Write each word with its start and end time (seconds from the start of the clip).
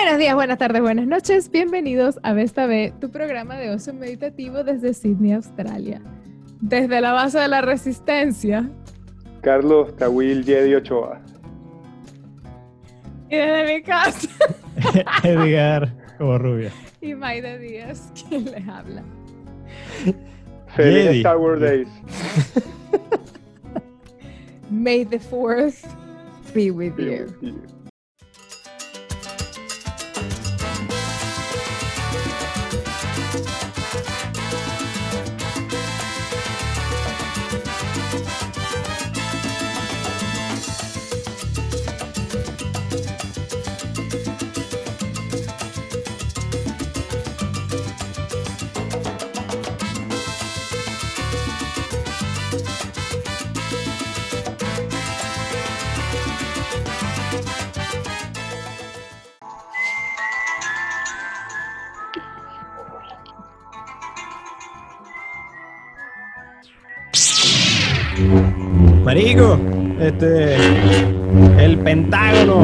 Buenos 0.00 0.20
días, 0.20 0.34
buenas 0.36 0.58
tardes, 0.58 0.80
buenas 0.80 1.08
noches. 1.08 1.50
Bienvenidos 1.50 2.20
a 2.22 2.32
Vesta 2.32 2.66
B, 2.66 2.92
tu 3.00 3.10
programa 3.10 3.56
de 3.56 3.70
ocio 3.70 3.92
meditativo 3.92 4.62
desde 4.62 4.94
Sydney, 4.94 5.32
Australia. 5.32 6.00
Desde 6.60 7.00
la 7.00 7.12
base 7.12 7.40
de 7.40 7.48
la 7.48 7.62
resistencia. 7.62 8.70
Carlos 9.42 9.96
Tawil 9.96 10.44
Jedi 10.44 10.76
Ochoa. 10.76 11.20
Y 13.28 13.36
desde 13.36 13.74
mi 13.74 13.82
casa. 13.82 14.28
Edgar, 15.24 15.92
como 16.16 16.38
rubia. 16.38 16.70
Y 17.00 17.14
Maida 17.14 17.58
Díaz, 17.58 18.12
quien 18.28 18.44
les 18.44 18.68
habla. 18.68 19.02
Feliz. 20.76 21.16
Star 21.16 21.38
Wars 21.38 21.60
Days. 21.60 21.88
May 24.70 25.04
the 25.04 25.18
fourth 25.18 25.84
be 26.54 26.70
with 26.70 26.96
you. 26.98 27.26
Marico, 69.36 69.58
este. 70.00 70.56
El 71.62 71.78
Pentágono 71.84 72.62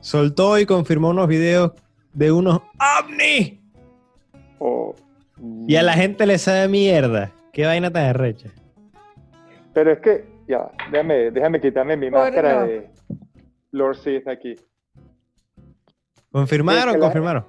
soltó 0.00 0.58
y 0.58 0.66
confirmó 0.66 1.10
unos 1.10 1.28
videos 1.28 1.70
de 2.12 2.32
unos 2.32 2.60
ovnis. 3.04 3.60
O- 4.58 4.96
Y 5.68 5.76
a 5.76 5.82
la 5.84 5.92
gente 5.92 6.26
le 6.26 6.38
sabe 6.38 6.66
mierda. 6.66 7.30
Qué 7.52 7.64
vaina 7.64 7.92
tan 7.92 8.06
arrecha. 8.06 8.48
Pero 9.72 9.92
es 9.92 10.00
que, 10.00 10.24
ya, 10.48 10.68
déjame, 10.90 11.30
déjame 11.30 11.60
quitarme 11.60 11.96
mi 11.96 12.10
Por 12.10 12.18
máscara 12.20 12.60
no. 12.62 12.66
de 12.66 12.90
Lord 13.70 13.96
Sith 13.98 14.26
aquí. 14.26 14.56
¿Confirmaron? 16.32 16.88
Es 16.88 16.92
que 16.94 16.98
la- 16.98 17.04
Confirmaron. 17.06 17.46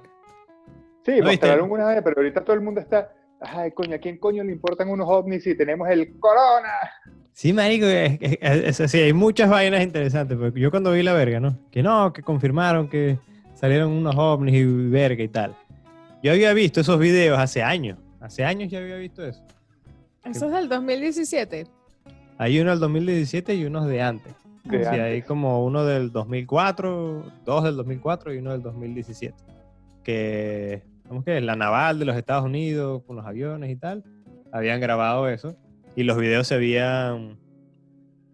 Sí, 1.04 1.20
mostraron 1.20 1.68
una 1.70 1.88
vez, 1.88 2.00
pero 2.04 2.16
ahorita 2.18 2.44
todo 2.44 2.54
el 2.54 2.62
mundo 2.62 2.80
está. 2.80 3.12
Ay, 3.40 3.72
coño, 3.72 3.96
¿a 3.96 3.98
quién 3.98 4.18
coño 4.18 4.44
le 4.44 4.52
importan 4.52 4.88
unos 4.88 5.08
ovnis 5.08 5.42
si 5.42 5.56
tenemos 5.56 5.88
el 5.88 6.16
corona? 6.20 6.70
Sí, 7.38 7.52
marico, 7.52 7.86
es, 7.86 8.18
es- 8.20 8.38
es 8.64 8.80
así, 8.80 8.98
hay 8.98 9.12
muchas 9.12 9.48
vainas 9.48 9.80
interesantes. 9.84 10.36
Porque 10.36 10.58
yo 10.58 10.72
cuando 10.72 10.90
vi 10.90 11.04
la 11.04 11.12
verga, 11.12 11.38
¿no? 11.38 11.56
Que 11.70 11.84
no, 11.84 12.12
que 12.12 12.20
confirmaron 12.20 12.88
que 12.88 13.16
salieron 13.54 13.92
unos 13.92 14.16
ovnis 14.16 14.56
y 14.56 14.64
verga 14.64 15.22
y 15.22 15.28
tal. 15.28 15.54
Yo 16.20 16.32
había 16.32 16.52
visto 16.52 16.80
esos 16.80 16.98
videos 16.98 17.38
hace 17.38 17.62
años. 17.62 17.96
Hace 18.18 18.44
años 18.44 18.68
ya 18.72 18.80
había 18.80 18.96
visto 18.96 19.24
eso. 19.24 19.40
Eso 20.24 20.46
es 20.46 20.52
del 20.52 20.68
2017. 20.68 21.68
Hay 22.38 22.58
uno 22.58 22.70
del 22.72 22.80
2017 22.80 23.54
y 23.54 23.64
unos 23.66 23.86
de 23.86 24.02
antes. 24.02 24.34
De 24.64 24.80
Sí, 24.82 24.88
hay 24.90 25.00
antes. 25.00 25.24
como 25.26 25.64
uno 25.64 25.84
del 25.84 26.10
2004, 26.10 27.22
dos 27.44 27.62
del 27.62 27.76
2004 27.76 28.34
y 28.34 28.38
uno 28.38 28.50
del 28.50 28.62
2017. 28.62 29.36
Que, 30.02 30.82
¿cómo 31.06 31.22
que? 31.22 31.40
La 31.40 31.54
naval 31.54 32.00
de 32.00 32.04
los 32.04 32.16
Estados 32.16 32.44
Unidos 32.46 33.04
con 33.06 33.14
los 33.14 33.24
aviones 33.24 33.70
y 33.70 33.76
tal, 33.76 34.02
habían 34.50 34.80
grabado 34.80 35.28
eso. 35.28 35.54
Y 35.98 36.04
los 36.04 36.16
videos 36.16 36.46
se 36.46 36.54
habían, 36.54 37.38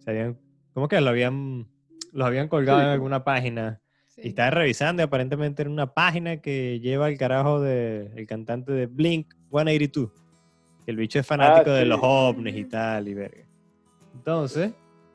se 0.00 0.10
habían, 0.10 0.38
¿cómo 0.74 0.86
que? 0.86 1.00
Lo 1.00 1.08
habían, 1.08 1.66
los 2.12 2.26
habían 2.26 2.48
colgado 2.48 2.80
Sí, 2.80 2.84
en 2.84 2.90
alguna 2.90 3.24
página. 3.24 3.80
Sí. 4.08 4.20
Y 4.24 4.28
estaba 4.28 4.50
revisando 4.50 5.02
y 5.02 5.04
aparentemente 5.04 5.62
era 5.62 5.70
una 5.70 5.94
página 5.94 6.36
que 6.42 6.78
lleva 6.80 7.08
el 7.08 7.16
carajo 7.16 7.60
de 7.62 8.12
el 8.16 8.26
cantante 8.26 8.72
de 8.72 8.84
Blink 8.86 9.32
182. 9.50 10.10
Que 10.84 10.90
el 10.90 10.98
bicho 10.98 11.18
es 11.18 11.26
fanático 11.26 11.70
de 11.70 11.84
sí. 11.84 11.88
los 11.88 12.00
ovnis 12.02 12.54
y 12.54 12.64
tal, 12.66 13.08
y 13.08 13.14
verga. 13.14 13.46
Entonces, 14.14 14.72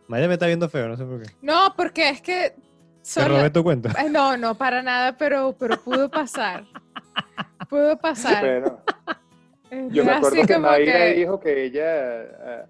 Maya 0.08 0.28
me 0.28 0.34
está 0.34 0.48
viendo 0.48 0.68
feo, 0.70 0.88
no 0.90 0.98
sé 0.98 1.06
por 1.06 1.22
qué. 1.22 1.30
No, 1.44 1.74
porque 1.78 2.10
es 2.10 2.22
que. 2.22 2.56
Te 2.56 2.64
solo- 3.04 3.38
robé 3.38 3.52
tu 3.52 3.64
cuenta. 3.64 3.94
Ay, 3.96 4.10
No, 4.10 4.36
no, 4.38 4.56
para 4.56 4.82
nada, 4.82 5.16
pero, 5.18 5.56
pero 5.58 5.80
pudo 5.82 6.10
pasar. 6.10 6.66
Pudo 7.70 7.96
pasar. 8.00 8.44
Bueno, 8.44 8.80
Este, 8.88 9.19
yo 9.92 10.04
me 10.06 10.12
así 10.12 10.18
acuerdo 10.26 10.48
que 10.48 10.58
Mayra 10.58 10.94
que- 10.98 11.14
dijo 11.16 11.40
que 11.40 11.64
ella 11.66 12.22
ah, 12.44 12.66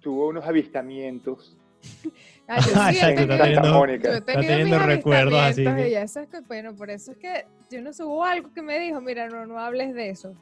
tuvo 0.00 0.28
unos 0.28 0.44
avistamientos. 0.46 1.56
Ah, 2.48 2.60
yo 2.60 2.66
sí 2.92 2.98
he 3.02 3.14
tenido-. 3.16 3.86
Yo 3.86 4.12
he 4.12 4.20
tenido 4.20 4.22
teniendo 4.24 4.76
mis 4.78 4.86
recuerdos 4.86 5.40
así. 5.40 5.64
que- 5.64 5.88
y 5.90 5.94
eso 5.96 6.20
es 6.20 6.28
que, 6.28 6.40
bueno, 6.42 6.76
por 6.76 6.90
eso 6.90 7.10
es 7.10 7.18
que 7.18 7.44
yo 7.70 7.82
no 7.82 7.92
subo 7.92 8.24
algo 8.24 8.52
que 8.54 8.62
me 8.62 8.78
dijo, 8.78 9.00
mira, 9.00 9.28
no, 9.28 9.46
no 9.46 9.58
hables 9.58 9.92
de 9.94 10.10
eso. 10.10 10.32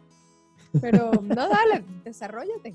Pero 0.82 1.12
no, 1.22 1.49
dale, 1.49 1.82
desarrollate. 2.05 2.75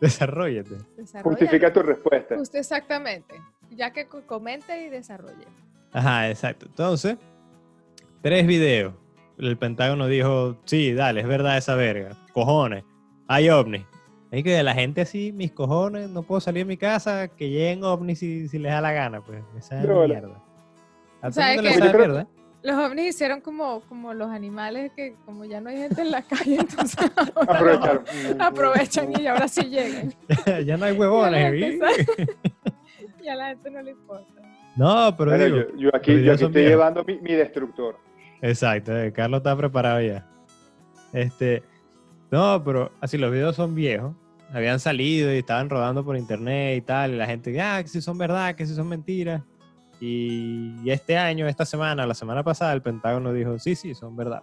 Desarrollate. 0.00 0.76
Justifica 1.22 1.70
tu 1.70 1.82
respuesta. 1.82 2.34
Justo 2.38 2.56
exactamente. 2.56 3.34
Ya 3.72 3.90
que 3.92 4.06
co- 4.06 4.22
comente 4.26 4.86
y 4.86 4.88
desarrolle. 4.88 5.44
Ajá, 5.92 6.30
exacto. 6.30 6.64
Entonces, 6.64 7.16
tres 8.22 8.46
videos. 8.46 8.94
El 9.38 9.58
Pentágono 9.58 10.06
dijo, 10.06 10.56
sí, 10.64 10.94
dale, 10.94 11.20
es 11.20 11.26
verdad 11.26 11.58
esa 11.58 11.74
verga. 11.74 12.16
Cojones. 12.36 12.84
Hay 13.28 13.48
ovnis. 13.48 13.82
Es 14.30 14.44
que 14.44 14.62
la 14.62 14.74
gente 14.74 15.00
así, 15.00 15.32
mis 15.32 15.52
cojones, 15.52 16.10
no 16.10 16.22
puedo 16.22 16.38
salir 16.38 16.64
de 16.66 16.68
mi 16.68 16.76
casa, 16.76 17.28
que 17.28 17.48
lleguen 17.48 17.82
ovnis 17.82 18.18
si, 18.18 18.46
si 18.48 18.58
les 18.58 18.72
da 18.72 18.82
la 18.82 18.92
gana, 18.92 19.22
pues. 19.22 19.42
Esa 19.56 19.80
es 19.80 19.86
la- 19.88 20.06
mierda. 20.06 20.42
O 21.22 21.30
sea, 21.32 21.54
es 21.54 21.62
que- 21.62 21.78
creo- 21.80 21.98
mierda. 21.98 22.26
Los 22.62 22.76
ovnis 22.76 23.14
hicieron 23.14 23.40
como, 23.40 23.80
como 23.88 24.12
los 24.12 24.28
animales 24.28 24.90
que 24.94 25.14
como 25.24 25.44
ya 25.46 25.60
no 25.62 25.70
hay 25.70 25.76
gente 25.78 26.02
en 26.02 26.10
la 26.10 26.20
calle, 26.22 26.56
entonces 26.60 27.10
ahora 27.46 28.02
aprovechan 28.40 29.18
y 29.18 29.26
ahora 29.26 29.48
sí 29.48 29.62
llegan. 29.70 30.12
ya 30.66 30.76
no 30.76 30.84
hay 30.84 30.92
huevones. 30.92 31.80
y 33.22 33.28
a 33.28 33.34
la 33.34 33.48
gente 33.48 33.70
no 33.70 33.80
le 33.80 33.92
importa. 33.92 34.42
No, 34.76 35.14
pero 35.16 35.30
Bueno, 35.30 35.44
digo, 35.46 35.56
yo, 35.70 35.76
yo 35.78 35.90
aquí, 35.96 36.22
yo 36.22 36.32
aquí 36.34 36.44
estoy 36.44 36.64
llevando 36.64 37.02
mi, 37.04 37.18
mi 37.20 37.32
destructor. 37.32 37.96
Exacto, 38.42 38.94
eh, 38.94 39.10
Carlos 39.12 39.38
está 39.38 39.56
preparado 39.56 40.02
ya. 40.02 40.26
Este, 41.14 41.62
no, 42.30 42.62
pero 42.64 42.92
así 43.00 43.18
los 43.18 43.30
videos 43.30 43.56
son 43.56 43.74
viejos. 43.74 44.14
Habían 44.52 44.80
salido 44.80 45.32
y 45.32 45.38
estaban 45.38 45.68
rodando 45.68 46.04
por 46.04 46.16
internet 46.16 46.78
y 46.78 46.80
tal. 46.80 47.14
Y 47.14 47.16
la 47.16 47.26
gente, 47.26 47.58
ah, 47.60 47.82
que 47.82 47.88
si 47.88 48.00
son 48.00 48.18
verdad, 48.18 48.54
que 48.54 48.66
si 48.66 48.74
son 48.74 48.88
mentiras. 48.88 49.42
Y, 50.00 50.74
y 50.84 50.90
este 50.90 51.16
año, 51.16 51.48
esta 51.48 51.64
semana, 51.64 52.06
la 52.06 52.14
semana 52.14 52.42
pasada, 52.42 52.72
el 52.72 52.82
Pentágono 52.82 53.32
dijo, 53.32 53.58
sí, 53.58 53.74
sí, 53.74 53.94
son 53.94 54.16
verdad. 54.16 54.42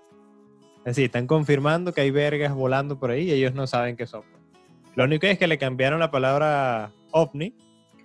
Es 0.79 0.95
decir, 0.95 1.05
están 1.05 1.27
confirmando 1.27 1.93
que 1.93 2.01
hay 2.01 2.11
vergas 2.11 2.53
volando 2.53 2.99
por 2.99 3.11
ahí 3.11 3.29
y 3.29 3.31
ellos 3.31 3.53
no 3.53 3.67
saben 3.67 3.95
qué 3.95 4.05
son. 4.05 4.23
Lo 4.95 5.05
único 5.05 5.27
es 5.27 5.37
que 5.37 5.47
le 5.47 5.57
cambiaron 5.57 5.99
la 5.99 6.11
palabra 6.11 6.91
ovni, 7.11 7.55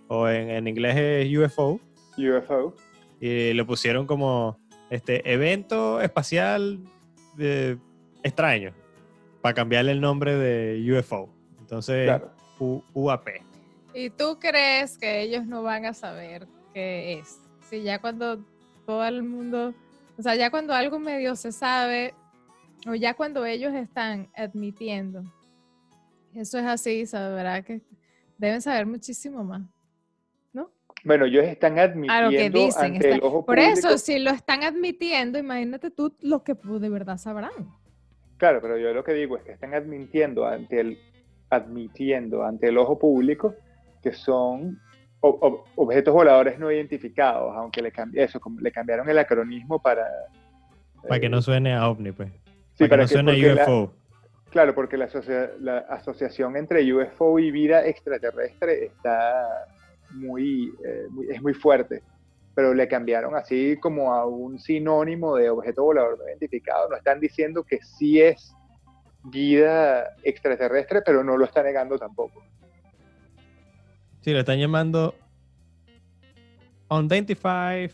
o 0.08 0.28
en, 0.28 0.50
en 0.50 0.68
inglés 0.68 0.96
es 0.96 1.36
UFO, 1.36 1.80
UFO. 2.16 2.74
y 3.20 3.52
lo 3.52 3.66
pusieron 3.66 4.06
como 4.06 4.58
este 4.90 5.30
evento 5.30 6.00
espacial 6.00 6.80
eh, 7.38 7.76
extraño 8.22 8.72
para 9.40 9.54
cambiarle 9.54 9.92
el 9.92 10.00
nombre 10.00 10.34
de 10.36 10.92
UFO. 10.98 11.28
Entonces, 11.60 12.04
Claro. 12.06 12.30
U- 12.58 12.82
UAP. 12.94 13.28
¿Y 13.94 14.10
tú 14.10 14.38
crees 14.40 14.98
que 14.98 15.22
ellos 15.22 15.46
no 15.46 15.62
van 15.62 15.86
a 15.86 15.94
saber 15.94 16.46
qué 16.74 17.14
es? 17.18 17.38
Si 17.68 17.82
ya 17.82 18.00
cuando 18.00 18.44
todo 18.86 19.04
el 19.04 19.22
mundo, 19.22 19.74
o 20.18 20.22
sea, 20.22 20.34
ya 20.34 20.50
cuando 20.50 20.72
algo 20.74 20.98
medio 20.98 21.36
se 21.36 21.52
sabe, 21.52 22.14
o 22.86 22.94
ya 22.94 23.14
cuando 23.14 23.44
ellos 23.44 23.74
están 23.74 24.28
admitiendo, 24.36 25.22
eso 26.34 26.58
es 26.58 26.64
así, 26.64 27.06
sabrá 27.06 27.62
que 27.62 27.82
deben 28.38 28.62
saber 28.62 28.86
muchísimo 28.86 29.42
más. 29.44 29.62
Bueno, 31.04 31.26
ellos 31.26 31.44
están 31.44 31.78
A 31.78 31.86
lo 31.86 31.92
que 31.94 32.10
admitiendo 32.10 32.58
dicen. 32.58 32.84
ante 32.94 33.08
el 33.08 33.14
está- 33.14 33.26
ojo 33.26 33.46
Por 33.46 33.54
público. 33.56 33.78
eso, 33.78 33.98
si 33.98 34.18
lo 34.18 34.30
están 34.32 34.64
admitiendo, 34.64 35.38
imagínate 35.38 35.92
tú 35.92 36.12
lo 36.22 36.42
que 36.42 36.54
de 36.54 36.88
verdad 36.88 37.18
sabrán. 37.18 37.52
Claro, 38.38 38.60
pero 38.62 38.78
yo 38.78 38.92
lo 38.94 39.04
que 39.04 39.12
digo 39.12 39.36
es 39.36 39.42
que 39.44 39.52
están 39.52 39.74
admitiendo 39.74 40.46
ante 40.46 40.80
el, 40.80 40.98
admitiendo 41.50 42.44
ante 42.44 42.68
el 42.68 42.78
ojo 42.78 42.98
público 42.98 43.54
que 44.02 44.12
son 44.12 44.80
objetos 45.20 46.14
voladores 46.14 46.58
no 46.60 46.70
identificados, 46.70 47.52
aunque 47.56 47.82
le, 47.82 47.92
eso, 48.14 48.40
le 48.60 48.70
cambiaron 48.70 49.08
el 49.08 49.18
acronismo 49.18 49.80
para... 49.82 50.06
Para 51.02 51.18
que 51.20 51.26
eh, 51.26 51.30
no 51.30 51.42
suene 51.42 51.74
a 51.74 51.88
ovni, 51.88 52.12
pues. 52.12 52.30
sí, 52.74 52.86
para 52.86 53.04
que 53.06 53.14
no 53.16 53.22
suene 53.32 53.50
a 53.50 53.54
la- 53.54 53.62
UFO. 53.64 53.92
claro, 54.50 54.74
porque 54.76 54.96
la, 54.96 55.06
asocia- 55.06 55.50
la 55.60 55.78
asociación 55.78 56.56
entre 56.56 56.92
UFO 56.92 57.40
y 57.40 57.50
vida 57.50 57.84
extraterrestre 57.86 58.84
está 58.86 59.66
muy, 60.10 60.72
eh, 60.86 61.06
muy- 61.10 61.26
es 61.30 61.42
muy 61.42 61.54
fuerte. 61.54 62.02
Pero 62.58 62.74
le 62.74 62.88
cambiaron 62.88 63.36
así 63.36 63.76
como 63.76 64.12
a 64.12 64.26
un 64.26 64.58
sinónimo 64.58 65.36
de 65.36 65.48
objeto 65.48 65.84
volador 65.84 66.18
no 66.18 66.28
identificado. 66.28 66.88
No 66.88 66.96
están 66.96 67.20
diciendo 67.20 67.62
que 67.62 67.78
sí 67.80 68.20
es 68.20 68.52
vida 69.22 70.16
extraterrestre, 70.24 71.02
pero 71.06 71.22
no 71.22 71.36
lo 71.36 71.44
está 71.44 71.62
negando 71.62 71.96
tampoco. 71.96 72.42
Sí, 74.22 74.32
lo 74.32 74.40
están 74.40 74.58
llamando 74.58 75.14
Unidentified 76.90 77.92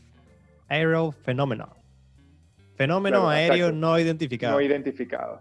Aerial 0.69 1.13
Phenomenon. 1.13 1.69
Fenómeno 2.75 3.19
Claro, 3.19 3.29
aéreo 3.29 3.67
exacto. 3.67 3.77
no 3.77 3.99
identificado. 3.99 4.55
No 4.55 4.61
identificado. 4.63 5.41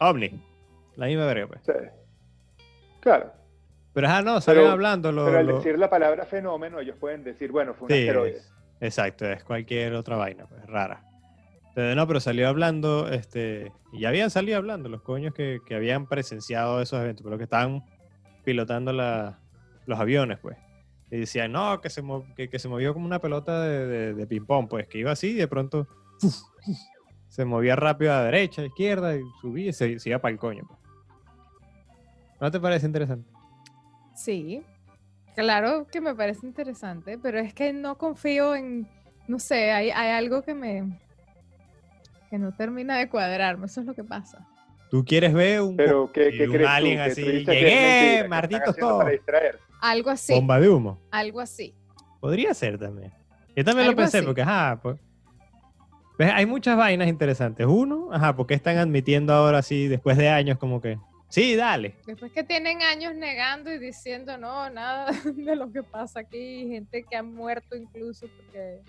OVNI. 0.00 0.38
La 0.96 1.06
misma 1.06 1.24
verga, 1.24 1.46
pues. 1.46 1.62
Sí. 1.64 1.72
Claro. 3.00 3.32
Pero 3.92 4.06
ajá, 4.06 4.22
no, 4.22 4.40
salen 4.40 4.62
Pero- 4.62 4.72
hablando. 4.72 5.10
Lo, 5.12 5.24
Pero 5.26 5.38
al 5.38 5.46
lo- 5.46 5.56
decir 5.56 5.78
la 5.78 5.90
palabra 5.90 6.24
fenómeno, 6.26 6.80
ellos 6.80 6.96
pueden 6.98 7.24
decir, 7.24 7.50
bueno, 7.50 7.74
fue 7.74 7.86
un 7.86 7.92
Sí, 7.92 8.00
asteroide. 8.08 8.36
es- 8.38 8.52
exacto, 8.80 9.26
es 9.26 9.42
cualquier 9.44 9.94
otra 9.94 10.16
vaina, 10.16 10.46
pues, 10.46 10.64
rara. 10.66 11.04
Entonces, 11.70 11.96
no, 11.96 12.06
pero 12.06 12.20
salió 12.20 12.48
hablando, 12.48 13.08
este, 13.08 13.72
y 13.92 14.00
ya 14.00 14.08
habían 14.08 14.30
salido 14.30 14.58
hablando 14.58 14.88
los 14.88 15.02
coños 15.02 15.32
que, 15.34 15.58
que 15.66 15.74
habían 15.74 16.06
presenciado 16.06 16.80
esos 16.82 17.00
eventos, 17.00 17.24
pero 17.24 17.36
que 17.38 17.44
estaban 17.44 17.84
pilotando 18.44 18.92
la- 18.92 19.38
los 19.86 19.98
aviones, 19.98 20.38
pues. 20.38 20.56
Y 21.12 21.18
decían, 21.18 21.50
no, 21.52 21.80
que 21.80 21.90
se, 21.90 22.02
que, 22.36 22.48
que 22.48 22.58
se 22.60 22.68
movió 22.68 22.92
como 22.94 23.06
una 23.06 23.20
pelota 23.20 23.60
de, 23.62 23.86
de- 23.86 24.14
de 24.14 24.26
ping-pong, 24.26 24.68
pues, 24.68 24.86
que 24.88 24.98
iba 24.98 25.10
así 25.12 25.30
y 25.30 25.34
de 25.34 25.48
pronto 25.48 25.86
se 27.28 27.44
movía 27.44 27.76
rápido 27.76 28.12
a 28.12 28.16
la 28.18 28.24
derecha, 28.24 28.60
a 28.60 28.64
la 28.64 28.68
izquierda, 28.68 29.16
y 29.16 29.22
subía 29.40 29.70
y 29.70 29.72
se, 29.72 29.98
se 29.98 30.08
iba 30.10 30.18
para 30.20 30.32
el 30.32 30.38
coño. 30.38 30.64
pues. 30.68 30.78
¿No 32.40 32.50
te 32.50 32.58
parece 32.60 32.86
interesante? 32.86 33.29
Sí, 34.14 34.62
claro 35.34 35.86
que 35.90 36.00
me 36.00 36.14
parece 36.14 36.46
interesante, 36.46 37.18
pero 37.18 37.38
es 37.38 37.54
que 37.54 37.72
no 37.72 37.96
confío 37.96 38.54
en, 38.54 38.88
no 39.28 39.38
sé, 39.38 39.72
hay, 39.72 39.90
hay 39.90 40.10
algo 40.10 40.42
que 40.42 40.54
me 40.54 40.98
que 42.30 42.38
no 42.38 42.52
termina 42.54 42.96
de 42.96 43.08
cuadrarme, 43.08 43.66
eso 43.66 43.80
es 43.80 43.86
lo 43.86 43.94
que 43.94 44.04
pasa. 44.04 44.46
¿Tú 44.90 45.04
quieres 45.04 45.32
ver 45.32 45.60
un, 45.60 45.76
Pero, 45.76 46.10
¿qué, 46.12 46.30
qué 46.30 46.48
un 46.48 46.54
crees 46.54 46.68
alien 46.68 46.96
¿Que 46.98 47.02
así, 47.02 47.22
tú 47.44 47.50
es 47.52 47.60
llegué, 47.60 48.28
malditos 48.28 48.76
todos. 48.76 49.04
Algo 49.80 50.10
así, 50.10 50.34
bomba 50.34 50.60
de 50.60 50.68
humo? 50.68 51.00
algo 51.10 51.40
así. 51.40 51.74
Podría 52.20 52.52
ser 52.54 52.78
también. 52.78 53.12
Yo 53.56 53.64
también 53.64 53.88
lo 53.88 53.96
pensé, 53.96 54.18
así. 54.18 54.26
porque, 54.26 54.42
ajá, 54.42 54.78
pues. 54.82 54.98
¿ves? 56.18 56.30
Hay 56.34 56.46
muchas 56.46 56.76
vainas 56.76 57.08
interesantes. 57.08 57.66
Uno, 57.66 58.08
ajá, 58.12 58.36
porque 58.36 58.54
están 58.54 58.78
admitiendo 58.78 59.32
ahora 59.32 59.62
sí, 59.62 59.88
después 59.88 60.16
de 60.16 60.28
años, 60.28 60.58
como 60.58 60.80
que, 60.80 60.98
sí, 61.30 61.56
dale. 61.56 61.94
Después 62.06 62.30
que 62.32 62.44
tienen 62.44 62.82
años 62.82 63.14
negando 63.14 63.72
y 63.72 63.78
diciendo, 63.78 64.36
no, 64.36 64.68
nada 64.68 65.10
de 65.24 65.56
lo 65.56 65.72
que 65.72 65.82
pasa 65.82 66.20
aquí, 66.20 66.68
gente 66.68 67.02
que 67.08 67.16
ha 67.16 67.22
muerto 67.22 67.74
incluso 67.76 68.26
porque... 68.36 68.80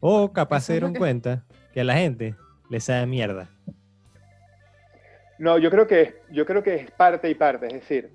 O 0.00 0.32
capaz 0.32 0.60
se 0.62 0.72
dieron 0.74 0.92
que- 0.94 0.98
cuenta 0.98 1.44
que 1.72 1.80
a 1.80 1.84
la 1.84 1.94
gente 1.94 2.34
le 2.70 2.80
sabe 2.80 3.06
mierda. 3.06 3.50
No, 5.38 5.58
yo 5.58 5.70
creo 5.70 5.86
que 5.86 6.00
es, 6.02 6.14
yo 6.30 6.46
creo 6.46 6.62
que 6.62 6.74
es 6.76 6.90
parte 6.92 7.28
y 7.28 7.34
parte. 7.34 7.66
Es 7.66 7.72
decir, 7.74 8.10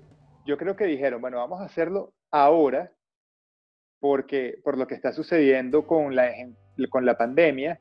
yo 0.46 0.56
creo 0.56 0.74
que 0.74 0.84
dijeron, 0.86 1.20
bueno, 1.20 1.36
vamos 1.36 1.60
a 1.60 1.64
hacerlo 1.64 2.12
ahora 2.30 2.90
porque 4.00 4.58
por 4.64 4.78
lo 4.78 4.86
que 4.86 4.94
está 4.94 5.12
sucediendo 5.12 5.86
con 5.86 6.16
la, 6.16 6.30
con 6.88 7.04
la 7.04 7.16
pandemia, 7.18 7.78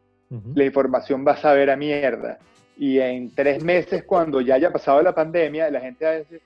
la 0.54 0.66
información 0.66 1.26
va 1.26 1.32
a 1.32 1.38
saber 1.38 1.70
a 1.70 1.78
mierda. 1.78 2.38
Y 2.82 2.98
en 2.98 3.36
tres 3.36 3.62
meses, 3.62 4.06
cuando 4.06 4.40
ya 4.40 4.56
haya 4.56 4.72
pasado 4.72 5.02
la 5.02 5.14
pandemia, 5.14 5.70
la 5.70 5.82
gente 5.82 6.06
va 6.06 6.12
a 6.12 6.14
decir, 6.14 6.42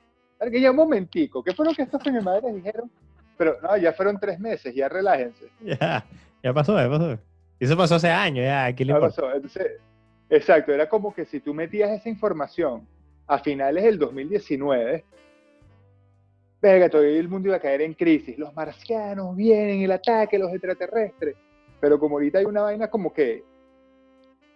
ya 0.59 0.71
un 0.71 0.77
momentico, 0.77 1.44
¿qué 1.44 1.53
fue 1.53 1.63
lo 1.63 1.75
que 1.75 1.83
estos 1.83 2.01
mi 2.07 2.53
dijeron? 2.53 2.89
Pero 3.38 3.57
no, 3.62 3.77
ya 3.77 3.94
fueron 3.94 4.19
tres 4.19 4.39
meses, 4.39 4.74
ya 4.74 4.89
relájense. 4.89 5.45
Ya, 5.63 6.03
ya 6.41 6.51
pasó, 6.51 6.75
ya 6.75 6.89
pasó. 6.89 7.19
Eso 7.59 7.77
pasó 7.77 7.95
hace 7.95 8.09
años, 8.09 8.45
ya, 8.45 8.65
aquí 8.65 8.83
le 8.83 8.94
Ya 8.94 9.00
pasó. 9.00 9.31
Entonces, 9.31 9.80
exacto, 10.27 10.74
era 10.74 10.89
como 10.89 11.13
que 11.13 11.24
si 11.24 11.39
tú 11.39 11.53
metías 11.53 11.91
esa 11.91 12.09
información 12.09 12.88
a 13.27 13.38
finales 13.38 13.83
del 13.83 14.00
2019, 14.00 15.06
venga, 16.59 16.89
todo 16.89 17.03
el 17.03 17.30
mundo 17.30 17.50
iba 17.50 17.57
a 17.57 17.62
caer 17.62 17.83
en 17.83 17.94
crisis. 17.94 18.39
Los 18.39 18.56
marcianos 18.56 19.35
vienen, 19.35 19.83
el 19.83 19.91
ataque, 19.91 20.39
los 20.39 20.51
extraterrestres. 20.51 21.35
Pero 21.80 22.00
como 22.00 22.15
ahorita 22.15 22.39
hay 22.39 22.45
una 22.45 22.63
vaina 22.63 22.88
como 22.88 23.13
que 23.13 23.44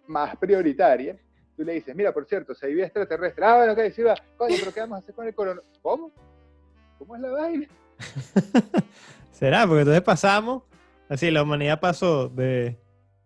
más 0.08 0.36
prioritaria, 0.38 1.16
tú 1.58 1.64
le 1.64 1.74
dices, 1.74 1.96
mira, 1.96 2.14
por 2.14 2.26
cierto, 2.26 2.54
se 2.54 2.68
vive 2.68 2.84
extraterrestre. 2.84 3.44
Ah, 3.44 3.58
bueno, 3.58 3.74
ok, 3.74 3.80
sí 3.94 4.04
va. 4.04 4.16
Coño, 4.38 4.56
pero 4.60 4.74
¿qué 4.74 4.80
vamos 4.82 4.98
a 4.98 5.00
hacer 5.00 5.16
con 5.16 5.28
el 5.28 5.34
coronavirus? 5.34 5.80
¿Cómo? 5.82 6.12
¿Cómo 7.00 7.16
es 7.16 7.22
la 7.22 7.30
vaina? 7.30 7.68
¿Será? 9.32 9.66
Porque 9.66 9.82
entonces 9.82 10.04
pasamos, 10.04 10.64
así 11.10 11.32
la 11.32 11.42
humanidad 11.42 11.80
pasó 11.80 12.30
de 12.30 12.78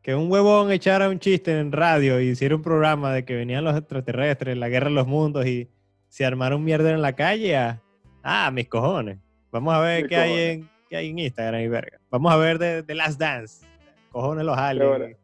que 0.01 0.15
un 0.15 0.31
huevón 0.31 0.71
echara 0.71 1.09
un 1.09 1.19
chiste 1.19 1.59
en 1.59 1.73
radio 1.73 2.19
y 2.21 2.29
hiciera 2.29 2.55
un 2.55 2.61
programa 2.61 3.13
de 3.13 3.25
que 3.25 3.35
venían 3.35 3.65
los 3.65 3.77
extraterrestres, 3.77 4.57
la 4.57 4.69
guerra 4.69 4.87
de 4.87 4.95
los 4.95 5.07
mundos 5.07 5.45
y 5.45 5.69
se 6.07 6.25
armaron 6.25 6.63
mierda 6.63 6.89
en 6.91 7.01
la 7.01 7.13
calle 7.13 7.57
a, 7.57 7.81
ah, 8.23 8.49
mis 8.51 8.67
cojones. 8.67 9.19
Vamos 9.51 9.73
a 9.73 9.79
ver 9.79 10.07
qué 10.07 10.15
hay, 10.15 10.39
en, 10.39 10.69
qué 10.89 10.97
hay 10.97 11.09
en 11.09 11.19
Instagram 11.19 11.61
y 11.61 11.67
verga. 11.67 11.99
Vamos 12.09 12.31
a 12.31 12.37
ver 12.37 12.57
de, 12.57 12.81
de 12.81 12.95
Last 12.95 13.19
Dance. 13.19 13.65
Cojones 14.09 14.45
los 14.45 14.57
aliens. 14.57 15.17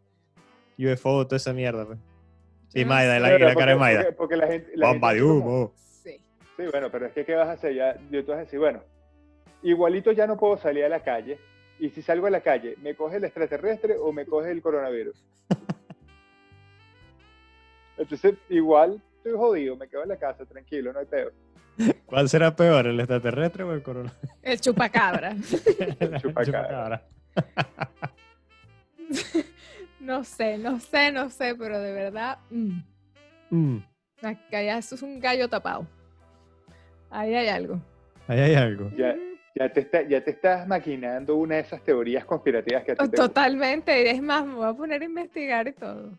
UFO, 0.78 1.26
toda 1.26 1.38
esa 1.38 1.54
mierda. 1.54 1.86
pues. 1.86 1.98
Y 2.82 2.86
Maida, 2.86 3.20
la, 3.20 3.30
y 3.30 3.40
la 3.40 3.40
cara 3.40 3.48
de 3.48 3.54
Porque- 3.54 3.76
Maida. 3.76 4.00
porque- 4.02 4.16
porque 4.18 4.36
la 4.38 4.48
gente- 4.48 4.72
la 4.76 4.88
Bomba 4.88 5.14
de 5.14 5.20
como- 5.22 5.34
humo. 5.34 5.74
Sí. 6.04 6.18
Sí, 6.58 6.64
bueno, 6.72 6.90
pero 6.92 7.06
es 7.08 7.14
que 7.14 7.26
¿qué 7.26 7.36
vas 7.36 7.48
a 7.50 7.54
hacer? 7.54 7.74
Ya, 7.74 7.98
yo 8.12 8.24
te 8.24 8.32
vas 8.32 8.38
a 8.40 8.44
decir, 8.44 8.60
bueno, 8.60 8.82
igualito 9.64 10.12
ya 10.12 10.28
no 10.28 10.38
puedo 10.38 10.58
salir 10.58 10.84
a 10.86 10.90
la 10.90 11.04
calle, 11.04 11.38
y 11.80 11.90
si 11.90 12.02
salgo 12.02 12.28
a 12.28 12.32
la 12.32 12.42
calle, 12.42 12.76
¿me 12.82 12.96
coge 12.96 13.18
el 13.18 13.24
extraterrestre 13.24 13.96
o 13.98 14.12
me 14.12 14.26
coge 14.26 14.52
el 14.52 14.62
coronavirus? 14.62 15.24
Entonces, 17.98 18.36
igual 18.50 19.02
estoy 19.18 19.34
jodido, 19.34 19.76
me 19.76 19.88
quedo 19.88 20.04
en 20.04 20.10
la 20.10 20.18
casa, 20.18 20.46
tranquilo, 20.46 20.94
no 20.94 21.00
hay 21.00 21.06
peor. 21.06 21.34
¿Cuál 22.06 22.28
será 22.30 22.56
peor, 22.56 22.88
el 22.88 23.00
extraterrestre 23.00 23.64
o 23.64 23.74
el 23.74 23.84
coronavirus? 23.84 24.18
El 24.42 24.60
chupacabra. 24.60 25.32
El 26.00 26.22
chupacabra. 26.22 27.04
no 30.08 30.24
sé, 30.24 30.58
no 30.58 30.80
sé, 30.80 31.12
no 31.12 31.30
sé, 31.30 31.54
pero 31.56 31.80
de 31.80 31.92
verdad, 31.92 32.40
mm, 32.50 32.80
Mm, 33.50 33.78
acá 34.22 34.62
ya 34.64 34.78
eso 34.78 34.96
es 34.96 35.02
un 35.02 35.20
gallo 35.20 35.48
tapado. 35.48 35.86
Ahí 37.10 37.34
hay 37.36 37.48
algo. 37.50 37.80
ahí 38.28 38.40
hay 38.40 38.56
algo. 38.56 38.90
Ya, 38.98 39.16
ya, 39.56 39.72
te 39.72 39.80
está- 39.82 40.02
ya 40.08 40.22
te 40.24 40.32
estás 40.32 40.68
maquinando 40.68 41.36
una 41.36 41.56
de 41.56 41.62
esas 41.62 41.82
teorías 41.84 42.26
conspirativas 42.26 42.84
que 42.84 42.92
a 42.92 42.96
ti 42.96 43.10
te. 43.10 43.16
Totalmente, 43.18 44.10
es 44.12 44.22
más, 44.22 44.46
me 44.46 44.56
voy 44.56 44.68
a 44.70 44.74
poner 44.74 45.02
a 45.02 45.06
investigar 45.06 45.68
y 45.68 45.74
todo. 45.74 46.12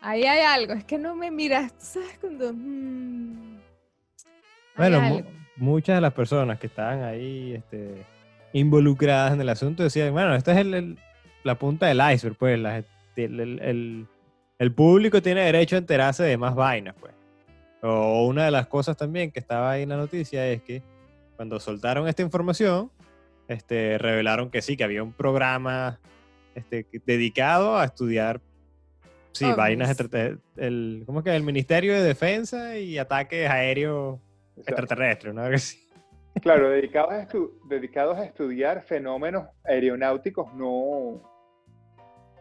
Ahí 0.00 0.24
hay 0.24 0.40
algo, 0.42 0.72
es 0.74 0.84
que 0.84 0.98
no 0.98 1.14
me 1.14 1.30
miras, 1.30 1.72
¿sabes? 1.78 2.18
Cuando... 2.20 2.52
mm, 2.52 3.58
Bueno, 4.76 5.00
mu- 5.00 5.22
muchas 5.56 5.96
de 5.96 6.00
las 6.00 6.12
personas 6.12 6.58
que 6.58 6.66
estaban 6.66 7.02
ahí 7.04 7.54
este, 7.54 8.04
involucradas 8.52 9.32
en 9.34 9.40
el 9.40 9.48
asunto 9.48 9.82
decían, 9.82 10.12
bueno, 10.12 10.34
esta 10.34 10.52
es 10.52 10.58
el- 10.58 10.74
el- 10.74 10.98
la 11.44 11.54
punta 11.56 11.86
del 11.86 12.00
iceberg, 12.14 12.36
pues 12.36 12.58
la 12.58 12.82
el, 13.16 13.40
el- 13.40 14.06
el- 14.58 14.74
público 14.74 15.20
tiene 15.22 15.42
derecho 15.44 15.76
a 15.76 15.78
enterarse 15.80 16.22
de 16.24 16.36
más 16.36 16.54
vainas, 16.54 16.94
pues. 17.00 17.12
O 17.82 18.26
una 18.26 18.44
de 18.44 18.50
las 18.52 18.68
cosas 18.68 18.96
también 18.96 19.32
que 19.32 19.40
estaba 19.40 19.72
ahí 19.72 19.82
en 19.82 19.88
la 19.88 19.96
noticia 19.96 20.46
es 20.48 20.62
que 20.62 20.82
cuando 21.36 21.58
soltaron 21.58 22.06
esta 22.06 22.22
información, 22.22 22.90
este, 23.48 23.98
revelaron 23.98 24.50
que 24.50 24.62
sí, 24.62 24.76
que 24.76 24.84
había 24.84 25.02
un 25.02 25.12
programa 25.12 25.98
este, 26.54 26.86
dedicado 27.04 27.76
a 27.76 27.84
estudiar 27.86 28.40
sí, 29.32 29.44
Ovnis. 29.46 29.56
vainas, 29.56 29.96
el, 30.56 31.02
¿cómo 31.06 31.18
es 31.20 31.24
que? 31.24 31.34
El 31.34 31.42
Ministerio 31.42 31.94
de 31.94 32.02
Defensa 32.02 32.78
y 32.78 32.98
ataques 32.98 33.50
aéreos 33.50 34.20
O 34.56 34.62
sea, 34.62 34.64
extraterrestre, 34.68 35.32
¿no? 35.32 35.42
Claro, 36.40 36.70
dedicados 36.70 37.12
a, 37.12 37.28
estu- 37.28 37.50
dedicados 37.68 38.16
a 38.16 38.24
estudiar 38.24 38.80
fenómenos 38.82 39.48
aeronáuticos 39.64 40.54
no, 40.54 41.20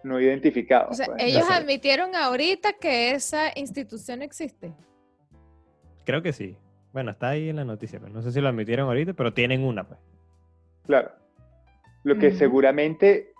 no 0.03 0.19
identificados. 0.19 0.91
O 0.91 0.93
sea, 0.93 1.05
pues. 1.07 1.23
ellos 1.23 1.45
sé. 1.47 1.53
admitieron 1.53 2.15
ahorita 2.15 2.73
que 2.73 3.11
esa 3.11 3.51
institución 3.55 4.21
existe. 4.21 4.73
Creo 6.05 6.21
que 6.21 6.33
sí. 6.33 6.57
Bueno, 6.93 7.11
está 7.11 7.29
ahí 7.29 7.49
en 7.49 7.55
la 7.55 7.65
noticia, 7.65 7.99
pero 7.99 8.11
no 8.11 8.21
sé 8.21 8.31
si 8.31 8.41
lo 8.41 8.49
admitieron 8.49 8.87
ahorita, 8.87 9.13
pero 9.13 9.33
tienen 9.33 9.63
una, 9.63 9.87
pues. 9.87 9.99
Claro. 10.85 11.11
Lo 12.03 12.17
que 12.17 12.31
seguramente, 12.31 13.33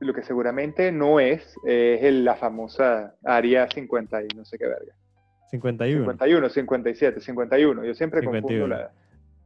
lo 0.00 0.14
que 0.14 0.22
seguramente 0.22 0.90
no 0.90 1.20
es, 1.20 1.54
es 1.64 2.02
el- 2.02 2.24
la 2.24 2.34
famosa 2.36 3.14
área 3.22 3.68
50 3.68 4.22
y 4.22 4.28
no 4.34 4.44
sé 4.44 4.58
qué 4.58 4.66
verga. 4.66 4.94
51. 5.50 6.00
51, 6.02 6.48
57, 6.48 7.20
51. 7.20 7.84
Yo 7.84 7.94
siempre 7.94 8.20
51. 8.20 8.42
confundo 8.42 8.66
la 8.68 8.90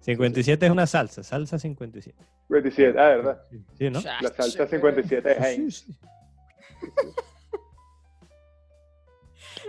57 0.02 0.66
es 0.66 0.72
una 0.72 0.86
salsa, 0.86 1.22
salsa 1.22 1.58
57. 1.58 2.16
57. 2.48 2.98
Ah, 3.00 3.08
¿verdad? 3.08 3.42
Sí, 3.50 3.64
Sí, 3.78 3.90
¿no? 3.90 4.00
La 4.00 4.28
salsa 4.34 4.66
57 4.66 5.30
es 5.32 5.36
Sí, 5.38 5.42
Heinz. 5.44 5.76
sí. 5.86 5.96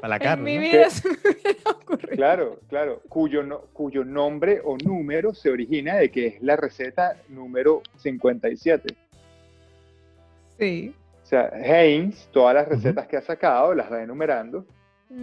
Para 0.02 0.10
la 0.10 0.16
en 0.18 0.22
carne, 0.22 0.44
mi 0.44 0.56
¿no? 0.56 0.62
vida 0.72 0.90
se 0.90 1.08
me 1.10 1.16
hubiera 1.16 1.70
ocurrido. 1.70 2.16
Claro, 2.16 2.60
claro. 2.68 3.02
Cuyo, 3.08 3.44
no- 3.44 3.62
cuyo 3.74 4.04
nombre 4.04 4.60
o 4.64 4.78
número 4.78 5.34
se 5.34 5.50
origina 5.50 5.96
de 5.96 6.10
que 6.12 6.28
es 6.28 6.42
la 6.42 6.56
receta 6.56 7.16
número 7.30 7.82
57. 7.98 8.96
Sí. 10.60 10.96
O 11.24 11.26
sea, 11.26 11.50
Heinz, 11.56 12.28
todas 12.32 12.56
las 12.56 12.68
recetas 12.68 13.08
que 13.08 13.18
ha 13.18 13.22
sacado, 13.22 13.74
las 13.74 13.92
va 13.92 14.02
enumerando. 14.04 14.66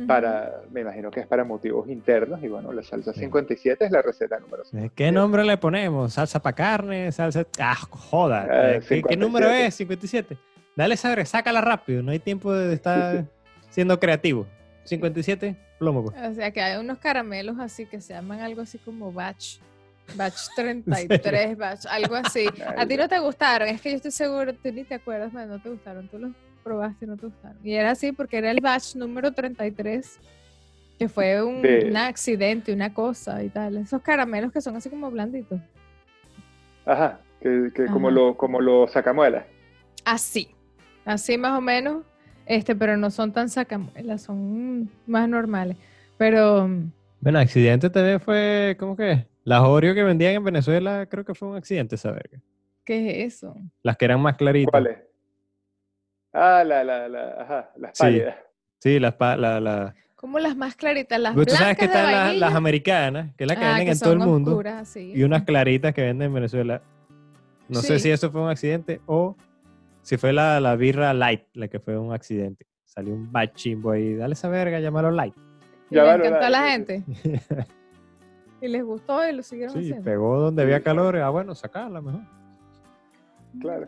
Para, 0.07 0.63
me 0.71 0.81
imagino 0.83 1.11
que 1.11 1.21
es 1.21 1.27
para 1.27 1.45
motivos 1.45 1.89
internos, 1.89 2.43
y 2.43 2.49
bueno, 2.49 2.73
la 2.73 2.83
salsa 2.83 3.13
Sí. 3.13 3.21
57 3.21 3.85
es 3.85 3.91
la 3.91 4.03
receta 4.03 4.39
número 4.39 4.65
5. 4.65 4.85
Eh, 4.87 4.91
¿Qué 4.95 5.11
nombre 5.13 5.45
le 5.45 5.57
ponemos? 5.57 6.13
¿Salsa 6.15 6.41
para 6.41 6.55
carne? 6.57 7.11
¿Salsa...? 7.13 7.45
¡Ah, 7.59 7.75
joda! 7.75 8.47
Ah, 8.51 8.71
Eh, 8.73 8.81
¿Qué, 8.89 9.03
qué 9.03 9.17
número 9.17 9.47
57? 9.47 9.67
es? 9.67 9.75
57. 9.75 10.39
Dale 10.77 10.97
saber, 10.97 11.27
sácala 11.27 11.61
rápido. 11.61 12.03
No 12.03 12.13
hay 12.13 12.19
tiempo 12.21 12.53
de 12.53 12.73
estar 12.75 13.25
siendo 13.71 13.99
creativo. 13.99 14.47
57, 14.85 15.57
plomo. 15.79 16.05
pues. 16.05 16.17
O 16.31 16.35
sea 16.35 16.51
que 16.51 16.61
hay 16.63 16.79
unos 16.81 16.99
caramelos 16.99 17.59
así 17.59 17.87
que 17.87 18.01
se 18.01 18.15
llaman 18.15 18.41
algo 18.41 18.63
así 18.63 18.79
como 18.79 19.13
batch. 19.13 19.59
Batch 20.17 20.39
33, 20.57 21.57
batch, 21.57 21.87
algo 21.87 22.17
así. 22.17 22.47
A 22.77 22.87
ti 22.87 22.97
no 22.97 23.09
te 23.09 23.19
gustaron, 23.19 23.69
es 23.69 23.81
que 23.81 23.91
yo 23.91 23.97
estoy 23.97 24.11
seguro, 24.11 24.53
tú 24.55 24.73
ni 24.73 24.85
te 24.85 24.95
acuerdas, 24.95 25.33
no 25.33 25.61
te 25.61 25.69
gustaron, 25.69 26.09
tú 26.09 26.19
los 26.19 26.31
probaste 26.63 27.05
y 27.05 27.09
no 27.09 27.17
te 27.17 27.27
gustaron. 27.27 27.59
Y 27.65 27.75
era 27.75 27.91
así 27.93 28.13
porque 28.13 28.39
era 28.39 28.51
el 28.51 28.61
batch 28.61 28.95
número 28.97 29.33
33, 29.33 30.19
que 30.99 31.09
fue 31.09 31.43
un, 31.43 31.63
De- 31.63 31.87
un 31.91 31.97
accidente, 31.97 32.73
una 32.73 32.93
cosa 32.93 33.43
y 33.43 33.49
tal. 33.49 33.77
Esos 33.79 34.03
caramelos 34.03 34.53
que 34.53 34.61
son 34.61 34.77
así 34.77 34.89
como 34.91 35.11
blanditos. 35.11 35.61
Ajá, 36.85 37.21
que, 37.41 37.71
que 37.75 37.87
como, 37.87 38.11
lo, 38.11 38.37
como 38.37 38.61
los 38.61 38.91
sacamuelas. 38.93 39.45
Así, 40.05 40.55
así 41.05 41.37
más 41.39 41.57
o 41.57 41.61
menos, 41.61 42.05
este, 42.47 42.75
pero 42.75 42.97
no 42.97 43.11
son 43.11 43.33
tan 43.33 43.49
sacamuelas, 43.49 44.23
son 44.23 44.91
más 45.07 45.29
normales. 45.29 45.77
Pero 46.17 46.67
mm, 46.69 46.91
Bueno, 47.21 47.39
accidente 47.39 47.91
también 47.91 48.21
fue, 48.21 48.77
¿cómo 48.79 48.97
que? 48.97 49.27
Las 49.45 49.63
Oreo 49.63 49.95
que 49.95 50.03
vendían 50.03 50.35
en 50.35 50.45
Venezuela, 50.45 51.07
creo 51.07 51.25
que 51.25 51.35
fue 51.35 51.49
un 51.49 51.57
accidente 51.57 51.95
esa 51.95 52.13
verga. 52.13 52.41
¿qué 52.85 53.23
es 53.25 53.35
eso? 53.35 53.55
Las 53.83 53.97
que 53.97 54.05
eran 54.07 54.21
más 54.21 54.37
claritas. 54.37 54.71
¿Cuáles? 54.71 54.99
Ah, 56.33 56.63
la, 56.65 56.85
la, 56.85 57.09
la, 57.09 57.31
ajá, 57.43 57.71
las 57.77 57.91
Sí. 57.97 58.03
pálidas. 58.05 58.37
Sí, 58.79 58.99
las 59.01 59.15
pa- 59.15 59.37
la, 59.37 59.61
la... 59.61 59.95
Como 60.17 60.39
las 60.39 60.57
más 60.57 60.77
claritas, 60.77 61.19
las 61.19 61.35
Pues 61.35 61.47
tú 61.47 61.53
blancas 61.55 61.63
sabes 61.65 61.77
que 61.79 61.87
de 61.89 61.93
están 62.15 62.41
las- 62.41 62.55
americanas, 62.55 63.35
que 63.37 63.45
es 63.45 63.49
la 63.49 63.57
que 63.57 63.65
Ah, 63.65 63.69
venden 63.69 63.87
que 63.87 63.93
en 63.93 63.99
todo 64.01 64.13
el 64.13 64.19
mundo. 64.21 64.51
oscuras. 64.53 64.97
Y 64.97 65.23
unas 65.23 65.43
claritas 65.45 65.95
que 65.95 66.03
venden 66.03 66.27
en 66.29 66.35
Venezuela. 66.35 66.83
No 67.69 67.81
sé 67.81 67.95
Sí. 67.95 68.01
si 68.05 68.11
eso 68.11 68.31
fue 68.31 68.41
un 68.43 68.49
accidente 68.51 69.01
o 69.07 69.37
si 70.03 70.17
fue 70.17 70.33
la, 70.33 70.61
la 70.61 70.77
birra 70.77 71.13
light 71.15 71.43
la 71.55 71.69
que 71.69 71.81
fue 71.81 71.97
un 71.99 72.13
accidente. 72.13 72.67
Salió 72.85 73.15
un 73.15 73.31
bachimbo 73.33 73.93
ahí. 73.93 74.15
Dale 74.15 74.33
esa 74.35 74.49
verga, 74.49 74.79
llámalo 74.81 75.11
light. 75.11 75.35
Y 75.91 75.95
le 75.95 76.01
encantó 76.15 76.45
a 76.47 76.51
la 76.51 76.69
gente. 76.71 77.03
Y 78.63 78.69
les 78.69 78.85
gustó 78.85 79.27
y 79.27 79.33
lo 79.33 79.43
siguieron 79.43 79.73
Sí, 79.73 79.81
haciendo. 79.81 80.05
pegó 80.05 80.39
donde 80.39 80.63
había 80.65 80.77
Sí, 80.79 80.83
calor. 80.85 81.17
Ah, 81.17 81.31
bueno, 81.31 81.55
sacarla 81.55 82.03
mejor. 82.03 82.21
Claro. 83.59 83.87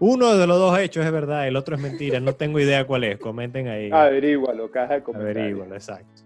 Uno 0.00 0.36
de 0.36 0.46
los 0.46 0.58
dos 0.58 0.78
hechos 0.78 1.04
es 1.04 1.10
verdad, 1.12 1.48
el 1.48 1.56
otro 1.56 1.74
es 1.74 1.82
mentira. 1.82 2.20
No 2.20 2.34
tengo 2.34 2.60
idea 2.60 2.86
cuál 2.86 3.04
es. 3.04 3.18
Comenten 3.18 3.66
ahí. 3.68 3.90
Averígualo, 3.92 4.70
caja 4.70 4.94
de 4.94 5.02
comentarios. 5.02 5.36
Averígualo, 5.38 5.74
exacto. 5.74 6.22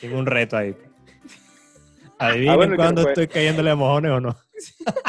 Tengo 0.00 0.18
un 0.18 0.26
reto 0.26 0.56
ahí. 0.56 0.74
Adivinen 2.18 2.50
Ah, 2.52 2.56
bueno, 2.56 2.72
que 2.72 2.76
cuándo 2.76 3.08
estoy 3.08 3.28
cayéndole 3.28 3.70
a 3.70 3.76
mojones 3.76 4.10
o 4.12 4.20
no. 4.20 4.36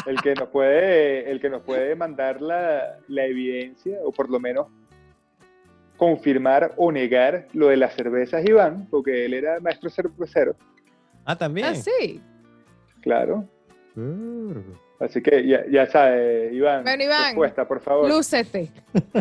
El 0.06 0.22
que 0.22 0.34
nos 0.34 0.48
puede, 0.50 1.30
el 1.30 1.42
que 1.42 1.50
nos 1.50 1.62
puede 1.62 1.94
mandar 1.96 2.42
la, 2.42 2.98
la 3.08 3.26
evidencia, 3.26 3.98
o 4.06 4.12
por 4.12 4.30
lo 4.30 4.40
menos 4.40 4.68
confirmar 5.98 6.74
o 6.78 6.92
negar 6.92 7.48
lo 7.54 7.68
de 7.68 7.78
las 7.78 7.94
cervezas 7.94 8.44
Iván, 8.46 8.88
porque 8.90 9.26
él 9.26 9.34
era 9.34 9.60
maestro 9.60 9.90
cervecero, 9.90 10.56
Ah, 11.26 11.38
también. 11.38 11.68
Ah, 11.68 11.76
sí. 11.76 12.22
claro. 13.02 13.48
Uh. 13.96 14.56
Así 15.02 15.22
que 15.22 15.46
ya, 15.48 15.66
ya 15.70 15.90
sabe, 15.90 16.52
Iván, 16.54 16.84
Bueno, 16.84 17.04
Iván, 17.04 17.24
respuesta, 17.26 17.68
por 17.68 17.82
favor. 17.82 18.08
Lúcete. 18.08 18.72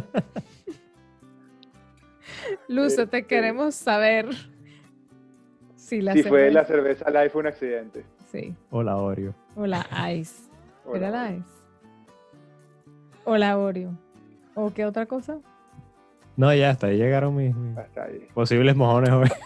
Lúcete, 2.68 3.18
Este- 3.18 3.26
queremos 3.26 3.74
saber 3.74 4.26
si 5.76 6.00
la 6.00 6.12
si 6.12 6.22
fue 6.22 6.50
la 6.50 6.64
cerveza- 6.64 7.08
live 7.10 7.30
fue 7.30 7.40
un 7.40 7.46
accidente. 7.48 8.04
Sí. 8.30 8.54
Hola, 8.70 8.96
Oreo. 8.96 9.34
O 9.56 9.66
la 9.66 9.86
Ice. 10.12 10.48
Hola. 10.84 10.98
¿Era 10.98 11.10
la 11.10 11.32
Ice? 11.32 11.48
O 13.24 13.36
la 13.36 13.58
Oreo. 13.58 13.92
¿O 14.54 14.72
qué 14.72 14.84
otra 14.84 15.06
cosa? 15.06 15.38
No, 16.36 16.52
ya 16.54 16.70
hasta 16.70 16.88
ahí 16.88 16.96
llegaron 16.96 17.34
mis, 17.36 17.54
mis 17.54 17.76
Hasta 17.76 18.04
ahí. 18.04 18.26
posibles 18.34 18.76
mojones 18.76 19.10
hoy. 19.10 19.28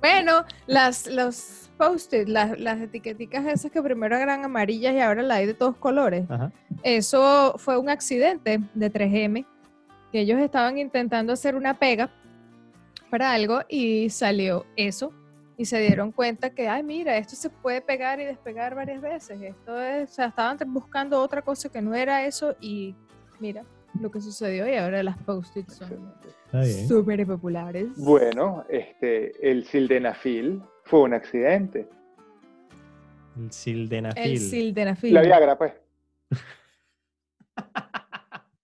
Bueno, 0.00 0.44
las, 0.66 1.06
los 1.06 1.61
post-it, 1.82 2.28
las, 2.28 2.58
las 2.60 2.80
etiqueticas 2.80 3.44
esas 3.46 3.72
que 3.72 3.82
primero 3.82 4.16
eran 4.16 4.44
amarillas 4.44 4.94
y 4.94 5.00
ahora 5.00 5.22
la 5.22 5.36
hay 5.36 5.46
de 5.46 5.54
todos 5.54 5.76
colores. 5.76 6.30
Ajá. 6.30 6.52
Eso 6.84 7.54
fue 7.58 7.76
un 7.76 7.88
accidente 7.88 8.60
de 8.74 8.92
3M, 8.92 9.44
que 10.12 10.20
ellos 10.20 10.38
estaban 10.38 10.78
intentando 10.78 11.32
hacer 11.32 11.56
una 11.56 11.78
pega 11.78 12.08
para 13.10 13.32
algo 13.32 13.60
y 13.68 14.10
salió 14.10 14.64
eso. 14.76 15.12
Y 15.56 15.64
se 15.64 15.80
dieron 15.80 16.12
cuenta 16.12 16.50
que, 16.50 16.68
ay, 16.68 16.82
mira, 16.82 17.16
esto 17.18 17.36
se 17.36 17.50
puede 17.50 17.80
pegar 17.80 18.20
y 18.20 18.24
despegar 18.24 18.74
varias 18.74 19.00
veces. 19.00 19.40
Esto 19.42 19.80
es, 19.80 20.10
o 20.10 20.14
sea, 20.14 20.26
estaban 20.26 20.58
buscando 20.68 21.20
otra 21.20 21.42
cosa 21.42 21.68
que 21.68 21.82
no 21.82 21.94
era 21.94 22.24
eso 22.24 22.56
y 22.60 22.94
mira 23.38 23.64
lo 24.00 24.10
que 24.10 24.20
sucedió 24.20 24.66
y 24.66 24.76
ahora 24.76 25.02
las 25.02 25.18
post-its 25.18 25.74
son 25.74 26.14
súper 26.88 27.26
populares. 27.26 27.88
Bueno, 27.96 28.64
este, 28.70 29.50
el 29.50 29.64
sildenafil 29.66 30.62
fue 30.84 31.00
un 31.00 31.14
accidente. 31.14 31.88
El 33.36 33.50
sildenafil. 33.52 34.22
El 34.22 34.38
sildenafil. 34.38 35.14
La 35.14 35.22
Viagra, 35.22 35.56
pues. 35.58 35.72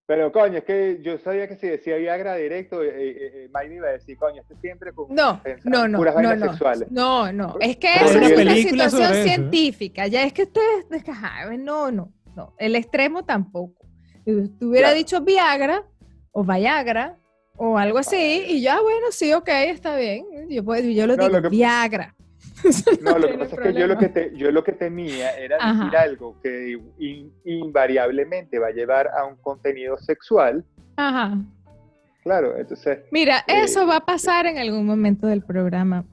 Pero 0.06 0.32
coño, 0.32 0.56
es 0.58 0.64
que 0.64 1.00
yo 1.02 1.18
sabía 1.18 1.46
que 1.46 1.56
si 1.56 1.66
decía 1.66 1.96
Viagra 1.96 2.34
directo, 2.36 2.82
eh, 2.82 2.88
eh, 2.88 3.16
eh, 3.44 3.50
Mike 3.54 3.68
me 3.68 3.74
iba 3.74 3.88
a 3.88 3.92
decir, 3.92 4.16
coño, 4.16 4.40
este 4.40 4.56
siempre 4.56 4.90
con 4.94 5.14
No, 5.14 5.42
no, 5.64 5.86
no, 5.86 5.98
puras 5.98 6.14
no, 6.14 6.22
vainas 6.22 6.38
no, 6.38 6.46
sexuales. 6.52 6.90
no, 6.90 7.30
no, 7.30 7.56
es 7.60 7.76
que 7.76 7.92
eso 7.94 8.16
una 8.16 8.26
es 8.28 8.38
una 8.40 8.54
situación 8.54 9.02
eso, 9.02 9.14
¿eh? 9.14 9.24
científica, 9.24 10.06
ya 10.06 10.22
es 10.22 10.32
que 10.32 10.44
ustedes, 10.44 10.86
es 10.90 11.04
que, 11.04 11.10
ajá, 11.10 11.54
no, 11.58 11.90
no, 11.90 12.10
no, 12.34 12.54
el 12.58 12.74
extremo 12.76 13.26
tampoco. 13.26 13.86
Si 14.24 14.48
tú 14.58 14.70
hubiera 14.70 14.88
Claro. 14.88 14.96
dicho 14.98 15.20
Viagra 15.20 15.84
o 16.32 16.42
Viagra 16.42 17.18
o 17.58 17.76
algo 17.76 17.98
así, 17.98 18.44
y 18.48 18.60
ya, 18.62 18.80
bueno, 18.80 19.08
sí, 19.10 19.32
ok, 19.32 19.48
está 19.48 19.96
bien, 19.96 20.24
yo, 20.48 20.64
puedo, 20.64 20.82
yo 20.88 21.06
lo 21.06 21.16
No, 21.16 21.24
digo, 21.24 21.36
lo 21.36 21.42
que- 21.42 21.48
Viagra. 21.50 22.14
No, 23.02 23.18
lo 23.18 23.28
que 23.28 23.38
pasa 23.38 23.54
es 23.56 23.60
que 23.60 23.72
yo 23.74 23.86
lo 23.86 23.98
que, 23.98 24.08
te- 24.08 24.32
yo 24.36 24.50
lo 24.50 24.64
que 24.64 24.72
temía 24.72 25.36
era 25.38 25.56
Ajá. 25.60 25.84
decir 25.84 25.96
algo 25.96 26.36
que 26.42 26.78
in- 26.98 27.32
invariablemente 27.44 28.58
va 28.58 28.68
a 28.68 28.70
llevar 28.72 29.08
a 29.08 29.24
un 29.26 29.36
contenido 29.36 29.96
sexual. 29.98 30.64
Ajá. 30.96 31.36
Claro, 32.24 32.56
entonces, 32.56 32.98
Mira, 33.12 33.38
Eh, 33.46 33.62
eso 33.64 33.86
va 33.86 33.96
a 33.96 34.04
pasar 34.04 34.46
en 34.46 34.58
algún 34.58 34.84
momento 34.86 35.26
del 35.28 35.42
programa. 35.42 36.04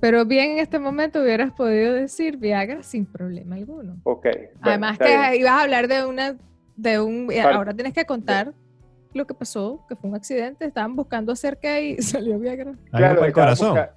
Pero 0.00 0.24
bien 0.24 0.52
en 0.52 0.58
este 0.58 0.78
momento 0.78 1.20
hubieras 1.22 1.52
podido 1.52 1.92
decir 1.94 2.36
Viagra 2.38 2.82
sin 2.82 3.04
problema 3.06 3.56
alguno. 3.56 3.96
ok. 4.04 4.24
bueno, 4.24 4.48
Además 4.62 4.98
que 4.98 5.04
bien. 5.04 5.34
ibas 5.40 5.52
a 5.52 5.60
hablar 5.62 5.88
de 5.88 6.04
una, 6.06 6.36
de 6.76 7.00
un, 7.00 7.30
eh, 7.30 7.40
ahora 7.40 7.74
tienes 7.74 7.92
que 7.92 8.04
contar 8.04 8.52
lo 9.12 9.26
que 9.26 9.34
pasó, 9.34 9.84
que 9.88 9.96
fue 9.96 10.10
un 10.10 10.16
accidente, 10.16 10.64
estaban 10.64 10.94
buscando 10.96 11.34
cerca 11.36 11.80
y 11.80 11.96
salió 12.02 12.38
Viagra. 12.38 12.72
Para 12.90 13.26
el 13.26 13.32
corazón. 13.32 13.70
busca- 13.70 13.94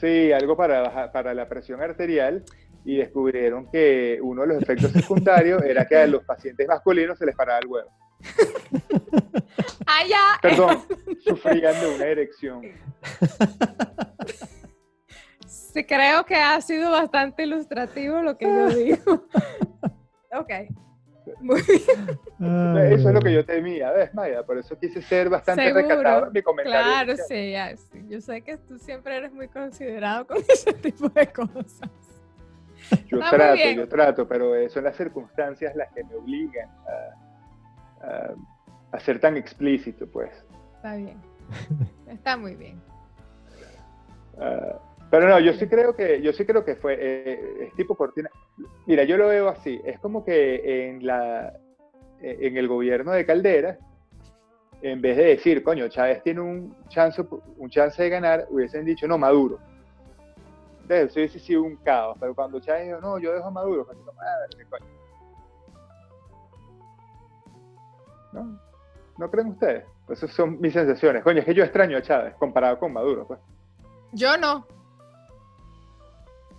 Sí, 0.00 0.32
algo 0.32 0.56
para, 0.56 0.80
bajar- 0.82 1.12
para 1.12 1.34
la 1.34 1.46
presión 1.48 1.82
arterial 1.82 2.42
y 2.86 2.96
descubrieron 2.96 3.70
que 3.70 4.18
uno 4.22 4.42
de 4.42 4.48
los 4.48 4.62
efectos 4.62 4.90
secundarios 4.92 5.62
era 5.62 5.84
que 5.86 5.96
a 5.96 6.06
los 6.06 6.24
pacientes 6.24 6.66
masculinos 6.66 7.18
se 7.18 7.26
les 7.26 7.36
paraba 7.36 7.58
el 7.58 7.66
huevo. 7.66 7.90
Ah, 9.86 10.02
ya. 10.08 10.38
Perdón, 10.40 10.78
sufrían 11.24 11.74
de 11.80 11.94
una 11.96 12.04
erección. 12.06 12.62
Sí, 15.46 15.84
creo 15.84 16.24
que 16.24 16.36
ha 16.36 16.60
sido 16.60 16.90
bastante 16.92 17.42
ilustrativo 17.42 18.20
lo 18.22 18.36
que 18.38 18.44
yo 18.46 18.68
digo. 18.68 19.26
ok. 20.32 20.50
Muy 21.38 21.62
bien. 21.62 22.18
Eso 22.92 23.08
es 23.08 23.14
lo 23.14 23.20
que 23.20 23.32
yo 23.32 23.44
temía, 23.44 23.90
¿ves, 23.92 24.12
Maya? 24.14 24.42
Por 24.44 24.58
eso 24.58 24.78
quise 24.78 25.02
ser 25.02 25.28
bastante 25.28 25.64
Seguro, 25.64 25.82
recatado 25.82 26.26
en 26.26 26.32
mi 26.32 26.42
comentario. 26.42 26.92
Claro, 26.92 27.14
sí, 27.28 27.50
ya, 27.52 27.76
sí. 27.76 28.04
Yo 28.08 28.20
sé 28.20 28.42
que 28.42 28.56
tú 28.56 28.78
siempre 28.78 29.16
eres 29.16 29.32
muy 29.32 29.48
considerado 29.48 30.26
con 30.26 30.38
ese 30.48 30.72
tipo 30.72 31.08
de 31.10 31.26
cosas. 31.26 31.90
Yo 33.06 33.18
Está 33.18 33.30
muy 33.30 33.38
trato, 33.38 33.68
yo 33.76 33.88
trato, 33.88 34.28
pero 34.28 34.68
son 34.70 34.84
las 34.84 34.96
circunstancias 34.96 35.74
las 35.76 35.92
que 35.92 36.02
me 36.04 36.14
obligan 36.14 36.68
a, 38.00 38.06
a- 38.06 38.34
a 38.92 39.00
ser 39.00 39.20
tan 39.20 39.36
explícito, 39.36 40.06
pues. 40.08 40.32
Está 40.76 40.96
bien. 40.96 41.20
Está 42.08 42.36
muy 42.36 42.54
bien. 42.56 42.80
Ah, 44.38 44.78
pero 45.10 45.28
no, 45.28 45.40
yo 45.40 45.52
sí 45.54 45.66
creo 45.66 45.94
que, 45.96 46.22
yo 46.22 46.32
sí 46.32 46.44
creo 46.44 46.64
que 46.64 46.76
fue, 46.76 46.96
eh, 46.98 47.64
es 47.66 47.74
tipo 47.74 47.96
cortina. 47.96 48.30
Mira, 48.86 49.02
yo 49.04 49.16
lo 49.16 49.28
veo 49.28 49.48
así, 49.48 49.80
es 49.84 49.98
como 49.98 50.24
que 50.24 50.88
en 50.88 51.04
la, 51.04 51.52
eh, 52.20 52.38
en 52.40 52.56
el 52.56 52.68
gobierno 52.68 53.10
de 53.12 53.26
Caldera, 53.26 53.76
en 54.82 55.00
vez 55.02 55.16
de 55.16 55.24
decir, 55.24 55.62
coño, 55.62 55.88
Chávez 55.88 56.22
tiene 56.22 56.40
un 56.40 56.74
chance, 56.88 57.22
un 57.56 57.68
chance 57.70 58.02
de 58.02 58.08
ganar, 58.08 58.46
hubiesen 58.50 58.84
dicho, 58.84 59.06
no, 59.08 59.18
Maduro. 59.18 59.58
Entonces, 60.82 61.10
eso 61.10 61.20
hubiese 61.20 61.38
sido 61.40 61.62
un 61.62 61.76
caos, 61.76 62.16
pero 62.18 62.34
cuando 62.34 62.60
Chávez 62.60 62.86
dijo, 62.86 63.00
no, 63.00 63.18
yo 63.18 63.32
dejo 63.32 63.46
a 63.46 63.50
Maduro, 63.50 63.84
fue 63.84 63.94
como, 63.96 64.20
"Ah, 64.20 64.46
coño". 64.70 64.86
¿No? 68.32 68.60
¿No 69.18 69.30
creen 69.30 69.48
ustedes? 69.48 69.84
Pues 70.06 70.22
esas 70.22 70.34
son 70.34 70.60
mis 70.60 70.72
sensaciones. 70.72 71.22
Coño, 71.22 71.40
es 71.40 71.44
que 71.44 71.54
yo 71.54 71.62
extraño 71.64 71.98
a 71.98 72.02
Chávez 72.02 72.34
comparado 72.36 72.78
con 72.78 72.92
Maduro, 72.92 73.26
pues. 73.26 73.40
Yo 74.12 74.36
no. 74.36 74.66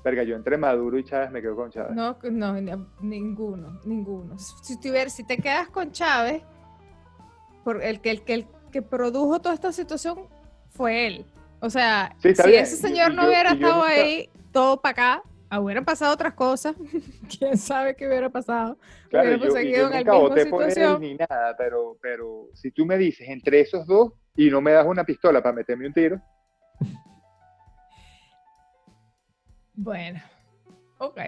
Verga, 0.04 0.24
yo 0.24 0.36
entre 0.36 0.58
Maduro 0.58 0.98
y 0.98 1.04
Chávez 1.04 1.32
me 1.32 1.42
quedo 1.42 1.56
con 1.56 1.70
Chávez. 1.70 1.92
No, 1.96 2.18
no, 2.32 2.54
ni- 2.60 2.72
ninguno, 3.02 3.80
ninguno. 3.86 4.38
Si, 4.40 4.80
tuviera- 4.80 5.10
si 5.10 5.24
te 5.24 5.38
quedas 5.38 5.70
con 5.70 5.92
Chávez, 5.92 6.42
por 7.64 7.84
el 7.84 8.02
que, 8.02 8.10
el, 8.12 8.24
que, 8.24 8.34
el 8.34 8.48
que 8.72 8.82
produjo 8.82 9.40
toda 9.40 9.54
esta 9.54 9.72
situación 9.72 10.28
fue 10.70 11.06
él. 11.08 11.26
O 11.60 11.70
sea, 11.70 12.16
Sí, 12.18 12.34
si 12.34 12.48
bien, 12.50 12.64
ese 12.64 12.78
señor 12.78 13.14
no 13.14 13.24
yo- 13.24 13.28
hubiera 13.28 13.52
estado 13.52 13.76
nunca- 13.76 13.88
ahí, 13.90 14.30
todo 14.52 14.82
para 14.82 14.92
acá, 15.50 15.60
hubieran 15.60 15.86
pasado 15.86 16.14
otras 16.14 16.34
cosas. 16.34 16.76
¿Quién 17.40 17.58
sabe 17.58 17.96
qué 17.96 18.08
hubiera 18.08 18.30
pasado? 18.30 18.78
Claro, 19.10 19.28
hubiéramos 19.28 19.48
yo, 19.50 19.54
seguido 19.54 19.86
en 19.86 19.92
la 19.92 19.98
misma 19.98 20.20
por 20.30 20.40
él 20.40 20.46
situación. 20.46 21.02
ni 21.02 21.14
nada, 21.16 21.56
pero, 21.58 21.98
pero 22.02 22.48
si 22.56 22.72
tú 22.72 22.86
me 22.88 22.98
dices 22.98 23.30
entre 23.30 23.60
esos 23.62 23.86
dos 23.86 24.14
y 24.36 24.50
no 24.50 24.62
me 24.62 24.72
das 24.72 24.88
una 24.88 25.04
pistola 25.04 25.44
para 25.44 25.54
meterme 25.54 25.86
un 25.86 25.94
tiro, 25.94 26.20
Bueno, 29.84 30.22
ok. 31.00 31.20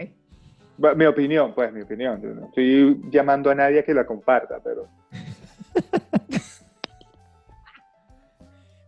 mi 0.96 1.06
opinión, 1.06 1.56
pues 1.56 1.74
mi 1.74 1.82
opinión, 1.82 2.22
yo 2.22 2.30
no 2.36 2.46
estoy 2.46 3.02
llamando 3.10 3.50
a 3.50 3.56
nadie 3.56 3.80
a 3.80 3.84
que 3.84 3.96
la 3.96 4.06
comparta, 4.06 4.60
pero 4.64 4.88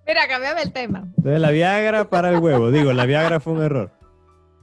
Mira, 0.08 0.28
cambiame 0.28 0.62
el 0.62 0.72
tema. 0.72 1.00
Entonces 1.18 1.42
la 1.42 1.50
Viagra 1.50 2.08
para 2.08 2.30
el 2.30 2.38
huevo. 2.38 2.70
Digo, 2.70 2.94
la 2.94 3.08
Viagra 3.08 3.40
fue 3.40 3.54
un 3.54 3.64
error. 3.64 3.90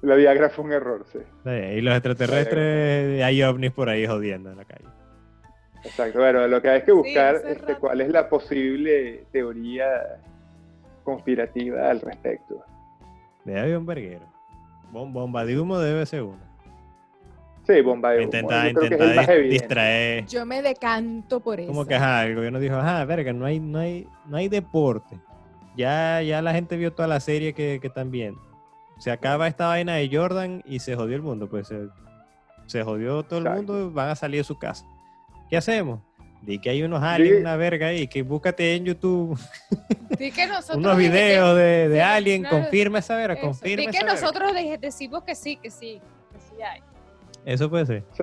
la 0.03 0.15
Viagra 0.15 0.51
fue 0.51 0.67
un 0.67 0.73
error, 0.73 1.05
sí. 1.11 1.19
Y 1.45 1.81
los 1.81 1.95
extraterrestres, 1.95 3.25
hay 3.25 3.43
ovnis 3.43 3.73
por 3.73 3.89
ahí 3.89 4.07
jodiendo 4.07 4.53
en 4.53 4.59
la 4.59 4.65
calle. 4.65 4.87
Exacto, 5.83 6.21
bueno, 6.21 6.47
lo 6.47 6.63
que 6.63 6.69
hay 6.69 6.83
que 6.83 6.93
buscar 6.93 7.35
hace 7.35 7.55
este, 7.55 7.75
cuál 7.75 8.01
es 8.03 8.09
la 8.11 8.29
posible 8.29 9.27
teoría 9.33 10.21
conspirativa 11.03 11.91
al 11.91 12.01
respecto. 12.01 12.65
Haber 13.45 13.77
un 13.77 13.85
verguero. 13.85 14.32
Bom- 14.93 15.13
bomba 15.13 15.45
de 15.45 15.59
humo 15.59 15.79
debe 15.79 16.05
ser 16.07 16.23
una. 16.23 16.39
Sí, 17.67 17.81
bomba 17.81 18.11
de 18.11 18.17
humo, 18.19 18.25
Intenta, 18.25 18.69
yo 18.69 18.75
creo 18.75 18.89
que 18.89 18.95
es 18.95 19.01
intenta 19.01 19.05
el 19.11 19.17
más 19.17 19.27
dis- 19.27 19.31
evidente. 19.33 19.59
distraer. 19.65 20.27
Yo 20.27 20.47
me 20.47 20.63
decanto 20.63 21.41
por 21.41 21.61
eso. 21.61 21.69
Como 21.69 21.87
que 21.87 21.95
ajá, 21.95 22.25
el 22.27 22.35
gobierno 22.35 22.59
dijo, 22.61 22.77
ajá, 22.77 23.05
verga, 23.05 23.33
no 23.33 23.45
hay, 23.47 23.61
no 23.61 23.79
hay, 23.79 24.07
no 24.27 24.37
hay 24.37 24.49
deporte. 24.49 25.19
Ya, 25.77 26.21
ya 26.23 26.43
la 26.43 26.53
gente 26.53 26.77
vio 26.77 26.93
toda 26.93 27.09
la 27.09 27.21
serie 27.21 27.55
que, 27.55 27.79
que 27.81 27.87
están 27.87 28.11
viendo. 28.11 28.41
Se 28.99 29.11
acaba 29.11 29.49
esta 29.49 29.69
vaina 29.69 29.95
de 29.95 30.09
Jordan 30.15 30.63
y 30.67 30.81
se 30.81 30.95
jodió 30.97 31.17
el 31.17 31.23
mundo. 31.23 31.49
Pues 31.49 31.69
se, 31.69 31.89
se 32.67 32.83
jodió 32.83 33.23
todo 33.23 33.39
el 33.39 33.47
Exacto. 33.47 33.73
mundo, 33.73 33.91
van 33.93 34.11
a 34.11 34.15
salir 34.17 34.41
de 34.41 34.45
su 34.45 34.59
casa. 34.59 34.85
¿Qué 35.49 35.57
hacemos? 35.57 36.01
Di 36.43 36.59
que 36.59 36.71
hay 36.71 36.83
unos 36.83 37.03
aliens, 37.03 37.41
una 37.41 37.57
verga 37.57 37.87
ahí, 37.87 38.09
que 38.09 38.23
búscate 38.23 38.75
en 38.75 38.85
YouTube 38.85 39.39
Di 40.19 40.33
que 40.33 40.47
nosotros 40.47 40.77
unos 40.77 40.97
videos 40.97 41.57
de, 41.57 41.89
de 41.89 41.95
sí, 41.97 42.01
alien, 42.01 42.43
claro, 42.43 42.59
confirma 42.59 42.99
esa 42.99 43.17
verga, 43.17 43.35
eso. 43.35 43.47
confirma 43.47 43.81
Di 43.87 43.87
que 43.93 43.97
esa 43.99 44.07
nosotros 44.07 44.53
de- 44.53 44.79
decimos 44.79 45.23
que 45.23 45.35
sí, 45.37 45.57
que 45.57 45.71
sí, 45.71 46.01
que 46.33 46.39
sí 46.41 46.63
hay. 46.63 46.81
Eso 47.45 47.71
puede 47.71 47.87
ser. 47.87 48.05
Sí, 48.15 48.23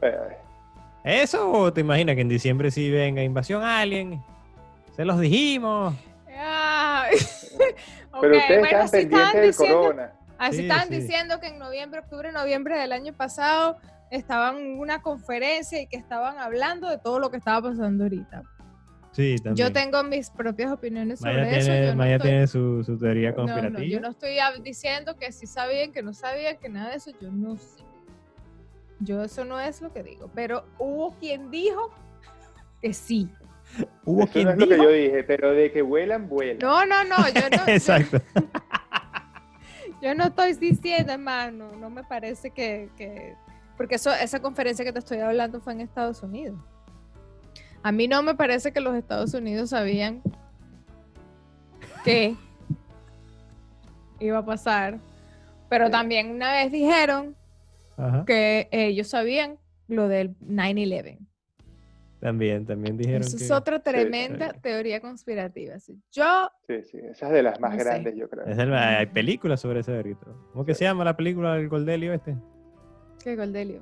¿Eso 1.04 1.50
o 1.52 1.72
te 1.74 1.82
imaginas 1.82 2.16
que 2.16 2.22
en 2.22 2.30
diciembre 2.30 2.72
sí 2.72 2.92
venga 2.92 3.24
invasión 3.24 3.64
alien? 3.64 4.22
Se 4.96 5.06
los 5.06 5.20
dijimos. 5.20 5.96
Ok, 8.12 8.22
Pero 8.22 8.38
ustedes 8.38 8.60
bueno, 8.60 8.66
están 8.80 8.90
pendientes 8.92 9.34
del 9.34 9.48
diciendo- 9.52 9.78
corona. 9.82 10.12
Así 10.38 10.56
Sí, 10.58 10.62
estaban 10.64 10.88
sí. 10.88 10.96
diciendo 10.96 11.40
que 11.40 11.48
en 11.48 11.60
noviembre, 11.60 12.00
octubre, 12.00 12.32
noviembre 12.32 12.78
del 12.78 12.92
año 12.94 13.14
pasado 13.14 13.78
estaban 14.12 14.58
en 14.58 14.80
una 14.80 15.02
conferencia 15.02 15.82
y 15.82 15.88
que 15.88 15.98
estaban 15.98 16.38
hablando 16.40 16.90
de 16.90 16.98
todo 16.98 17.20
lo 17.20 17.30
que 17.32 17.38
estaba 17.38 17.70
pasando 17.70 18.04
ahorita. 18.06 18.44
Sí, 19.12 19.36
también. 19.44 19.56
Yo 19.68 19.74
tengo 19.74 20.04
mis 20.04 20.30
propias 20.30 20.72
opiniones 20.72 21.20
sobre 21.20 21.58
eso. 21.58 21.74
yo 21.74 21.92
no 21.92 21.96
Maya 21.98 22.16
estoy- 22.18 22.30
tiene 22.30 22.48
su, 22.48 22.84
su 22.84 22.98
teoría 22.98 23.32
No, 23.32 23.38
no, 23.38 23.44
conspirativa. 23.44 23.84
yo 23.86 24.00
no 24.00 24.10
estoy 24.10 24.38
diciendo 24.64 25.16
que 25.18 25.32
sí 25.32 25.48
sabían, 25.48 25.92
que 25.92 26.04
no 26.04 26.14
sabían, 26.14 26.58
que 26.58 26.70
nada 26.70 26.92
de 26.92 26.98
eso, 26.98 27.12
yo 27.20 27.32
no 27.32 27.56
sé. 27.58 27.84
Yo 29.00 29.24
eso 29.24 29.46
no 29.46 29.60
es 29.60 29.82
lo 29.82 29.92
que 29.94 30.04
digo, 30.04 30.30
pero 30.36 30.66
hubo 30.78 31.16
quien 31.20 31.50
dijo 31.50 31.90
que 32.82 32.94
sí. 32.94 33.30
Hubo 34.06 34.24
Eso 34.24 34.32
quien 34.34 34.46
no 34.46 34.52
es 34.52 34.58
lo 34.60 34.68
que 34.68 34.74
dijo- 34.76 34.84
yo 34.84 34.90
dije, 34.92 35.24
pero 35.24 35.52
de 35.54 35.72
que 35.72 35.82
vuelan, 35.82 36.28
vuelan. 36.30 36.58
No, 36.60 36.86
no, 36.86 37.04
no, 37.06 37.16
yo 37.30 37.42
no, 37.52 37.66
yo- 37.66 37.74
Exacto. 37.74 38.22
yo, 40.02 40.16
no 40.16 40.26
estoy 40.26 40.54
diciendo, 40.54 41.14
hermano, 41.14 41.72
no 41.80 41.90
me 41.90 42.04
parece 42.04 42.52
que, 42.52 42.90
que- 42.98 43.36
porque 43.80 43.96
eso, 43.96 44.12
esa 44.14 44.42
conferencia 44.42 44.84
que 44.84 44.92
te 44.92 45.00
estoy 45.00 45.20
hablando 45.20 45.62
fue 45.62 45.72
en 45.72 45.80
Estados 45.80 46.22
Unidos. 46.22 46.60
A 47.82 47.94
mí 47.94 48.10
no 48.10 48.22
me 48.22 48.36
parece 48.36 48.74
que 48.74 48.82
los 48.82 48.94
Estados 48.94 49.34
Unidos 49.34 49.70
sabían 49.70 50.22
que 52.04 52.36
iba 54.20 54.40
a 54.40 54.46
pasar, 54.46 55.00
pero 55.70 55.90
también 55.90 56.30
una 56.30 56.52
vez 56.52 56.74
dijeron 56.74 57.38
Ajá. 57.96 58.26
que 58.26 58.68
ellos 58.72 59.08
sabían 59.08 59.58
lo 59.88 60.10
del 60.10 60.36
9-11. 60.42 61.18
También, 62.20 62.66
también 62.66 62.98
dijeron 62.98 63.22
Eso 63.22 63.38
que... 63.38 63.46
es 63.46 63.50
otra 63.52 63.80
tremenda 63.80 64.52
sí. 64.52 64.60
teoría 64.62 65.00
conspirativa. 65.00 65.76
Yo, 66.12 66.52
Sí, 66.68 66.84
sí, 66.84 66.98
esa 66.98 67.28
es 67.28 67.32
de 67.32 67.44
las 67.44 67.62
más 67.62 67.72
No 67.72 67.78
sé. 67.80 67.84
grandes, 67.86 68.16
yo 68.18 68.28
creo. 68.30 68.46
Es 68.46 68.58
el- 68.58 68.74
hay 68.74 69.06
películas 69.06 69.62
sobre 69.62 69.80
ese 69.80 69.94
verguito. 69.94 70.26
¿Cómo 70.52 70.66
que 70.66 70.74
Sí. 70.74 70.80
se 70.80 70.84
llama 70.84 71.06
la 71.06 71.16
película 71.16 71.54
del 71.56 71.70
Goldelio 71.70 72.12
este? 72.12 72.36
¿Qué 73.24 73.36
Goldelio? 73.36 73.82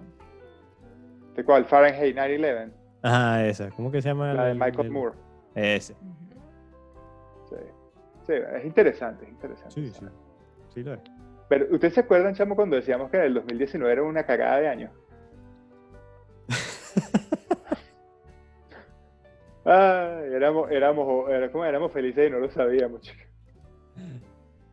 ¿De 1.36 1.43
cuál? 1.43 1.65
Fahrenheit 1.65 2.15
9-11, 2.15 2.71
Ajá, 3.04 3.45
esa. 3.45 3.69
¿Cómo 3.71 3.91
que 3.91 4.02
se 4.02 4.10
llama? 4.10 4.34
la 4.34 4.45
de 4.45 4.52
el- 4.52 4.60
Michael 4.60 4.88
el- 4.88 4.91
Moore. 4.91 5.15
Ese. 5.56 5.93
Sí. 7.50 7.56
sí, 8.26 8.34
es 8.34 8.65
interesante, 8.65 9.26
es 9.26 9.32
interesante. 9.32 9.73
Sí, 9.73 9.89
sí. 9.91 10.06
Sí 10.73 10.84
lo 10.84 10.93
es. 10.93 11.00
Pero, 11.50 11.65
¿ustedes 11.73 11.93
se 11.93 12.02
acuerdan, 12.02 12.34
chamo, 12.36 12.56
cuando 12.56 12.76
decíamos 12.76 13.10
que 13.10 13.23
el 13.26 13.34
2019 13.34 13.93
era 13.93 14.04
una 14.04 14.26
cagada 14.26 14.58
de 14.60 14.67
año? 14.67 14.91
Ay, 19.65 20.34
éramos, 20.34 20.71
éramos, 20.71 21.30
era 21.30 21.52
como 21.52 21.65
éramos 21.65 21.91
felices 21.91 22.28
y 22.28 22.32
no 22.32 22.39
lo 22.39 22.50
sabíamos, 22.50 23.02
chicos. 23.02 23.26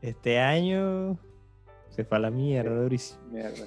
Este 0.00 0.38
año 0.38 1.18
se 1.88 2.04
fue 2.04 2.18
a 2.18 2.20
la 2.20 2.30
mierda, 2.30 2.70
Sí. 2.70 2.76
durísimo. 2.82 3.20
Mierda. 3.30 3.64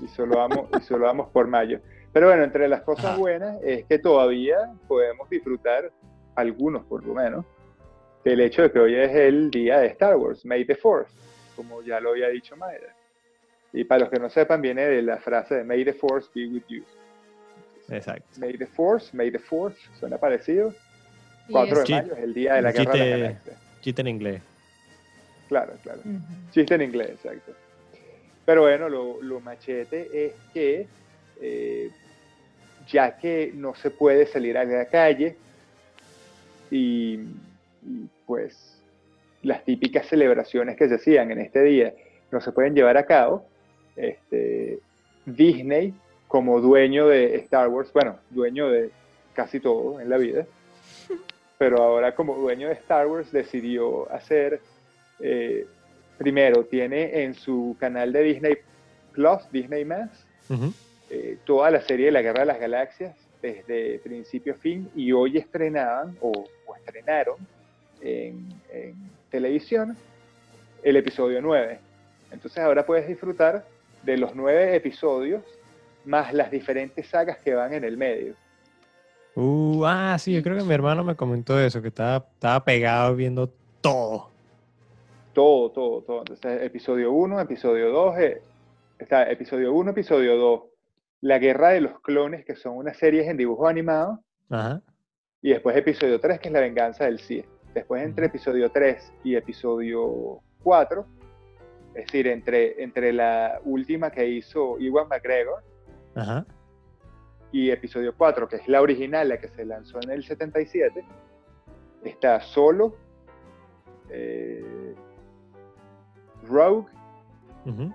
Y 0.00 0.08
solo 0.08 0.36
vamos, 0.36 0.68
y 0.78 0.82
solo 0.84 1.06
vamos 1.06 1.28
por 1.30 1.46
mayo. 1.48 1.80
Pero 2.12 2.28
bueno, 2.28 2.44
entre 2.44 2.68
las 2.68 2.82
cosas 2.82 3.06
Ajá. 3.06 3.16
buenas 3.16 3.58
es 3.62 3.84
que 3.84 3.98
todavía 3.98 4.56
podemos 4.86 5.28
disfrutar, 5.28 5.90
algunos 6.36 6.84
por 6.84 7.04
lo 7.04 7.14
menos, 7.14 7.44
del 8.24 8.40
hecho 8.40 8.62
de 8.62 8.70
que 8.72 8.78
hoy 8.78 8.94
es 8.94 9.14
el 9.14 9.50
día 9.50 9.78
de 9.80 9.88
Star 9.88 10.16
Wars, 10.16 10.44
May 10.44 10.64
the 10.64 10.76
4th, 10.76 11.08
como 11.56 11.82
ya 11.82 12.00
lo 12.00 12.10
había 12.10 12.28
dicho 12.28 12.56
Mayra. 12.56 12.94
Y 13.72 13.84
para 13.84 14.00
los 14.02 14.10
que 14.10 14.18
no 14.18 14.30
sepan, 14.30 14.62
viene 14.62 14.86
de 14.86 15.02
la 15.02 15.18
frase 15.18 15.56
de 15.56 15.64
May 15.64 15.84
the 15.84 15.92
Force 15.92 16.28
be 16.34 16.46
with 16.46 16.62
you. 16.68 16.82
Exacto. 17.90 18.24
May 18.38 18.56
the 18.56 18.66
Force, 18.66 19.14
May 19.16 19.30
the 19.30 19.38
Fourth, 19.38 19.76
suena 19.98 20.18
parecido. 20.18 20.72
Y 21.48 21.52
4 21.52 21.82
de 21.84 21.94
mayo 21.94 22.12
es 22.14 22.18
el 22.18 22.34
día 22.34 22.54
de 22.54 22.62
la 22.62 22.68
Un 22.70 22.74
guerra 22.74 22.92
de 22.92 22.98
las 22.98 23.08
chiste- 23.08 23.20
galaxias. 23.20 23.56
Chiste 23.80 24.00
en 24.02 24.08
inglés. 24.08 24.42
Claro, 25.48 25.72
claro. 25.82 26.00
Chiste 26.50 26.74
en 26.74 26.82
inglés, 26.82 27.10
exacto. 27.10 27.52
Pero 28.48 28.62
bueno, 28.62 28.88
lo, 28.88 29.20
lo 29.20 29.40
machete 29.40 30.08
es 30.24 30.32
que 30.54 30.86
eh, 31.38 31.90
ya 32.90 33.18
que 33.18 33.52
no 33.54 33.74
se 33.74 33.90
puede 33.90 34.24
salir 34.24 34.56
a 34.56 34.64
la 34.64 34.86
calle 34.86 35.36
y, 36.70 37.18
y, 37.82 38.08
pues 38.24 38.80
las 39.42 39.62
típicas 39.66 40.06
celebraciones 40.06 40.78
que 40.78 40.88
se 40.88 40.94
hacían 40.94 41.30
en 41.30 41.40
este 41.40 41.62
día 41.62 41.92
no 42.30 42.40
se 42.40 42.50
pueden 42.52 42.74
llevar 42.74 42.96
a 42.96 43.04
cabo, 43.04 43.44
este, 43.96 44.78
Disney 45.26 45.92
como 46.26 46.62
dueño 46.62 47.06
de 47.06 47.36
Star 47.40 47.68
Wars, 47.68 47.92
bueno, 47.92 48.18
dueño 48.30 48.70
de 48.70 48.90
casi 49.34 49.60
todo 49.60 50.00
en 50.00 50.08
la 50.08 50.16
vida, 50.16 50.46
pero 51.58 51.82
ahora 51.82 52.14
como 52.14 52.34
dueño 52.34 52.68
de 52.68 52.74
Star 52.76 53.08
Wars 53.08 53.30
decidió 53.30 54.10
hacer 54.10 54.62
eh, 55.20 55.66
primero, 56.18 56.64
tiene 56.64 57.22
en 57.22 57.34
su 57.34 57.76
canal 57.78 58.12
de 58.12 58.22
Disney 58.22 58.58
Plus, 59.12 59.50
Disney 59.50 59.84
Más, 59.84 60.10
eh, 61.10 61.38
toda 61.44 61.70
la 61.70 61.80
serie 61.80 62.06
de 62.06 62.12
la 62.12 62.22
Guerra 62.22 62.40
de 62.40 62.46
las 62.46 62.60
Galaxias 62.60 63.14
desde 63.40 64.00
principio 64.00 64.54
a 64.54 64.56
fin 64.56 64.90
y 64.96 65.12
hoy 65.12 65.38
estrenaban 65.38 66.16
o, 66.20 66.32
o 66.66 66.74
estrenaron 66.74 67.36
en, 68.00 68.48
en 68.72 68.94
televisión 69.30 69.96
el 70.82 70.96
episodio 70.96 71.40
9. 71.40 71.78
Entonces 72.32 72.58
ahora 72.62 72.84
puedes 72.84 73.06
disfrutar 73.08 73.64
de 74.02 74.16
los 74.16 74.34
nueve 74.34 74.74
episodios 74.74 75.42
más 76.04 76.32
las 76.32 76.50
diferentes 76.50 77.06
sagas 77.06 77.38
que 77.38 77.54
van 77.54 77.74
en 77.74 77.84
el 77.84 77.96
medio. 77.96 78.34
Uh, 79.34 79.84
ah, 79.84 80.16
sí, 80.18 80.32
yo 80.32 80.42
creo 80.42 80.56
que 80.56 80.64
mi 80.64 80.74
hermano 80.74 81.04
me 81.04 81.14
comentó 81.14 81.60
eso, 81.60 81.80
que 81.80 81.88
estaba, 81.88 82.26
estaba 82.34 82.64
pegado 82.64 83.14
viendo 83.14 83.52
todo. 83.80 84.30
Todo, 85.38 85.70
todo, 85.70 86.02
todo. 86.02 86.18
Entonces, 86.18 86.62
episodio 86.62 87.12
1, 87.12 87.40
episodio 87.40 87.92
2, 87.92 88.18
eh, 88.18 88.42
está 88.98 89.30
episodio 89.30 89.72
1, 89.72 89.92
episodio 89.92 90.36
2, 90.36 90.62
La 91.20 91.38
Guerra 91.38 91.68
de 91.68 91.80
los 91.80 92.00
Clones, 92.00 92.44
que 92.44 92.56
son 92.56 92.76
unas 92.76 92.96
series 92.96 93.28
en 93.28 93.36
dibujo 93.36 93.68
animado, 93.68 94.18
Ajá. 94.50 94.82
Y 95.40 95.50
después 95.50 95.76
episodio 95.76 96.18
3, 96.18 96.40
que 96.40 96.48
es 96.48 96.52
la 96.52 96.58
venganza 96.58 97.04
del 97.04 97.20
Sith. 97.20 97.46
Después 97.72 98.02
entre 98.02 98.26
episodio 98.26 98.72
3 98.72 99.12
y 99.22 99.36
episodio 99.36 100.40
4, 100.64 101.06
es 101.94 102.06
decir, 102.06 102.26
entre, 102.26 102.82
entre 102.82 103.12
la 103.12 103.60
última 103.64 104.10
que 104.10 104.26
hizo 104.26 104.76
Iwan 104.80 105.06
McGregor 105.06 105.62
Ajá. 106.16 106.46
y 107.52 107.70
episodio 107.70 108.12
4, 108.18 108.48
que 108.48 108.56
es 108.56 108.66
la 108.66 108.82
original, 108.82 109.28
la 109.28 109.38
que 109.38 109.46
se 109.46 109.64
lanzó 109.64 110.00
en 110.02 110.10
el 110.10 110.24
77, 110.24 111.04
está 112.02 112.40
solo, 112.40 112.96
eh, 114.10 114.64
Rogue 116.48 116.86
ujú. 117.66 117.92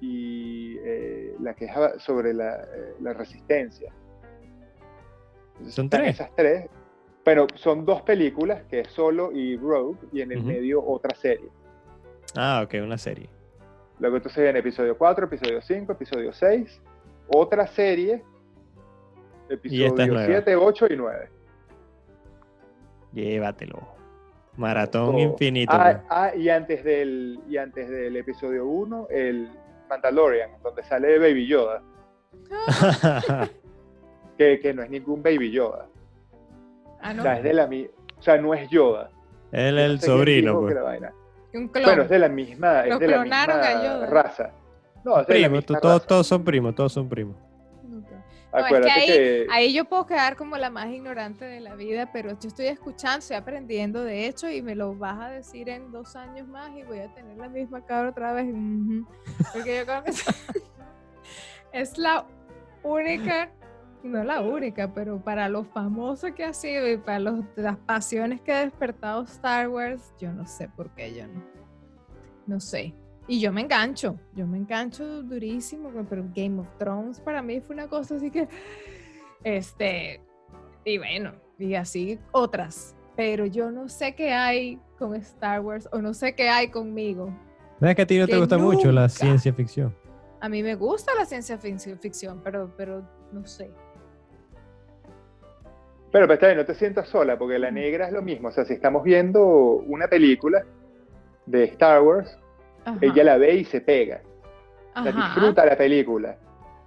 y 0.00 0.76
eh, 0.78 1.34
la 1.40 1.54
que 1.54 1.64
es 1.66 1.72
sobre 2.02 2.32
la, 2.32 2.62
eh, 2.62 2.94
la 3.00 3.12
resistencia. 3.14 3.92
Entonces, 5.52 5.74
Son 5.74 5.88
tres. 5.90 6.10
Esas 6.14 6.30
tres. 6.36 6.68
Pero 7.24 7.46
son 7.56 7.84
dos 7.84 8.02
películas, 8.02 8.62
que 8.70 8.80
es 8.80 8.88
Solo 8.88 9.32
y 9.32 9.56
Rogue, 9.56 9.98
y 10.12 10.22
en 10.22 10.32
el 10.32 10.38
Ujú. 10.38 10.46
medio 10.46 10.82
otra 10.86 11.14
serie. 11.16 11.48
Ah, 12.36 12.62
ok, 12.64 12.74
una 12.82 12.96
serie. 12.96 13.28
Luego 13.98 14.16
entonces 14.16 14.42
viene 14.42 14.60
episodio 14.60 14.96
4, 14.96 15.26
episodio 15.26 15.60
5, 15.60 15.92
episodio 15.92 16.32
6, 16.32 16.80
otra 17.26 17.66
serie, 17.66 18.22
episodio 19.48 20.06
nueva. 20.06 20.24
7, 20.26 20.56
8 20.56 20.86
y 20.90 20.96
9. 20.96 21.28
Llévatelo. 23.12 23.97
Maratón 24.58 25.12
Todo. 25.12 25.18
infinito. 25.20 25.72
Ah, 25.74 26.02
ah, 26.10 26.30
y 26.36 26.48
antes 26.50 26.84
del 26.84 27.40
y 27.48 27.56
antes 27.56 27.88
del 27.88 28.16
episodio 28.16 28.66
1, 28.66 29.06
el 29.10 29.48
Mandalorian, 29.88 30.50
donde 30.62 30.82
sale 30.82 31.18
Baby 31.18 31.46
Yoda, 31.46 31.82
que, 34.36 34.60
que 34.60 34.74
no 34.74 34.82
es 34.82 34.90
ningún 34.90 35.22
Baby 35.22 35.50
Yoda. 35.50 35.86
Ah, 37.00 37.14
O 37.18 37.22
sea, 37.22 37.36
es 37.38 37.44
de 37.44 37.52
la 37.54 37.64
o 37.64 38.22
sea, 38.22 38.36
no 38.38 38.52
es 38.54 38.68
Yoda. 38.68 39.10
Él 39.52 39.78
es 39.78 39.86
no 39.86 39.92
el 39.92 40.00
sé 40.00 40.06
sobrino, 40.06 40.60
pues. 40.60 40.76
Un 41.54 41.68
clon. 41.68 41.84
Bueno, 41.84 42.02
es 42.02 42.08
de 42.10 42.18
la 42.18 42.28
misma, 42.28 42.84
es 42.84 42.98
de 42.98 43.08
la 43.08 44.06
raza. 44.06 44.50
No, 45.04 45.20
es 45.20 45.26
de 45.26 45.34
la 45.34 45.48
Primo, 45.48 45.56
misma 45.56 45.80
todos, 45.80 45.94
raza. 45.94 46.06
todos 46.08 46.26
son 46.26 46.44
primos, 46.44 46.74
todos 46.74 46.92
son 46.92 47.08
primos. 47.08 47.36
Acuérdate 48.52 48.90
ahí- 48.92 49.06
que, 49.06 49.46
Ahí 49.50 49.72
yo 49.74 49.84
puedo 49.84 50.06
quedar 50.06 50.36
como 50.36 50.56
la 50.56 50.70
más 50.70 50.88
ignorante 50.88 51.44
de 51.44 51.60
la 51.60 51.74
vida, 51.74 52.10
pero 52.12 52.30
yo 52.30 52.48
estoy 52.48 52.66
escuchando, 52.66 53.18
estoy 53.18 53.36
aprendiendo 53.36 54.02
de 54.02 54.26
hecho 54.26 54.48
y 54.50 54.62
me 54.62 54.74
lo 54.74 54.94
vas 54.94 55.18
a 55.20 55.28
decir 55.28 55.68
en 55.68 55.92
dos 55.92 56.16
años 56.16 56.48
más 56.48 56.70
y 56.76 56.82
voy 56.82 57.00
a 57.00 57.12
tener 57.14 57.36
la 57.36 57.48
misma 57.48 57.84
cara 57.84 58.08
otra 58.08 58.32
vez. 58.32 58.46
Porque 59.52 59.78
yo 59.78 59.84
creo 59.84 60.02
que 60.04 60.10
es, 60.10 60.24
es 61.72 61.98
la 61.98 62.26
única, 62.82 63.50
no 64.02 64.24
la 64.24 64.40
única, 64.40 64.94
pero 64.94 65.20
para 65.20 65.48
lo 65.48 65.64
famoso 65.64 66.32
que 66.34 66.44
ha 66.44 66.54
sido 66.54 66.88
y 66.88 66.96
para 66.96 67.18
los- 67.20 67.44
las 67.56 67.76
pasiones 67.76 68.40
que 68.40 68.52
ha 68.52 68.60
despertado 68.60 69.24
Star 69.24 69.68
Wars, 69.68 70.12
yo 70.18 70.32
no 70.32 70.46
sé 70.46 70.68
por 70.68 70.88
qué 70.94 71.14
yo 71.14 71.26
no. 71.26 71.42
No 72.46 72.60
sé. 72.60 72.94
Y 73.28 73.40
yo 73.40 73.52
me 73.52 73.60
engancho, 73.60 74.18
yo 74.34 74.46
me 74.46 74.56
engancho 74.56 75.22
durísimo, 75.22 75.90
pero 76.08 76.24
Game 76.34 76.60
of 76.60 76.66
Thrones 76.78 77.20
para 77.20 77.42
mí 77.42 77.60
fue 77.60 77.74
una 77.74 77.86
cosa 77.86 78.16
así 78.16 78.30
que, 78.30 78.48
este, 79.44 80.22
y 80.84 80.96
bueno, 80.96 81.34
y 81.58 81.74
así 81.74 82.18
otras, 82.32 82.96
pero 83.16 83.44
yo 83.44 83.70
no 83.70 83.88
sé 83.90 84.14
qué 84.14 84.32
hay 84.32 84.80
con 84.98 85.14
Star 85.16 85.60
Wars 85.60 85.88
o 85.92 85.98
no 85.98 86.14
sé 86.14 86.34
qué 86.34 86.48
hay 86.48 86.68
conmigo. 86.68 87.30
¿Ves 87.80 87.94
que 87.94 88.02
a 88.02 88.06
ti 88.06 88.18
no 88.18 88.26
te 88.26 88.38
gusta 88.38 88.56
mucho 88.56 88.90
la 88.90 89.08
ciencia 89.10 89.52
ficción? 89.52 89.94
A 90.40 90.48
mí 90.48 90.62
me 90.62 90.74
gusta 90.74 91.12
la 91.14 91.26
ciencia 91.26 91.58
fic- 91.60 91.98
ficción, 91.98 92.40
pero, 92.42 92.72
pero 92.76 93.02
no 93.32 93.44
sé. 93.46 93.70
Pero, 96.10 96.24
pero 96.26 96.32
está 96.32 96.46
bien, 96.46 96.58
no 96.58 96.64
te 96.64 96.74
sientas 96.74 97.08
sola, 97.08 97.38
porque 97.38 97.58
la 97.58 97.70
negra 97.70 98.06
es 98.06 98.12
lo 98.12 98.22
mismo. 98.22 98.48
O 98.48 98.52
sea, 98.52 98.64
si 98.64 98.72
estamos 98.72 99.02
viendo 99.02 99.44
una 99.44 100.08
película 100.08 100.64
de 101.44 101.64
Star 101.64 102.02
Wars, 102.02 102.38
Ajá, 102.90 102.98
ella 103.00 103.24
la 103.24 103.36
ve 103.36 103.54
y 103.56 103.64
se 103.64 103.80
pega. 103.80 104.22
O 104.96 105.02
sea, 105.02 105.12
disfruta 105.12 105.64
la 105.64 105.76
película. 105.76 106.36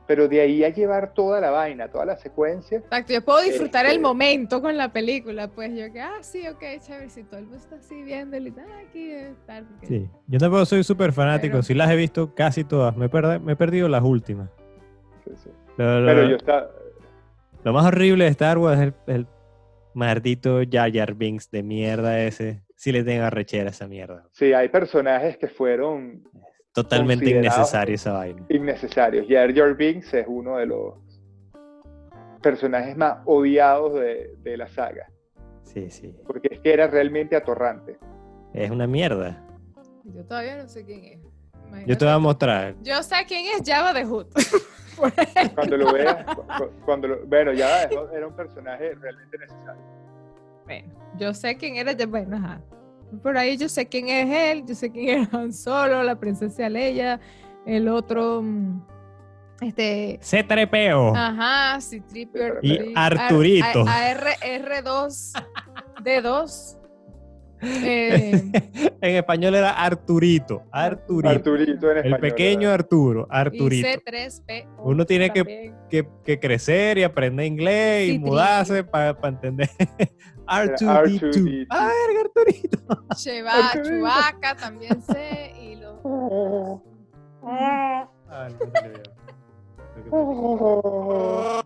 Pero 0.08 0.28
de 0.28 0.42
ahí 0.42 0.64
a 0.66 0.70
llevar 0.70 1.14
toda 1.14 1.40
la 1.40 1.52
vaina, 1.52 1.88
toda 1.88 2.04
la 2.06 2.18
secuencia, 2.18 2.80
Exacto, 2.80 3.14
yo 3.14 3.24
puedo 3.24 3.40
disfrutar 3.42 3.86
el 3.86 3.92
Este- 3.94 4.02
momento 4.04 4.62
con 4.62 4.76
la 4.76 4.92
película, 4.92 5.48
pues 5.48 5.72
yo 5.74 5.94
que, 5.94 6.02
ah, 6.02 6.18
sí, 6.22 6.46
ok, 6.48 6.60
chévere, 6.86 7.08
si 7.10 7.24
todo 7.24 7.38
el 7.38 7.44
mundo 7.46 7.58
está 7.58 7.78
así 7.78 8.02
viendo 8.04 8.36
y 8.36 8.50
ah, 8.50 8.80
aquí 8.90 9.08
debe 9.08 9.30
estar. 9.30 9.64
porque- 9.64 9.88
Sí. 9.88 10.10
Yo 10.28 10.40
tampoco 10.40 10.66
soy 10.66 10.84
súper 10.84 11.14
fanático. 11.14 11.52
Pero- 11.54 11.64
Sí 11.64 11.74
las 11.76 11.90
he 11.90 11.96
visto 11.96 12.36
casi 12.36 12.66
todas. 12.66 12.98
Me, 12.98 13.06
he 13.06 13.10
perde- 13.10 13.40
me 13.40 13.54
he 13.54 13.56
perdido 13.56 13.88
las 13.88 14.04
últimas. 14.04 14.50
sí, 15.24 15.32
sí. 15.44 15.50
Lo, 15.78 16.02
lo- 16.02 16.08
pero 16.08 16.28
yo 16.30 16.36
está, 16.36 16.68
lo 17.64 17.72
más 17.74 17.86
horrible 17.86 18.26
de 18.26 18.32
Star 18.32 18.58
Wars 18.58 18.80
es 18.82 18.88
el, 19.08 19.16
el 19.16 19.28
maldito 19.94 20.60
Jar 20.70 20.92
Jar 20.92 21.14
Binks 21.14 21.50
de 21.52 21.64
mierda 21.64 22.20
ese. 22.22 22.62
Sí 22.82 22.92
le 22.92 23.04
tengo 23.04 23.26
arrechera 23.26 23.68
a 23.68 23.70
esa 23.70 23.88
mierda. 23.88 24.24
sí, 24.32 24.54
hay 24.54 24.68
personajes 24.70 25.38
que 25.38 25.48
fueron 25.48 26.24
Totalmente 26.74 27.30
innecesaria 27.30 27.94
esa 27.94 28.14
vaina. 28.14 28.44
innecesarios. 28.50 29.28
Jar 29.30 29.54
Jar 29.54 29.76
Binks 29.76 30.12
es 30.16 30.26
uno 30.28 30.58
de 30.58 30.66
los 30.66 30.96
personajes 32.42 32.98
más 32.98 33.20
odiados 33.26 33.94
de, 33.94 34.34
de 34.40 34.58
la 34.58 34.68
saga, 34.68 35.08
Sí, 35.62 35.92
sí. 35.92 36.16
porque 36.26 36.48
es 36.52 36.60
que 36.62 36.74
era 36.74 36.88
realmente 36.88 37.36
atorrante. 37.36 38.00
Es 38.52 38.72
una 38.72 38.88
mierda. 38.88 39.46
Yo 40.04 40.26
todavía 40.26 40.58
no 40.58 40.68
sé 40.68 40.84
quién 40.84 41.04
es. 41.04 41.20
Yo 41.86 41.96
te 41.96 42.06
voy 42.06 42.16
a 42.16 42.18
mostrar. 42.18 42.74
Yo 42.82 43.04
sé 43.04 43.16
quién 43.28 43.46
es 43.56 43.62
Java 43.64 43.94
de 43.94 44.06
Hood. 44.06 44.26
Cuando 45.56 45.78
lo 45.78 45.94
veas, 45.94 46.26
cu- 46.36 46.42
cu- 46.58 46.72
cuando 46.84 47.08
lo, 47.10 47.26
bueno, 47.28 47.54
ya 47.54 47.84
era 47.84 48.26
un 48.28 48.36
personaje 48.36 48.96
realmente 48.96 49.38
necesario. 49.38 50.01
Bueno, 50.72 50.94
yo 51.18 51.34
sé 51.34 51.58
quién 51.58 51.76
era, 51.76 51.94
bueno, 52.06 52.38
ajá. 52.38 52.62
Por 53.22 53.38
ahí 53.38 53.58
yo 53.58 53.68
sé 53.68 53.86
quién 53.88 54.08
es 54.08 54.30
él, 54.30 54.66
yo 54.66 54.74
sé 54.74 54.90
quién 54.90 55.22
es 55.24 55.34
Han 55.34 55.52
Solo, 55.52 56.02
la 56.02 56.16
princesa 56.18 56.70
Leia, 56.70 57.20
el 57.66 57.90
otro, 57.90 58.42
mm, 58.42 58.82
este, 59.62 60.18
Se 60.22 60.44
trepeo. 60.44 61.14
ajá, 61.16 61.80
Citripio. 61.82 62.60
Y 62.62 62.94
Arturito. 62.96 63.86
R, 63.86 64.32
R2, 64.42 65.44
D2. 66.04 66.78
Eh, 67.62 68.32
en 69.02 69.16
español 69.16 69.56
era 69.56 69.72
Arturito. 69.72 70.64
Arturito. 70.72 71.30
Arturito 71.30 71.92
en 71.92 71.98
el 71.98 72.06
español. 72.06 72.20
pequeño 72.22 72.60
¿verdad? 72.70 72.74
Arturo. 72.80 73.22
y 73.32 73.36
Arturito. 73.36 73.88
C3PO. 73.88 74.68
Uno 74.80 75.06
tiene 75.06 75.30
que- 75.32 75.40
también. 75.44 75.76
Que, 75.90 76.08
que 76.24 76.40
crecer 76.40 76.98
y 76.98 77.04
aprender 77.04 77.46
inglés 77.46 78.10
y 78.10 78.20
mudarse 78.20 78.84
para 78.84 79.18
entender. 79.24 79.70
R2D2. 80.48 81.20
R2D2. 81.20 81.68
Ah, 81.70 81.92
verga, 82.08 82.22
Arturito. 82.22 82.78
Cheva, 83.16 83.52
Arturito. 83.52 83.90
Chewbacca 83.90 84.56
también 84.56 85.02
sé. 85.04 85.54
Y 85.62 85.76
los. 85.76 86.00
Ah, 88.34 88.48
no, 90.10 91.62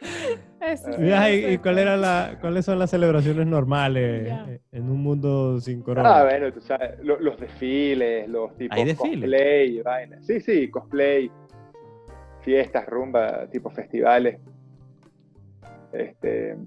Eso 0.62 0.92
sí 0.92 1.00
lo 1.00 1.06
¿y- 1.06 1.10
sé, 1.42 1.52
¿Y 1.54 1.58
cuál 1.58 1.78
era 1.78 1.96
la, 1.96 2.38
cuáles 2.40 2.64
son 2.64 2.78
las 2.78 2.90
celebraciones 2.90 3.46
normales 3.46 4.28
eh, 4.48 4.60
en 4.70 4.88
un 4.90 5.02
mundo 5.02 5.60
sin 5.60 5.82
corona? 5.82 6.20
Ah, 6.20 6.24
bueno, 6.24 6.52
tú 6.52 6.60
sabes, 6.60 6.98
lo- 7.02 7.18
los 7.18 7.38
desfiles, 7.40 8.28
los 8.28 8.56
tipos 8.56 8.78
¿Hay 8.78 8.84
desfiles? 8.84 9.20
cosplay, 9.20 9.76
y 9.78 9.82
vaina. 9.82 10.18
Sí, 10.22 10.40
sí, 10.40 10.70
cosplay, 10.70 11.30
fiestas, 12.42 12.86
rumba, 12.86 13.46
tipo 13.50 13.70
festivales. 13.70 14.38
Este, 15.92 16.54
O 16.54 16.58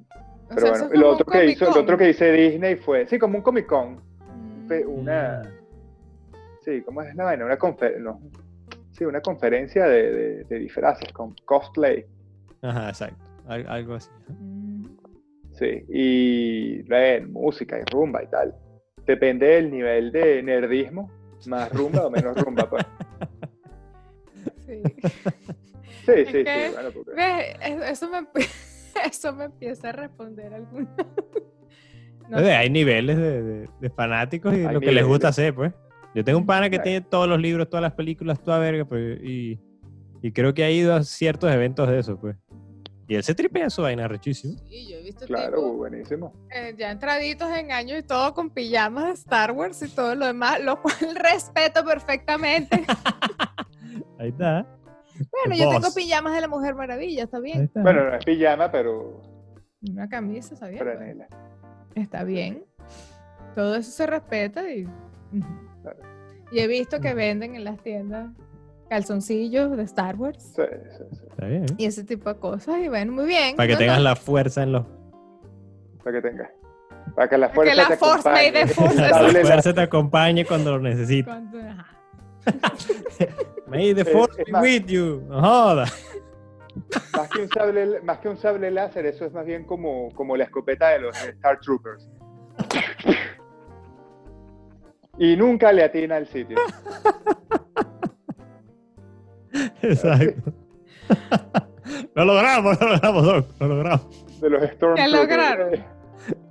pero 0.49 0.61
sea, 0.61 0.69
bueno, 0.71 0.85
es 0.93 0.99
lo 0.99 1.09
otro, 1.11 1.25
que 1.25 1.45
hizo, 1.45 1.65
lo 1.73 1.81
otro 1.81 1.97
que 1.97 2.05
dice 2.07 2.31
Disney 2.31 2.75
fue, 2.75 3.07
sí, 3.07 3.17
como 3.17 3.37
un 3.37 3.43
Comic 3.43 3.65
Con, 3.65 3.99
fue 4.67 4.83
Mm. 4.85 4.89
una, 4.99 5.41
sí, 6.63 6.81
¿cómo 6.85 7.01
es 7.01 7.15
la 7.15 7.23
vaina? 7.23 7.45
Una 7.45 7.57
conferencia, 7.57 8.03
no, 8.03 8.19
sí, 8.91 9.03
una 9.05 9.21
conferencia 9.21 9.85
de, 9.87 10.11
de- 10.11 10.43
de 10.43 10.59
disfraces 10.59 11.11
con 11.13 11.33
cosplay, 11.45 12.05
Ajá, 12.61 12.89
exacto. 12.89 13.17
Al- 13.47 13.67
algo 13.67 13.93
así. 13.95 14.09
Mm. 14.39 14.85
sí, 15.53 15.83
y 15.89 16.81
bueno, 16.83 17.27
música 17.29 17.79
y 17.79 17.83
rumba 17.91 18.23
y 18.23 18.27
tal. 18.27 18.55
Depende 19.05 19.45
del 19.47 19.69
nivel 19.71 20.11
de 20.11 20.41
nerdismo, 20.43 21.11
más 21.47 21.71
rumba 21.71 22.07
o 22.07 22.09
menos 22.09 22.35
rumba, 22.41 22.69
pues. 22.69 22.85
Sí. 24.65 24.81
Sí, 26.05 26.11
Es 26.11 26.27
sí, 26.27 26.43
que- 26.43 26.67
sí, 26.69 26.73
bueno, 26.73 26.89
porque- 26.91 27.11
Ve, 27.13 27.51
es- 27.63 27.91
Eso 27.91 28.09
me, 28.09 28.27
eso 29.05 29.33
me 29.35 29.43
empieza 29.45 29.89
a 29.89 29.91
responder 29.91 30.53
alguna. 30.53 30.95
No 32.29 32.39
sé. 32.39 32.51
Hay 32.55 32.69
niveles 32.71 33.17
de, 33.17 33.43
de- 33.43 33.69
de 33.79 33.89
fanáticos 33.91 34.53
y 34.55 34.65
Hay 34.65 34.73
lo 34.73 34.79
que 34.81 34.91
les 34.91 35.05
gusta 35.05 35.27
hacer, 35.27 35.53
pues. 35.53 35.71
Yo 36.15 36.23
tengo 36.23 36.39
un 36.39 36.45
pana 36.45 36.65
que 36.69 36.77
Claro. 36.77 36.83
tiene 36.83 37.01
todos 37.01 37.27
los 37.27 37.39
libros, 37.39 37.69
todas 37.69 37.81
las 37.83 37.93
películas, 37.93 38.41
toda 38.41 38.57
verga, 38.57 38.85
pues, 38.85 39.19
y, 39.21 39.59
y 40.21 40.31
creo 40.31 40.53
que 40.53 40.63
ha 40.63 40.71
ido 40.71 40.95
a 40.95 41.03
ciertos 41.03 41.51
eventos 41.53 41.87
de 41.89 41.99
eso, 41.99 42.19
pues. 42.19 42.35
Y 43.07 43.15
él 43.15 43.23
se 43.23 43.35
tripea 43.35 43.69
su 43.69 43.83
vaina 43.83 44.07
rechísimo. 44.07 44.57
Sí, 44.67 44.87
yo 44.89 44.97
he 44.97 45.03
visto 45.03 45.25
Claro, 45.27 45.73
buenísimo. 45.73 46.33
eh, 46.49 46.73
ya 46.77 46.89
entraditos 46.91 47.49
en 47.51 47.71
años 47.71 47.99
y 47.99 48.03
todo 48.03 48.33
con 48.33 48.49
pijamas 48.49 49.05
de 49.05 49.11
Star 49.11 49.51
Wars 49.51 49.81
y 49.83 49.89
todo 49.89 50.15
lo 50.15 50.25
demás, 50.25 50.59
lo 50.61 50.81
cual 50.81 50.95
respeto 51.15 51.85
perfectamente. 51.85 52.83
Ahí 54.19 54.29
está. 54.29 54.65
Bueno, 55.31 55.55
The 55.55 55.57
yo 55.57 55.69
tengo 55.69 55.93
pijamas 55.95 56.33
de 56.33 56.41
la 56.41 56.47
Mujer 56.47 56.75
Maravilla, 56.75 57.23
está 57.23 57.39
bien. 57.39 57.63
está. 57.65 57.81
Bueno, 57.81 58.09
no 58.09 58.15
es 58.15 58.25
pijama, 58.25 58.71
pero 58.71 59.21
Una 59.89 60.09
camisa, 60.09 60.53
está 60.55 60.67
bien. 60.67 60.83
pues. 60.83 60.97
franela. 60.97 61.27
Está 61.93 62.23
bien. 62.23 62.65
Todo 63.53 63.75
eso 63.75 63.91
se 63.91 64.05
respeta 64.07 64.69
y. 64.69 64.85
Claro. 65.83 65.99
Y 66.51 66.59
he 66.59 66.67
visto 66.67 66.99
que 66.99 67.13
venden 67.13 67.55
en 67.55 67.63
las 67.63 67.81
tiendas 67.81 68.29
calzoncillos 68.95 69.75
de 69.75 69.83
Star 69.83 70.15
Wars 70.15 70.41
Sí, 70.55 70.61
sí, 70.61 71.03
sí. 71.11 71.25
Está 71.29 71.45
bien. 71.47 71.65
y 71.77 71.85
ese 71.85 72.03
tipo 72.05 72.33
de 72.33 72.39
cosas. 72.39 72.77
Y 72.79 72.87
bueno, 72.87 73.11
muy 73.11 73.25
bien. 73.25 73.55
Para 73.57 73.67
que 73.67 73.73
No, 73.73 73.79
tengas 73.79 73.97
no, 73.97 74.03
la 74.05 74.15
fuerza 74.15 74.63
en 74.63 74.71
los. 74.71 74.85
Para 76.03 76.21
que 76.21 76.29
tengas. 76.29 76.49
Para 77.15 77.29
que 77.29 77.37
la 77.37 77.51
Para 77.51 77.71
que 77.71 77.75
fuerza 77.75 77.75
la 77.75 77.87
te 77.89 77.97
force 77.97 78.29
acompañe. 78.29 78.51
the 78.51 78.67
force 78.67 78.95
La 79.01 79.45
fuerza 79.45 79.73
te 79.73 79.81
acompañe 79.81 80.45
cuando 80.45 80.71
lo 80.77 80.79
necesites. 80.79 81.25
cuando-. 81.25 81.59
May 83.67 83.93
the 83.93 84.05
force 84.05 84.39
es 84.41 84.45
be 84.45 84.51
más- 84.51 84.61
with 84.63 84.85
you. 84.85 85.21
No 85.27 85.41
joda. 85.41 85.85
Más 87.17 87.29
que 87.29 87.41
un 87.41 87.49
sable, 87.49 88.01
más 88.01 88.19
que 88.19 88.29
un 88.29 88.37
sable 88.37 88.71
láser, 88.71 89.05
eso 89.07 89.25
es 89.25 89.33
más 89.33 89.45
bien 89.45 89.65
como, 89.65 90.09
como 90.13 90.35
la 90.37 90.43
escopeta 90.45 90.89
de 90.89 90.99
los 90.99 91.17
Star 91.23 91.59
Troopers. 91.59 92.07
Y 95.17 95.35
nunca 95.37 95.71
le 95.71 95.83
atina 95.83 96.17
al 96.17 96.27
sitio. 96.27 96.57
Exacto. 99.89 100.53
lo 102.15 102.25
logramos, 102.25 102.79
lo 102.81 102.87
logramos, 102.89 103.25
Doc. 103.25 103.47
Lo 103.59 103.67
logramos. 103.67 104.41
De 104.41 104.49
los 104.49 104.61
Stormtroopers. 104.63 105.11
lograron? 105.11 105.73
Eh, 105.75 105.85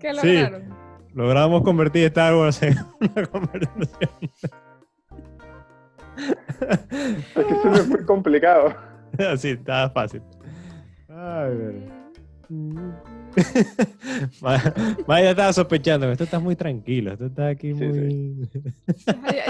¿Qué 0.01 0.15
Sí. 0.15 0.33
lograron? 0.37 0.75
Logramos 1.15 1.63
convertir 1.63 2.05
Star 2.07 2.35
Wars 2.35 2.63
en 2.63 2.77
una 3.01 3.27
conversación. 3.31 4.11
Es 6.17 7.45
que 7.47 7.53
eso 7.55 7.65
no 7.71 7.75
es 7.77 7.89
muy 7.89 8.05
complicado. 8.05 8.75
Así, 9.19 9.51
estaba 9.51 9.91
fácil. 9.91 10.23
Ay, 11.09 11.55
verdad. 11.57 12.05
Ma- 14.41 14.75
Maya 15.07 15.31
estaba 15.31 15.53
sospechando, 15.53 16.11
esto 16.11 16.25
está 16.25 16.39
muy 16.39 16.57
tranquilo, 16.57 17.13
esto 17.13 17.27
está 17.27 17.49
aquí 17.49 17.75
Sí, 17.75 17.85
muy... 17.85 18.51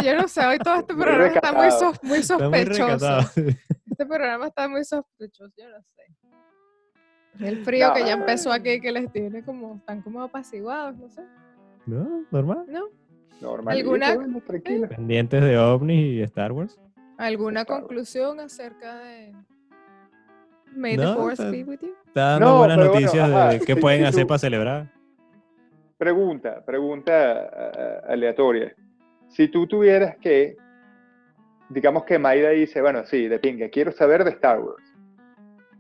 Yo 0.05 0.17
no 0.17 0.29
sé, 0.29 0.47
hoy 0.47 0.59
todo 0.59 0.77
este 0.77 0.95
Muy 0.95 1.03
programa 1.05 1.35
está 1.35 1.53
muy, 1.53 1.71
sos- 1.71 2.03
muy 2.03 2.19
Está 2.19 2.49
muy 2.49 2.65
recatado. 2.65 3.23
sospechoso. 3.23 3.59
Este 3.91 4.07
programa 4.07 4.47
está 4.47 4.69
muy 4.69 4.85
sospechoso, 4.85 5.53
yo 5.57 5.69
no 5.71 5.77
sé. 5.83 7.45
El 7.47 7.65
frío 7.65 7.93
que 7.95 8.05
ya 8.05 8.13
empezó 8.13 8.53
aquí, 8.53 8.81
que 8.81 8.93
les 8.93 9.11
tiene 9.11 9.43
como, 9.45 9.77
están 9.77 10.03
como 10.03 10.23
apaciguados, 10.23 10.97
no 10.97 11.09
sé. 11.09 11.23
¿No? 11.87 12.25
¿Normal? 12.31 12.65
¿No? 12.69 12.85
Normal. 13.41 13.77
¿Alguna-. 13.77 14.17
Pendientes 14.89 15.43
de 15.43 15.59
OVNI 15.59 15.95
y 15.95 16.23
Star 16.23 16.53
Wars. 16.53 16.79
¿Alguna 17.19 17.61
Star 17.63 17.75
Wars. 17.75 17.83
conclusión 17.87 18.41
acerca 18.41 18.99
de 19.01 19.33
May 20.75 20.97
the 20.97 21.07
Force 21.15 21.43
está- 21.43 21.51
be 21.51 21.65
with 21.65 21.81
you? 21.81 21.95
Está 22.07 22.31
dando 22.33 22.47
No, 22.47 22.59
buenas 22.59 22.77
pero 22.79 22.91
bueno, 22.91 23.01
noticias 23.07 23.31
ajá, 23.31 23.49
de 23.51 23.61
qué 23.61 23.75
sí, 23.75 23.81
pueden 23.81 24.01
sí, 24.01 24.05
hacer 24.07 24.23
tú- 24.23 24.29
para 24.29 24.39
celebrar. 24.39 24.87
Pregunta, 25.99 26.65
pregunta 26.65 27.51
ah, 27.53 28.13
aleatoria. 28.13 28.75
Si 29.29 29.49
tú 29.49 29.67
tuvieras 29.67 30.17
que, 30.19 30.57
digamos 31.69 32.05
que 32.05 32.19
Maida 32.19 32.51
dice, 32.51 32.81
bueno, 32.81 33.05
sí, 33.07 33.29
de 33.29 33.39
pinga, 33.39 33.69
quiero 33.69 33.93
saber 33.93 34.25
de 34.25 34.31
Star 34.31 34.61
Wars. 34.61 34.83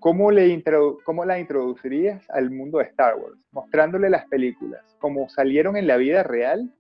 ¿Cómo, 0.00 0.30
le 0.30 0.48
introdu- 0.48 0.98
¿Cómo 1.04 1.24
la 1.24 1.38
introducirías 1.38 2.28
al 2.30 2.50
mundo 2.50 2.78
de 2.78 2.84
Star 2.84 3.16
Wars? 3.16 3.38
Mostrándole 3.52 4.10
las 4.10 4.26
películas, 4.26 4.82
como 4.98 5.28
salieron 5.30 5.76
en 5.76 5.86
la 5.86 5.96
vida 5.96 6.22
real, 6.22 6.70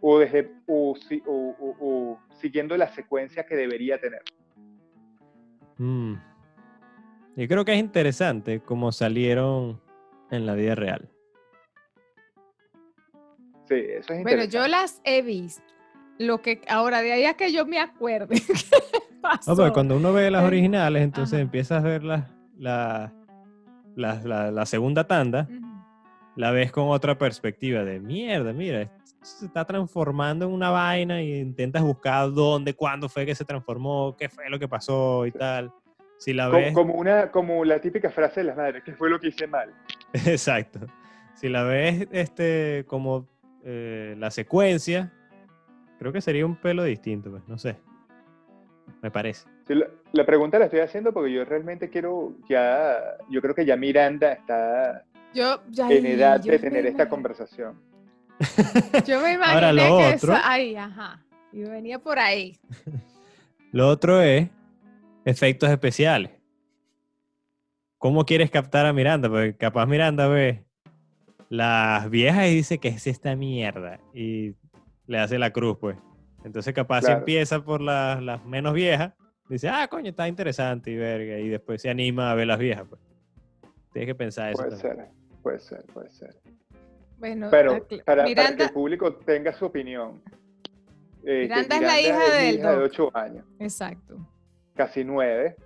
o, 0.00 0.18
desde, 0.18 0.50
o, 0.66 0.96
si- 0.96 1.22
o- 1.26 1.54
o- 1.60 1.76
o 1.80 2.18
siguiendo 2.40 2.76
la 2.76 2.88
secuencia 2.88 3.44
que 3.44 3.54
debería 3.54 4.00
tener. 4.00 4.22
Mm. 5.78 6.14
Yo 7.40 7.48
creo 7.48 7.64
que 7.64 7.72
es 7.72 7.78
interesante 7.78 8.60
cómo 8.60 8.92
salieron 8.92 9.80
en 10.30 10.44
la 10.44 10.52
vida 10.54 10.74
real. 10.74 11.08
Sí, 13.66 13.76
eso 13.76 14.12
es 14.12 14.22
Bueno, 14.22 14.42
interesante. 14.42 14.56
yo 14.58 14.68
las 14.68 15.00
he 15.04 15.22
visto. 15.22 15.62
Lo 16.18 16.42
que 16.42 16.60
ahora, 16.68 17.00
de 17.00 17.12
ahí 17.12 17.24
a 17.24 17.32
que 17.34 17.50
yo 17.50 17.64
me 17.64 17.78
acuerde. 17.80 18.36
No, 19.46 19.54
pero 19.56 19.72
cuando 19.74 19.96
uno 19.96 20.12
ve 20.14 20.30
las 20.30 20.42
Eh, 20.42 20.46
originales, 20.46 21.02
entonces 21.02 21.34
ajá. 21.34 21.42
empiezas 21.42 21.82
a 21.84 21.86
ver 21.86 22.02
la, 22.04 22.30
la, 22.58 23.12
la, 23.94 24.14
la- 24.24 24.50
la 24.50 24.66
segunda 24.66 25.06
tanda, 25.06 25.46
la 26.36 26.50
ves 26.52 26.72
con 26.72 26.88
otra 26.88 27.16
perspectiva 27.18 27.84
de 27.84 28.00
mierda, 28.00 28.52
mira, 28.54 28.80
esto 28.82 28.96
se 29.22 29.44
está 29.46 29.64
transformando 29.66 30.46
en 30.46 30.52
una 30.52 30.70
vaina 30.70 31.22
y 31.22 31.34
intentas 31.38 31.82
buscar 31.82 32.32
dónde, 32.32 32.72
cuándo 32.74 33.08
fue 33.10 33.24
que 33.26 33.34
se 33.34 33.44
transformó, 33.44 34.14
qué 34.18 34.28
fue 34.30 34.48
lo 34.48 34.58
que 34.58 34.68
pasó 34.68 35.26
y 35.26 35.32
tal. 35.32 35.70
Si 36.20 36.34
la 36.34 36.50
ves, 36.50 36.74
como, 36.74 36.92
una, 36.94 37.30
como 37.30 37.64
la 37.64 37.80
típica 37.80 38.10
frase 38.10 38.40
de 38.40 38.44
las 38.48 38.56
madres, 38.56 38.84
¿qué 38.84 38.92
fue 38.92 39.08
lo 39.08 39.18
que 39.18 39.28
hice 39.28 39.46
mal? 39.46 39.72
exacto. 40.12 40.80
Si 41.34 41.48
la 41.48 41.62
ves 41.64 42.06
este, 42.12 42.84
como 42.86 43.26
eh, 43.64 44.14
la 44.18 44.30
secuencia, 44.30 45.10
creo 45.98 46.12
que 46.12 46.20
sería 46.20 46.44
un 46.44 46.56
pelo 46.56 46.84
distinto, 46.84 47.30
pues, 47.30 47.42
no 47.48 47.56
sé. 47.56 47.76
Me 49.00 49.10
parece. 49.10 49.48
Sí, 49.66 49.74
la, 49.74 49.86
la 50.12 50.26
pregunta 50.26 50.58
la 50.58 50.66
estoy 50.66 50.80
haciendo 50.80 51.14
porque 51.14 51.32
yo 51.32 51.42
realmente 51.46 51.88
quiero 51.88 52.34
ya, 52.50 52.98
yo 53.30 53.40
creo 53.40 53.54
que 53.54 53.64
ya 53.64 53.76
Miranda 53.76 54.32
está 54.32 55.04
Yo, 55.32 55.62
ya, 55.70 55.90
en 55.90 56.04
edad 56.04 56.42
yo 56.42 56.52
de 56.52 56.58
tener 56.58 56.84
esta 56.84 57.08
conversación. 57.08 57.80
Yo 59.06 59.20
me 59.20 59.32
imaginé 59.34 59.54
Ahora, 59.54 59.72
lo 59.72 59.82
que 59.98 60.14
otro- 60.16 60.32
esa, 60.34 60.50
ahí, 60.52 60.76
ajá. 60.76 61.22
Y 61.52 61.62
venía 61.62 61.98
por 61.98 62.18
ahí. 62.18 62.58
Lo 63.72 63.88
otro 63.88 64.20
es 64.20 64.48
efectos 65.24 65.70
especiales. 65.70 66.32
¿Cómo 67.98 68.24
quieres 68.24 68.50
captar 68.50 68.86
a 68.86 68.92
Miranda? 68.92 69.28
Porque 69.28 69.54
capaz 69.56 69.86
Miranda 69.86 70.26
ve 70.26 70.64
las 71.50 72.08
viejas 72.08 72.46
y 72.46 72.54
dice 72.54 72.78
que 72.78 72.88
es 72.88 73.06
esta 73.06 73.36
mierda 73.36 74.00
y 74.14 74.54
le 75.06 75.18
hace 75.18 75.38
la 75.38 75.52
cruz, 75.52 75.76
pues. 75.78 75.98
Entonces 76.44 76.72
capaz 76.72 77.06
empieza 77.08 77.62
por 77.62 77.82
las, 77.82 78.22
las 78.22 78.44
menos 78.46 78.72
viejas, 78.72 79.12
dice, 79.48 79.68
ah, 79.68 79.86
coño, 79.88 80.10
está 80.10 80.26
interesante 80.28 80.90
y 80.90 80.96
verga, 80.96 81.38
y 81.38 81.48
después 81.48 81.82
se 81.82 81.90
anima 81.90 82.30
a 82.30 82.34
ver 82.34 82.46
las 82.46 82.58
viejas, 82.58 82.86
pues. 82.88 83.00
Tienes 83.92 84.06
que 84.06 84.14
pensar 84.14 84.52
eso. 84.52 84.62
Puede 84.62 84.80
también. 84.80 84.96
ser, 84.96 85.08
puede 85.42 85.60
ser, 85.60 85.84
puede 85.92 86.10
ser. 86.10 86.36
Bueno, 87.18 87.48
Pero 87.50 87.86
para, 88.06 88.24
para 88.24 88.56
que 88.56 88.62
el 88.62 88.70
público 88.70 89.16
tenga 89.16 89.52
su 89.52 89.66
opinión. 89.66 90.22
este, 91.18 91.42
Miranda 91.42 91.76
es 91.76 91.82
la 91.82 92.00
hija 92.00 92.50
hija 92.50 92.70
de 92.70 92.76
Doc. 92.76 92.92
8 92.92 93.10
años, 93.14 93.44
exacto. 93.58 94.26
Casi 94.86 95.04
9. 95.04 95.56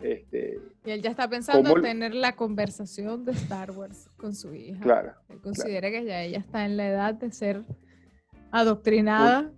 Este, 0.00 0.58
Y 0.84 0.90
él 0.90 1.00
ya 1.02 1.10
está 1.10 1.28
pensando 1.28 1.62
¿Cómo 1.70 1.76
en 1.78 1.82
tener 1.92 2.14
la 2.14 2.32
conversación 2.34 3.24
de 3.24 3.32
Star 3.32 3.70
Wars 3.70 4.10
con 4.16 4.34
su 4.34 4.52
hija. 4.54 4.80
claro. 4.82 5.12
Él 5.28 5.40
considera 5.40 5.88
que 5.90 6.04
ya 6.04 6.20
ella 6.22 6.38
está 6.38 6.64
en 6.64 6.76
la 6.76 6.88
edad 6.88 7.14
de 7.14 7.30
ser 7.30 7.62
adoctrinada. 8.50 9.50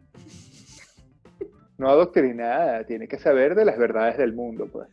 No 1.79 1.88
adoctrinada, 1.88 2.85
tiene 2.85 3.09
que 3.09 3.18
saber 3.18 3.55
de 3.55 3.64
las 3.64 3.79
verdades 3.79 4.18
del 4.18 4.33
mundo, 4.35 4.66
pues. 4.71 4.88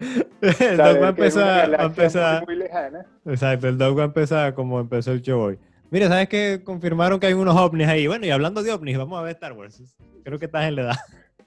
el 0.40 0.76
Saber 0.76 0.76
dog 0.76 1.02
va 1.02 1.08
a 1.08 1.14
que 1.14 1.20
empezar, 1.22 1.44
va 1.46 1.62
a 1.62 1.66
galaxia 1.66 1.86
empezar- 1.86 2.46
muy, 2.46 2.54
muy 2.56 2.64
lejana. 2.64 3.06
Exacto, 3.26 3.68
el 3.68 3.78
dog 3.78 3.98
va 3.98 4.02
a 4.02 4.06
empezar 4.06 4.54
como 4.54 4.80
empezó 4.80 5.12
el 5.12 5.22
show 5.22 5.40
hoy. 5.40 5.58
Mira, 5.90 6.08
¿sabes 6.08 6.28
qué? 6.28 6.60
Confirmaron 6.64 7.18
que 7.20 7.26
hay 7.28 7.32
unos 7.32 7.56
ovnis 7.56 7.88
ahí. 7.88 8.06
Bueno, 8.06 8.26
y 8.26 8.30
hablando 8.30 8.62
de 8.62 8.72
ovnis, 8.72 8.98
vamos 8.98 9.18
a 9.18 9.22
ver 9.22 9.32
Star 9.32 9.52
Wars. 9.54 9.82
Creo 10.24 10.38
que 10.38 10.44
estás 10.46 10.64
en 10.66 10.76
la 10.76 10.82
edad. 10.82 10.96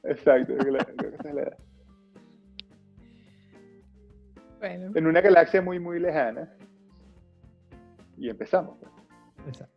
Exacto, 0.03 0.55
creo 0.57 0.73
que 0.77 1.07
esa 1.07 1.29
es 1.29 1.35
la 1.35 1.41
edad. 1.41 1.57
Bueno, 4.59 4.91
En 4.95 5.07
una 5.07 5.21
galaxia 5.21 5.61
muy, 5.61 5.79
muy 5.79 5.99
lejana. 5.99 6.51
Y 8.17 8.29
empezamos. 8.29 8.77
pues. 8.79 8.91
Exacto. 9.47 9.75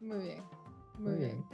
muy 0.00 0.18
bien. 0.18 0.42
Muy 0.98 1.10
Muy 1.12 1.18
bien. 1.18 1.30
bien. 1.36 1.44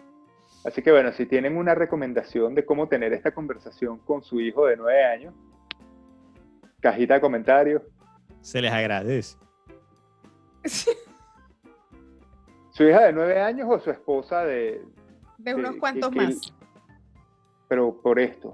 Así 0.65 0.83
que 0.83 0.91
bueno, 0.91 1.13
si 1.13 1.27
tienen 1.27 1.57
una 1.57 1.75
recomendación 1.75 2.55
de 2.55 2.65
cómo 2.67 2.89
tener 2.89 3.13
esta 3.13 3.33
conversación 3.33 3.99
con 3.99 4.23
su 4.23 4.41
hijo 4.41 4.67
de 4.67 4.77
9 4.77 5.05
años, 5.05 5.35
cajita 6.81 7.15
de 7.15 7.21
comentarios. 7.21 7.83
Se 8.41 8.61
les 8.61 8.73
agradece. 8.73 9.37
¿Su 12.73 12.85
hija 12.85 13.03
de 13.07 13.13
9 13.13 13.41
años 13.41 13.69
o 13.71 13.79
su 13.79 13.91
esposa 13.91 14.45
de... 14.45 14.83
De 15.39 15.55
unos 15.55 15.77
cuantos 15.77 16.11
que- 16.11 16.17
más. 16.17 16.55
Pero 17.71 18.03
por 18.03 18.19
esto, 18.19 18.53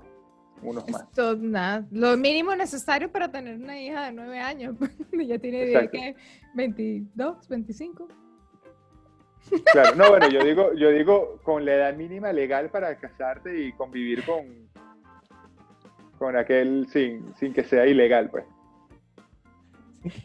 unos 0.61 0.87
más. 0.91 1.05
Esto, 1.05 1.35
nada, 1.37 1.87
lo 1.91 2.19
mínimo 2.19 2.55
necesario 2.55 3.11
para 3.11 3.33
tener 3.33 3.57
una 3.57 3.81
hija 3.81 4.05
de 4.05 4.13
nueve 4.13 4.39
años. 4.39 4.77
ya 5.27 5.39
tiene. 5.39 5.89
¿qué? 5.91 6.15
22, 6.53 7.49
25. 7.49 8.09
Claro, 9.73 9.95
no, 9.95 10.11
bueno, 10.11 10.29
yo 10.29 10.45
digo, 10.45 10.75
yo 10.75 10.91
digo 10.91 11.41
con 11.45 11.65
la 11.65 11.77
edad 11.77 11.97
mínima 11.97 12.31
legal 12.31 12.69
para 12.69 12.95
casarte 12.99 13.59
y 13.59 13.73
convivir 13.73 14.23
con, 14.27 14.69
con 16.19 16.37
aquel 16.37 16.87
sin, 16.89 17.35
sin 17.37 17.55
que 17.55 17.65
sea 17.65 17.87
ilegal, 17.87 18.29
pues. 18.29 18.45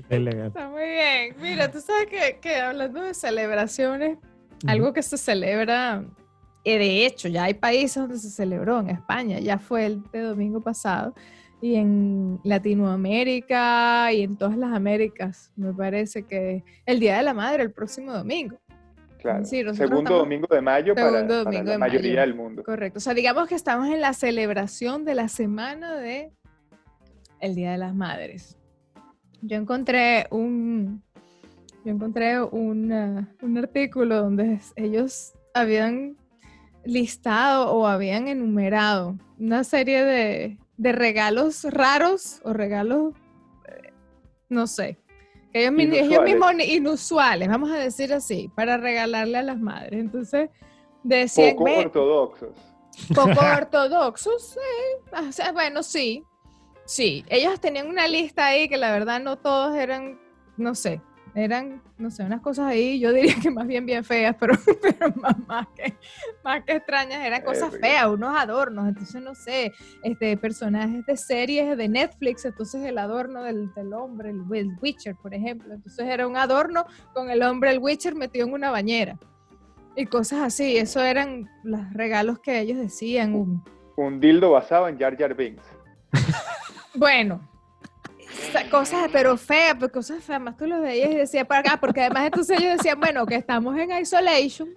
Es 0.09 0.19
legal. 0.19 0.47
Está 0.47 0.67
muy 0.67 0.83
bien. 0.83 1.35
Mira, 1.39 1.71
tú 1.71 1.79
sabes 1.79 2.07
que, 2.07 2.39
que 2.41 2.57
hablando 2.57 3.01
de 3.01 3.13
celebraciones, 3.13 4.17
algo 4.67 4.91
que 4.91 5.01
se 5.01 5.17
celebra 5.17 6.03
de 6.63 7.05
hecho, 7.05 7.27
ya 7.27 7.45
hay 7.45 7.53
países 7.55 7.95
donde 7.95 8.17
se 8.17 8.29
celebró, 8.29 8.79
en 8.79 8.89
España, 8.89 9.39
ya 9.39 9.57
fue 9.57 9.85
el 9.85 10.03
de 10.11 10.19
domingo 10.21 10.61
pasado, 10.61 11.13
y 11.61 11.75
en 11.75 12.39
Latinoamérica 12.43 14.11
y 14.13 14.23
en 14.23 14.35
todas 14.37 14.57
las 14.57 14.73
Américas, 14.73 15.51
me 15.55 15.73
parece 15.73 16.23
que 16.23 16.63
el 16.85 16.99
Día 16.99 17.17
de 17.17 17.23
la 17.23 17.33
Madre 17.33 17.63
el 17.63 17.71
próximo 17.71 18.11
domingo. 18.13 18.57
Claro. 19.19 19.45
Sí, 19.45 19.57
Segundo 19.57 19.75
estamos- 19.83 20.09
domingo 20.09 20.47
de 20.49 20.61
mayo 20.61 20.95
para, 20.95 21.27
para 21.27 21.51
la 21.51 21.63
de 21.71 21.77
mayoría 21.77 22.11
mayo. 22.13 22.21
del 22.21 22.35
mundo. 22.35 22.63
Correcto. 22.63 22.97
O 22.97 23.01
sea, 23.01 23.13
digamos 23.13 23.47
que 23.47 23.53
estamos 23.55 23.87
en 23.89 24.01
la 24.01 24.13
celebración 24.13 25.05
de 25.05 25.13
la 25.15 25.27
semana 25.27 25.95
de 25.95 26.31
el 27.39 27.53
Día 27.55 27.71
de 27.71 27.77
las 27.77 27.93
Madres. 27.93 28.57
Yo 29.43 29.57
encontré 29.57 30.25
un, 30.31 31.03
yo 31.85 31.91
encontré 31.91 32.41
una- 32.41 33.31
un 33.43 33.57
artículo 33.59 34.15
donde 34.23 34.59
ellos 34.75 35.33
habían 35.53 36.17
listado 36.83 37.71
o 37.71 37.87
habían 37.87 38.27
enumerado 38.27 39.15
una 39.39 39.63
serie 39.63 40.03
de, 40.03 40.57
de 40.77 40.91
regalos 40.91 41.63
raros 41.65 42.41
o 42.43 42.53
regalos, 42.53 43.13
eh, 43.67 43.93
no 44.49 44.67
sé, 44.67 44.97
que 45.51 45.65
ellos, 45.65 46.23
mismos 46.23 46.53
inusuales, 46.65 47.47
vamos 47.47 47.69
a 47.71 47.75
decir 47.75 48.13
así, 48.13 48.49
para 48.55 48.77
regalarle 48.77 49.37
a 49.37 49.43
las 49.43 49.59
madres. 49.59 49.99
Entonces, 49.99 50.49
decían, 51.03 51.51
Poco 51.55 51.63
"Ve, 51.65 51.77
ortodoxos. 51.79 52.49
poco 53.13 53.39
ortodoxos, 53.57 54.49
sí. 54.51 55.17
O 55.27 55.31
sea, 55.31 55.51
bueno, 55.51 55.83
sí. 55.83 56.23
Sí, 56.85 57.23
ellos 57.29 57.59
tenían 57.59 57.87
una 57.87 58.07
lista 58.07 58.47
ahí 58.47 58.67
que 58.67 58.77
la 58.77 58.91
verdad 58.91 59.21
no 59.21 59.37
todos 59.37 59.75
eran, 59.75 60.19
no 60.57 60.75
sé, 60.75 61.01
eran, 61.33 61.81
no 61.97 62.11
sé, 62.11 62.23
unas 62.23 62.41
cosas 62.41 62.65
ahí, 62.67 62.99
yo 62.99 63.13
diría 63.13 63.35
que 63.41 63.49
más 63.49 63.65
bien 63.67 63.85
bien 63.85 64.03
feas, 64.03 64.35
pero, 64.39 64.53
pero 64.81 65.13
más, 65.15 65.35
más 65.47 65.67
que, 65.75 65.93
más 66.43 66.63
que 66.65 66.73
extrañas, 66.73 67.23
eran 67.25 67.41
cosas 67.43 67.71
feas, 67.79 68.07
unos 68.07 68.37
adornos, 68.37 68.87
entonces 68.87 69.21
no 69.21 69.33
sé, 69.35 69.71
este, 70.03 70.35
personajes 70.37 71.05
de 71.05 71.15
series 71.17 71.77
de 71.77 71.87
Netflix, 71.87 72.43
entonces 72.45 72.83
el 72.83 72.97
adorno 72.97 73.43
del, 73.43 73.73
del 73.73 73.93
hombre, 73.93 74.31
el, 74.31 74.41
el 74.53 74.69
Witcher, 74.81 75.15
por 75.15 75.33
ejemplo, 75.33 75.73
entonces 75.73 76.05
era 76.07 76.27
un 76.27 76.35
adorno 76.37 76.85
con 77.13 77.29
el 77.29 77.41
hombre, 77.43 77.71
el 77.71 77.79
Witcher 77.79 78.15
metido 78.15 78.45
en 78.47 78.53
una 78.53 78.71
bañera. 78.71 79.17
Y 79.95 80.05
cosas 80.05 80.39
así, 80.41 80.77
eso 80.77 81.01
eran 81.01 81.49
los 81.63 81.81
regalos 81.93 82.39
que 82.39 82.59
ellos 82.59 82.77
decían. 82.77 83.35
un- 83.35 83.63
Un 83.97 84.19
dildo 84.21 84.51
basado 84.51 84.87
en 84.87 84.97
Jar 84.97 85.17
Jar 85.17 85.35
Binks. 85.35 85.63
Bueno, 86.95 87.41
cosas, 88.69 89.09
pero 89.11 89.37
feas, 89.37 89.75
pues 89.77 89.91
cosas 89.91 90.23
feas, 90.23 90.41
más 90.41 90.57
tú 90.57 90.65
los 90.65 90.81
veías 90.81 91.11
y 91.11 91.15
decías 91.15 91.45
para 91.45 91.61
acá, 91.61 91.79
porque 91.79 92.01
además 92.01 92.25
entonces 92.25 92.59
ellos 92.59 92.77
decían, 92.77 92.99
bueno, 92.99 93.25
que 93.25 93.35
estamos 93.35 93.77
en 93.77 93.91
isolation, 93.91 94.69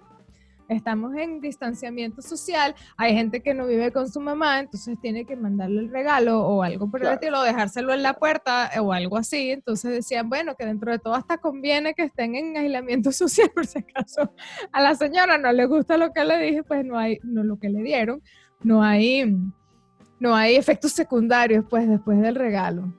estamos 0.67 1.15
en 1.15 1.39
distanciamiento 1.41 2.21
social, 2.21 2.73
hay 2.97 3.13
gente 3.13 3.41
que 3.41 3.53
no 3.53 3.67
vive 3.67 3.91
con 3.91 4.09
su 4.09 4.19
mamá, 4.19 4.59
entonces 4.59 4.97
tiene 4.99 5.25
que 5.25 5.35
mandarle 5.35 5.81
el 5.81 5.91
regalo 5.91 6.41
o 6.41 6.63
algo 6.63 6.89
por 6.89 7.01
el 7.01 7.03
Claro. 7.03 7.15
estilo, 7.15 7.41
dejárselo 7.43 7.93
en 7.93 8.01
la 8.03 8.13
puerta 8.13 8.69
eh, 8.73 8.79
o 8.79 8.91
algo 8.91 9.17
así, 9.17 9.51
entonces 9.51 9.91
decían, 9.91 10.27
bueno, 10.29 10.55
que 10.55 10.65
dentro 10.65 10.91
de 10.91 10.99
todo 10.99 11.13
hasta 11.13 11.37
conviene 11.37 11.93
que 11.93 12.03
estén 12.03 12.35
en 12.35 12.57
aislamiento 12.57 13.11
social, 13.11 13.49
por 13.53 13.65
si 13.67 13.79
acaso 13.79 14.33
a 14.71 14.81
la 14.81 14.95
señora 14.95 15.37
no 15.37 15.51
le 15.51 15.65
gusta 15.65 15.97
lo 15.97 16.11
que 16.11 16.25
le 16.25 16.37
dije, 16.39 16.63
pues 16.63 16.83
no 16.83 16.97
hay, 16.97 17.19
no 17.23 17.43
lo 17.43 17.57
que 17.59 17.69
le 17.69 17.81
dieron, 17.83 18.21
no 18.63 18.81
hay, 18.83 19.35
no 20.19 20.35
hay 20.35 20.55
efectos 20.55 20.91
secundarios 20.93 21.63
pues 21.69 21.87
después 21.87 22.19
del 22.21 22.35
regalo. 22.35 22.91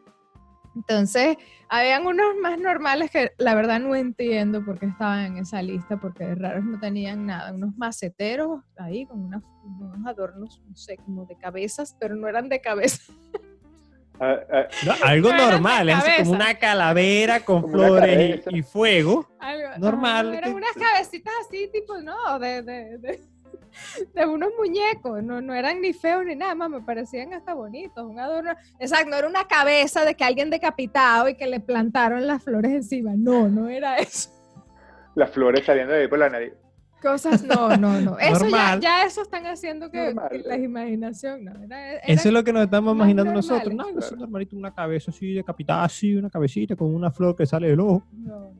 Entonces, 0.76 1.36
habían 1.68 2.06
unos 2.06 2.36
más 2.40 2.58
normales 2.60 3.10
que 3.10 3.32
la 3.38 3.54
verdad 3.54 3.80
no 3.80 3.96
entiendo 3.96 4.64
por 4.64 4.78
qué 4.78 4.86
estaban 4.86 5.24
en 5.24 5.38
esa 5.38 5.62
lista, 5.62 5.96
porque 5.96 6.24
de 6.26 6.34
raros 6.36 6.64
no 6.64 6.78
tenían 6.78 7.26
nada, 7.26 7.52
unos 7.52 7.74
maceteros 7.76 8.60
ahí 8.78 9.06
con 9.06 9.20
unas- 9.24 9.42
unos 9.64 10.06
adornos, 10.06 10.62
no 10.68 10.76
sé, 10.76 10.96
como 10.98 11.24
de 11.24 11.36
cabezas, 11.36 11.96
pero 11.98 12.14
no 12.14 12.28
eran 12.28 12.48
de 12.48 12.60
cabeza. 12.60 13.12
No, 14.18 14.92
algo 15.04 15.30
No 15.30 15.50
normal, 15.50 15.90
es 15.90 16.20
como 16.20 16.30
una 16.32 16.54
calavera 16.54 17.40
con 17.44 17.60
Como 17.60 17.74
flores 17.74 18.42
y- 18.50 18.62
fuego. 18.62 19.28
Algo- 19.38 19.76
Normal, 19.78 20.32
eran 20.34 20.54
unas 20.54 20.72
cabecitas 20.72 21.34
así, 21.46 21.68
tipo, 21.70 21.98
no, 22.00 22.38
de, 22.38 22.62
de, 22.62 22.96
de, 22.96 23.20
de 24.14 24.26
unos 24.26 24.50
muñecos, 24.58 25.22
no, 25.22 25.40
no 25.40 25.54
eran 25.54 25.80
ni 25.80 25.92
feos 25.92 26.24
ni 26.24 26.34
nada 26.34 26.54
más, 26.54 26.70
me 26.70 26.80
parecían 26.80 27.32
hasta 27.34 27.54
bonitos, 27.54 28.04
un 28.04 28.18
adorno. 28.18 28.52
Exacto, 28.78 29.10
no 29.10 29.16
era 29.16 29.28
una 29.28 29.46
cabeza 29.46 30.04
de 30.04 30.14
que 30.14 30.24
alguien 30.24 30.50
decapitado 30.50 31.28
y 31.28 31.34
que 31.34 31.46
le 31.46 31.60
plantaron 31.60 32.26
las 32.26 32.42
flores 32.42 32.72
encima, 32.72 33.12
no, 33.16 33.48
no 33.48 33.68
era 33.68 33.96
eso. 33.98 34.30
las 35.14 35.30
flores 35.30 35.64
saliendo 35.64 35.92
de 35.94 36.02
ahí 36.02 36.08
por 36.08 36.18
la 36.18 36.28
nariz. 36.30 36.52
Cosas, 37.02 37.44
no, 37.44 37.76
no, 37.76 38.00
no. 38.00 38.18
Eso 38.18 38.48
ya, 38.48 38.78
ya 38.80 39.04
eso 39.04 39.20
están 39.22 39.46
haciendo 39.46 39.90
que, 39.90 40.14
Normal. 40.14 40.28
que 40.30 40.38
la 40.38 40.56
imaginación, 40.56 41.44
no. 41.44 41.52
Era, 41.62 41.92
era- 41.92 42.00
Eso 42.00 42.28
es 42.28 42.32
lo 42.34 42.42
que 42.42 42.52
nos 42.54 42.64
estamos 42.64 42.94
imaginando 42.94 43.32
nosotros. 43.32 43.72
No, 43.74 43.86
eso 43.90 44.14
es 44.14 44.16
normalito, 44.18 44.56
una 44.56 44.72
cabeza 44.74 45.10
así 45.10 45.34
decapitada, 45.34 45.84
así, 45.84 46.16
una 46.16 46.30
cabecita 46.30 46.74
con 46.74 46.92
una 46.92 47.10
flor 47.12 47.36
que 47.36 47.44
sale 47.46 47.68
del 47.68 47.80
ojo. 47.80 48.02
No, 48.12 48.50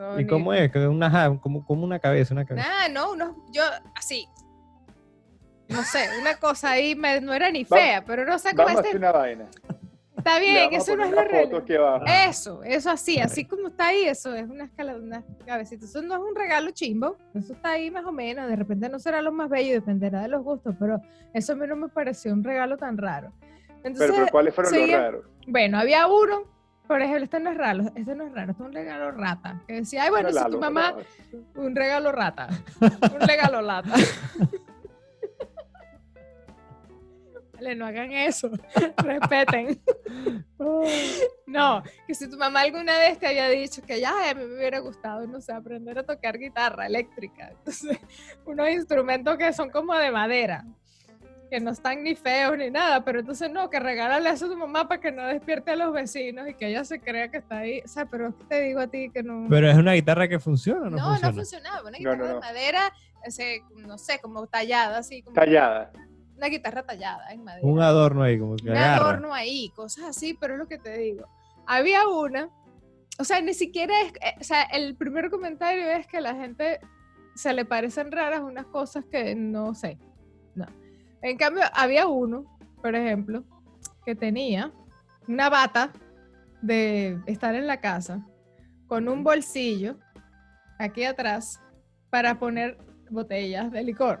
no, 0.00 0.18
¿Y 0.18 0.24
ni- 0.24 0.28
cómo 0.30 0.52
es? 0.54 0.74
Una, 0.74 1.38
como, 1.40 1.64
como 1.64 1.84
una 1.84 1.98
cabeza, 1.98 2.32
una 2.34 2.44
cabeza. 2.44 2.66
Nada, 2.68 2.88
no, 2.88 3.12
unos, 3.12 3.36
yo, 3.52 3.62
así. 3.94 4.26
No 5.68 5.82
sé, 5.84 6.08
una 6.20 6.34
cosa 6.36 6.70
ahí 6.72 6.94
me- 6.96 7.20
no 7.20 7.32
era 7.32 7.50
ni 7.50 7.64
Va- 7.64 7.76
fea, 7.76 8.04
pero 8.04 8.24
no 8.24 8.38
sé 8.38 8.54
cómo 8.56 8.68
este. 8.68 8.80
hacer 8.80 8.96
una 8.96 9.12
vaina. 9.12 9.44
Está 10.16 10.38
bien, 10.38 10.74
eso 10.74 10.96
no 10.96 11.04
es 11.04 11.10
lo 11.12 11.16
una 11.18 11.28
real. 11.28 11.44
foto 11.44 11.56
aquí 11.58 11.74
abajo. 11.76 12.04
Eso, 12.28 12.62
eso 12.64 12.90
así, 12.90 13.18
así 13.20 13.44
como 13.46 13.68
está 13.68 13.86
ahí, 13.86 14.04
eso 14.04 14.34
es 14.34 14.48
una 14.50 14.64
escala 14.64 14.92
de 14.94 15.00
una 15.00 15.24
cabecita. 15.46 15.84
Eso 15.86 16.02
no 16.02 16.14
es 16.16 16.20
un 16.20 16.36
regalo 16.36 16.70
chimbo, 16.72 17.16
eso 17.34 17.54
está 17.54 17.70
ahí 17.70 17.90
más 17.90 18.04
o 18.04 18.12
menos. 18.12 18.46
De 18.48 18.56
repente 18.56 18.88
no 18.90 18.98
será 18.98 19.22
lo 19.22 19.32
más 19.32 19.48
bello, 19.48 19.72
dependerá 19.72 20.20
de 20.22 20.28
los 20.28 20.42
gustos, 20.42 20.74
pero 20.78 21.00
eso 21.32 21.52
a 21.52 21.56
mí 21.56 21.66
no 21.66 21.76
me 21.76 21.88
pareció 21.88 22.32
un 22.34 22.44
regalo 22.44 22.76
tan 22.76 22.98
raro. 22.98 23.32
Entonces, 23.82 23.98
Pero, 24.10 24.14
pero 24.14 24.26
¿cuáles 24.30 24.54
fueron 24.54 24.72
seguía- 24.74 24.96
los 24.98 25.06
raros? 25.06 25.24
bueno, 25.46 25.78
había 25.78 26.06
uno, 26.06 26.42
por 26.90 27.00
ejemplo, 27.02 27.22
este 27.22 27.38
no 27.38 27.52
es 27.52 27.56
raro, 27.56 27.84
este 27.94 28.16
no 28.16 28.26
es 28.26 28.32
raro, 28.32 28.50
este 28.50 28.64
es 28.64 28.66
un 28.66 28.72
regalo 28.72 29.12
rata. 29.12 29.62
Que 29.64 29.74
decía, 29.74 30.02
ay, 30.02 30.10
bueno, 30.10 30.32
si 30.32 30.44
tu 30.50 30.58
mamá, 30.58 30.96
un 31.54 31.76
regalo 31.76 32.10
rata, 32.10 32.48
un 33.14 33.28
regalo 33.28 33.62
lata. 33.62 33.94
Vale, 37.54 37.76
no 37.76 37.86
hagan 37.86 38.10
eso, 38.10 38.50
respeten. 39.04 39.80
No, 41.46 41.82
que 42.06 42.14
si 42.14 42.28
tu 42.28 42.36
mamá 42.36 42.60
alguna 42.60 42.98
vez 42.98 43.18
te 43.18 43.26
había 43.26 43.48
dicho 43.48 43.82
que 43.82 43.98
ya 43.98 44.30
a 44.30 44.34
mí 44.34 44.44
me 44.44 44.56
hubiera 44.56 44.78
gustado, 44.80 45.26
no 45.26 45.40
sé, 45.40 45.52
aprender 45.52 45.98
a 45.98 46.02
tocar 46.04 46.38
guitarra 46.38 46.86
eléctrica. 46.86 47.50
Entonces, 47.50 47.98
unos 48.44 48.68
instrumentos 48.68 49.36
que 49.38 49.52
son 49.52 49.70
como 49.70 49.94
de 49.94 50.10
madera, 50.10 50.64
que 51.50 51.60
no 51.60 51.72
están 51.72 52.02
ni 52.04 52.14
feos 52.14 52.56
ni 52.56 52.70
nada, 52.70 53.04
pero 53.04 53.20
entonces 53.20 53.50
no, 53.50 53.68
que 53.68 53.80
regálale 53.80 54.30
eso 54.30 54.46
a 54.46 54.48
tu 54.48 54.56
mamá 54.56 54.86
para 54.88 55.00
que 55.00 55.10
no 55.12 55.26
despierte 55.26 55.72
a 55.72 55.76
los 55.76 55.92
vecinos 55.92 56.48
y 56.48 56.54
que 56.54 56.68
ella 56.68 56.84
se 56.84 57.00
crea 57.00 57.28
que 57.30 57.38
está 57.38 57.58
ahí. 57.58 57.82
O 57.84 57.88
sea, 57.88 58.06
pero 58.06 58.28
es 58.28 58.34
que 58.36 58.44
te 58.44 58.60
digo 58.60 58.80
a 58.80 58.86
ti 58.86 59.10
que 59.12 59.22
no. 59.22 59.46
Pero 59.50 59.68
es 59.68 59.76
una 59.76 59.92
guitarra 59.94 60.28
que 60.28 60.38
funciona, 60.38 60.86
¿o 60.86 60.90
¿no, 60.90 60.96
no, 60.96 61.04
funciona? 61.08 61.28
no 61.30 61.34
funcionaba. 61.34 61.80
Una 61.82 61.90
No, 61.90 61.98
guitarra 61.98 62.16
no, 62.16 62.26
de 62.34 62.40
madera, 62.40 62.92
ese, 63.24 63.62
no 63.76 63.98
sé, 63.98 64.18
como 64.20 64.46
tallada, 64.46 64.98
así 64.98 65.22
como 65.22 65.34
Tallada. 65.34 65.90
una 66.36 66.46
guitarra 66.46 66.82
tallada 66.84 67.30
en 67.32 67.44
madera 67.44 67.66
Un 67.66 67.80
adorno 67.82 68.22
ahí, 68.22 68.38
como 68.38 68.56
que 68.56 68.70
un 68.70 68.76
agarra. 68.76 68.96
adorno 69.10 69.34
ahí, 69.34 69.70
cosas 69.74 70.04
así, 70.04 70.34
pero 70.40 70.54
es 70.54 70.58
lo 70.60 70.68
que 70.68 70.78
te 70.78 70.96
digo. 70.96 71.26
Había 71.66 72.06
una, 72.08 72.48
o 73.18 73.24
sea, 73.24 73.40
ni 73.40 73.54
siquiera 73.54 73.92
es, 74.02 74.12
eh, 74.22 74.34
o 74.40 74.44
sea, 74.44 74.62
el 74.62 74.94
primer 74.96 75.30
comentario 75.30 75.90
es 75.90 76.06
que 76.06 76.18
a 76.18 76.20
la 76.22 76.34
gente 76.34 76.80
se 77.34 77.52
le 77.54 77.64
parecen 77.64 78.10
raras 78.12 78.40
unas 78.40 78.66
cosas 78.66 79.04
que 79.04 79.34
no 79.34 79.74
sé. 79.74 79.98
En 81.22 81.36
cambio, 81.36 81.62
había 81.74 82.06
uno, 82.06 82.44
por 82.82 82.94
ejemplo, 82.94 83.44
que 84.04 84.14
tenía 84.14 84.72
una 85.28 85.50
bata 85.50 85.92
de 86.62 87.18
estar 87.26 87.54
en 87.54 87.66
la 87.66 87.80
casa 87.80 88.24
con 88.86 89.08
un 89.08 89.22
bolsillo 89.22 89.96
aquí 90.78 91.04
atrás 91.04 91.60
para 92.10 92.38
poner 92.38 92.78
botellas 93.10 93.70
de 93.70 93.82
licor. 93.84 94.20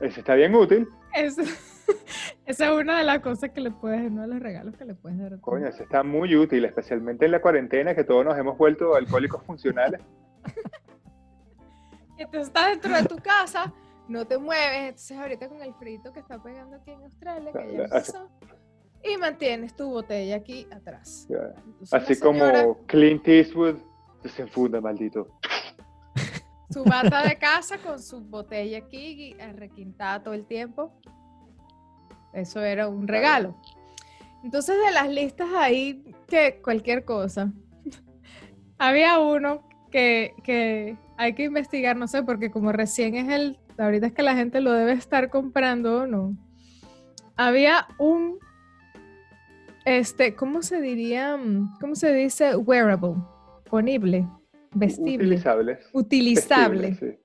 Ese 0.00 0.20
está 0.20 0.34
bien 0.34 0.54
útil. 0.54 0.88
Eso- 1.14 1.42
esa 2.46 2.66
es 2.66 2.72
una 2.72 2.98
de 2.98 3.04
las 3.04 3.20
cosas 3.20 3.50
que 3.50 3.60
le 3.60 3.70
puedes, 3.70 4.00
uno 4.10 4.22
de 4.22 4.28
los 4.28 4.40
regalos 4.40 4.76
que 4.76 4.84
le 4.84 4.94
puedes 4.94 5.18
dar. 5.18 5.40
Coño, 5.40 5.66
ese 5.68 5.82
está 5.84 6.02
muy 6.02 6.36
útil, 6.36 6.64
especialmente 6.64 7.24
en 7.26 7.32
la 7.32 7.40
cuarentena 7.40 7.94
que 7.94 8.04
todos 8.04 8.24
nos 8.24 8.36
hemos 8.38 8.56
vuelto 8.56 8.94
alcohólicos 8.94 9.42
funcionales. 9.44 10.00
Y 12.18 12.24
tú 12.30 12.38
estás 12.38 12.68
dentro 12.70 12.94
de 12.96 13.02
tu 13.04 13.16
casa, 13.16 13.70
no 14.08 14.26
te 14.26 14.38
mueves, 14.38 14.88
entonces 14.88 15.18
ahorita 15.18 15.48
con 15.48 15.62
el 15.62 15.74
frito 15.74 16.12
que 16.12 16.20
está 16.20 16.42
pegando 16.42 16.76
aquí 16.76 16.90
en 16.92 17.02
Australia, 17.02 17.52
que 17.52 17.72
ya 17.72 17.84
empezó, 17.84 18.30
y 19.02 19.16
mantienes 19.16 19.74
tu 19.74 19.90
botella 19.90 20.36
aquí 20.36 20.66
atrás. 20.70 21.26
Entonces 21.28 21.92
Así 21.92 22.14
señora, 22.14 22.62
como 22.62 22.86
Clint 22.86 23.26
Eastwood 23.26 23.76
desenfunda, 24.22 24.80
maldito. 24.80 25.28
Su 26.70 26.84
bata 26.84 27.22
de 27.22 27.38
casa 27.38 27.78
con 27.78 28.02
su 28.02 28.20
botella 28.20 28.78
aquí, 28.78 29.36
requintada 29.54 30.22
todo 30.22 30.34
el 30.34 30.46
tiempo. 30.46 30.92
Eso 32.32 32.60
era 32.60 32.88
un 32.88 33.06
regalo. 33.06 33.56
Entonces, 34.42 34.76
de 34.84 34.92
las 34.92 35.08
listas 35.08 35.48
ahí, 35.56 36.04
que 36.28 36.60
cualquier 36.60 37.04
cosa. 37.04 37.52
Había 38.78 39.20
uno 39.20 39.66
que, 39.90 40.34
que 40.42 40.98
hay 41.16 41.34
que 41.34 41.44
investigar, 41.44 41.96
no 41.96 42.08
sé, 42.08 42.24
porque 42.24 42.50
como 42.50 42.72
recién 42.72 43.14
es 43.14 43.28
el, 43.28 43.58
ahorita 43.78 44.06
es 44.06 44.12
que 44.12 44.22
la 44.22 44.34
gente 44.36 44.60
lo 44.60 44.72
debe 44.72 44.92
estar 44.92 45.28
comprando 45.30 46.02
o 46.02 46.06
no. 46.06 46.36
Había 47.36 47.86
un, 47.98 48.38
este, 49.84 50.34
¿cómo 50.34 50.62
se 50.62 50.80
diría? 50.80 51.38
¿Cómo 51.80 51.94
se 51.94 52.12
dice? 52.14 52.56
Wearable, 52.56 53.14
ponible, 53.68 54.26
vestible. 54.72 55.26
Utilizable. 55.26 55.78
Utilizable. 55.92 56.88
Vestible, 56.90 57.16
sí. 57.16 57.20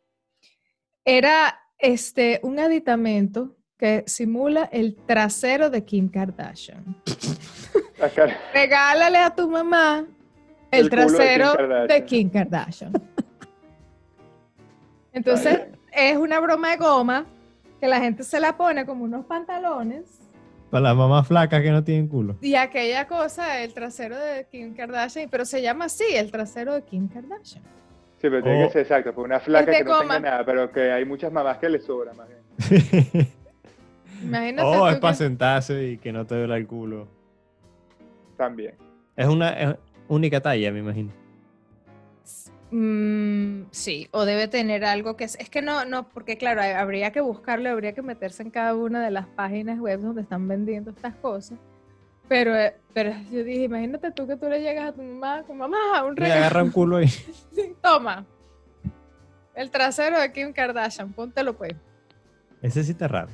Era 1.06 1.60
este, 1.80 2.39
un 2.43 2.60
aditamento 2.60 3.56
que 3.78 4.04
simula 4.06 4.66
el 4.72 4.95
trasero 4.95 5.70
de 5.72 5.84
Kim 5.84 6.08
Kardashian. 6.10 6.95
Acá- 8.02 8.38
Regálale 8.54 9.18
a 9.18 9.34
tu 9.34 9.49
mamá 9.49 10.06
el, 10.70 10.82
El 10.82 10.89
culo 10.89 11.02
de 11.04 11.08
Kim 11.08 11.16
trasero 11.18 11.88
de. 11.88 12.06
Kim 12.06 12.30
Kardashian. 12.30 12.93
Entonces, 15.14 15.62
es 15.92 16.18
una 16.18 16.39
broma 16.39 16.72
de 16.72 16.78
goma 16.78 17.26
que 17.80 17.88
la 17.88 18.00
gente 18.00 18.24
se 18.24 18.39
la 18.39 18.56
pone 18.58 18.86
como 18.86 19.04
unos 19.04 19.26
pantalones 19.26 20.20
Para 20.70 20.84
las 20.84 20.96
mamás 20.96 21.28
flacas 21.28 21.62
que 21.62 21.72
no 21.72 21.84
tienen 21.84 22.08
culo. 22.08 22.36
y 22.42 22.56
aquella 22.56 23.08
cosa, 23.08 23.62
el 23.62 23.74
trasero 23.74 24.18
de 24.18 24.46
Kim 24.52 24.74
Kardashian, 24.76 25.30
pero 25.30 25.46
se 25.46 25.62
llama 25.62 25.86
así, 25.86 26.04
el 26.14 26.32
trasero 26.32 26.74
de 26.76 26.84
Kim 26.84 27.08
Kardashian. 27.08 27.64
Sí, 28.22 28.30
pero 28.30 28.44
tiene 28.44 28.64
Oh. 28.64 28.68
que 28.68 28.74
ser 28.74 28.82
exacto, 28.84 29.14
por 29.14 29.26
una 29.26 29.39
flaca 29.39 29.72
que 29.72 29.84
no 29.84 29.98
goma. 29.98 30.16
tenga 30.18 30.30
nada, 30.32 30.46
pero 30.46 30.72
que 30.72 30.92
hay 30.92 31.06
muchas 31.06 31.32
mamás 31.32 31.58
que 31.58 31.70
le 31.70 31.80
sobra 31.82 32.14
más 32.14 32.28
bien. 32.30 33.28
Imagínate 34.24 34.62
oh, 34.68 34.88
es 34.88 34.98
para 35.00 35.14
que- 35.14 35.18
sentarse 35.18 35.88
y 35.88 35.98
que 35.98 36.12
no 36.14 36.26
te 36.28 36.36
duela 36.36 36.56
el 36.58 36.68
culo. 36.68 37.08
También. 38.38 38.76
Es 39.16 39.28
una 39.28 39.50
es 39.50 39.76
única 40.08 40.39
talla, 40.39 40.72
me 40.72 40.80
imagino. 40.80 41.12
Mm, 42.72 43.63
sí, 43.72 44.07
o 44.11 44.24
debe 44.26 44.47
tener 44.47 44.86
algo 44.86 45.17
que 45.17 45.26
es, 45.26 45.36
es 45.39 45.49
que 45.49 45.61
no, 45.61 45.84
no, 45.86 46.07
porque 46.09 46.38
claro, 46.38 46.61
habría 46.61 47.11
que 47.11 47.19
buscarlo, 47.19 47.69
habría 47.69 47.93
que 47.93 48.01
meterse 48.01 48.43
en 48.43 48.49
cada 48.49 48.76
una 48.76 49.03
de 49.03 49.11
las 49.11 49.28
páginas 49.28 49.78
web 49.80 49.99
donde 49.99 50.22
están 50.22 50.47
vendiendo 50.47 50.91
estas 50.91 51.13
cosas. 51.15 51.59
Pero, 52.30 52.55
eh, 52.55 52.74
pero 52.93 53.11
yo 53.30 53.43
dije, 53.43 53.63
imagínate 53.63 54.09
tú 54.11 54.26
que 54.26 54.38
tú 54.38 54.47
le 54.47 54.61
llegas 54.61 54.89
a 54.89 54.93
tu 54.93 55.01
mamá 55.01 55.43
con 55.43 55.57
mamá, 55.57 56.01
un 56.05 56.13
Y 56.13 56.22
regalo. 56.22 56.39
agarra 56.39 56.63
un 56.63 56.72
culo 56.72 56.97
ahí. 56.97 57.07
Sí, 57.53 57.76
Toma. 57.82 58.26
El 59.53 59.69
trasero 59.69 60.17
de 60.22 60.32
Kim 60.32 60.53
Kardashian, 60.53 61.11
póntelo 61.11 61.53
pues. 61.57 61.76
Ese 62.61 62.86
sí 62.86 62.91
está 62.91 63.09
raro. 63.09 63.28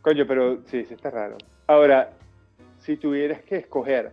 Coño, 0.00 0.26
pero 0.26 0.60
sí, 0.66 0.84
sí 0.84 0.94
está 0.94 1.10
raro. 1.10 1.38
Ahora, 1.68 2.10
si 2.80 2.96
tuvieras 2.96 3.42
que 3.42 3.58
escoger, 3.58 4.12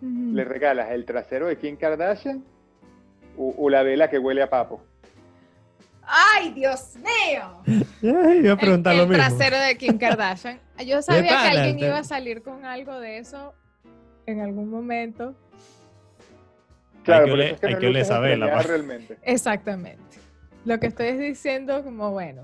¿le 0.00 0.44
regalas 0.44 0.90
el 0.92 1.04
trasero 1.04 1.46
de 1.48 1.58
Kim 1.58 1.76
Kardashian 1.76 2.42
o, 3.38 3.54
o 3.56 3.70
la 3.70 3.82
vela 3.82 4.10
que 4.10 4.18
huele 4.18 4.42
a 4.42 4.50
papo? 4.50 4.82
¡Ay, 6.02 6.52
Dios 6.52 6.96
mío! 6.96 7.62
Ay, 7.66 8.38
iba 8.38 8.50
a 8.50 8.52
El, 8.52 8.58
preguntar 8.58 8.94
el 8.94 9.00
lo 9.00 9.06
mismo. 9.06 9.22
trasero 9.22 9.58
de 9.58 9.76
Kim 9.76 9.98
Kardashian. 9.98 10.58
Yo 10.86 11.02
sabía 11.02 11.28
que 11.28 11.58
alguien 11.58 11.78
iba 11.78 11.98
a 11.98 12.04
salir 12.04 12.42
con 12.42 12.64
algo 12.64 12.98
de 12.98 13.18
eso 13.18 13.54
en 14.26 14.40
algún 14.40 14.70
momento. 14.70 15.34
Claro, 17.04 17.24
que 17.26 17.30
por 17.30 17.38
oler- 17.38 17.46
eso 17.46 17.54
es 17.54 17.60
que 17.60 17.66
hay 17.66 17.74
no 17.74 17.78
que 17.80 18.00
esa 18.00 18.18
vela, 18.20 18.50
pa. 18.52 18.62
realmente. 18.62 19.18
Exactamente. 19.22 20.02
Lo 20.64 20.78
que 20.80 20.86
estoy 20.88 21.08
es 21.08 21.18
diciendo 21.18 21.82
como, 21.84 22.10
bueno, 22.10 22.42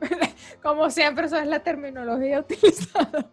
como 0.62 0.90
siempre, 0.90 1.26
eso 1.26 1.38
es 1.38 1.46
la 1.46 1.60
terminología 1.60 2.40
utilizada. 2.48 3.30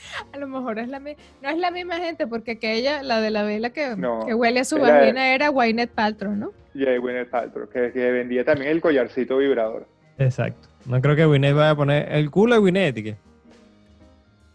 A 0.32 0.36
lo 0.38 0.46
mejor 0.48 0.78
es 0.78 0.88
la 0.88 1.00
mi- 1.00 1.16
no 1.42 1.48
es 1.50 1.58
la 1.58 1.70
misma 1.70 1.96
gente, 1.96 2.26
porque 2.26 2.52
aquella, 2.52 3.02
la 3.02 3.20
de 3.20 3.30
la 3.30 3.42
vela 3.42 3.70
que, 3.70 3.96
No, 3.96 4.24
que 4.26 4.34
huele 4.34 4.60
a 4.60 4.64
su 4.64 4.76
era- 4.76 4.98
vagina 5.00 5.34
era 5.34 5.48
Gwyneth 5.48 5.90
Paltrow, 5.90 6.34
¿no? 6.34 6.52
Y 6.74 6.86
ahí 6.86 6.98
Gwyneth 6.98 7.30
Paltrow, 7.30 7.68
que, 7.68 7.92
que 7.92 8.10
vendía 8.12 8.44
también 8.44 8.70
el 8.70 8.80
collarcito 8.80 9.38
vibrador. 9.38 9.86
Exacto. 10.18 10.68
No 10.86 11.00
creo 11.00 11.16
que 11.16 11.26
Winnet 11.26 11.54
vaya 11.54 11.70
a 11.70 11.76
poner 11.76 12.10
el 12.12 12.30
culo 12.30 12.54
de 12.54 12.60
Winnet. 12.60 12.96
¿y 12.98 13.02
qué? 13.02 13.16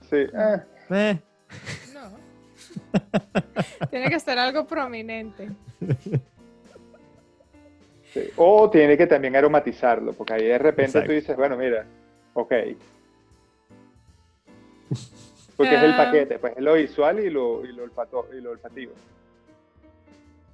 Sí. 0.10 0.26
ah, 0.36 0.64
Eh, 0.89 1.20
No. 1.94 2.02
Tiene 3.89 4.10
que 4.10 4.20
ser 4.20 4.39
algo 4.39 4.66
prominente. 4.66 5.50
sí. 8.14 8.22
O 8.36 8.70
tiene 8.70 8.98
que 8.98 9.08
también 9.08 9.36
aromatizarlo, 9.36 10.14
porque 10.14 10.34
ahí 10.34 10.46
de 10.46 10.58
repente 10.58 10.84
Exacto. 11.00 11.08
tú 11.08 11.14
dices, 11.14 11.36
bueno, 11.36 11.58
mira, 11.58 11.86
ok. 12.34 12.54
Porque 15.58 15.76
es 15.76 15.84
el 15.84 15.91
Ah. 15.93 15.97
paquete, 16.06 16.39
pues 16.39 16.54
es 16.58 16.64
lo 16.64 16.74
visual 16.74 17.20
y 17.20 17.30
lo, 17.30 17.64
y 17.66 17.72
lo, 17.74 17.84
olfato- 17.88 18.28
y 18.36 18.41
lo 18.41 18.51
olfativo. 18.51 18.93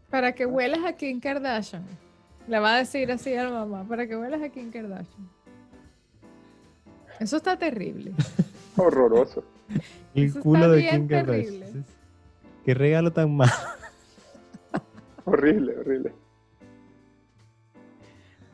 Para 0.09 0.33
que 0.33 0.45
huelas 0.45 0.83
a 0.85 0.93
Kim 0.93 1.19
Kardashian. 1.19 1.83
Le 2.47 2.59
va 2.59 2.75
a 2.75 2.77
decir 2.79 3.11
así 3.11 3.33
a 3.35 3.43
la 3.43 3.51
mamá, 3.51 3.85
para 3.87 4.07
que 4.07 4.17
huelas 4.17 4.41
a 4.41 4.49
Kim 4.49 4.71
Kardashian. 4.71 5.29
Eso 7.19 7.37
está 7.37 7.57
terrible. 7.57 8.11
Horroroso. 8.77 9.43
el 10.15 10.23
Eso 10.25 10.39
está 10.39 10.41
culo 10.41 10.69
de 10.71 10.77
bien 10.77 10.91
Kim 10.91 11.07
terrible. 11.07 11.59
Kardashian. 11.59 11.85
Qué 12.65 12.73
regalo 12.73 13.11
tan 13.13 13.35
malo. 13.35 13.51
horrible, 15.25 15.77
horrible. 15.77 16.13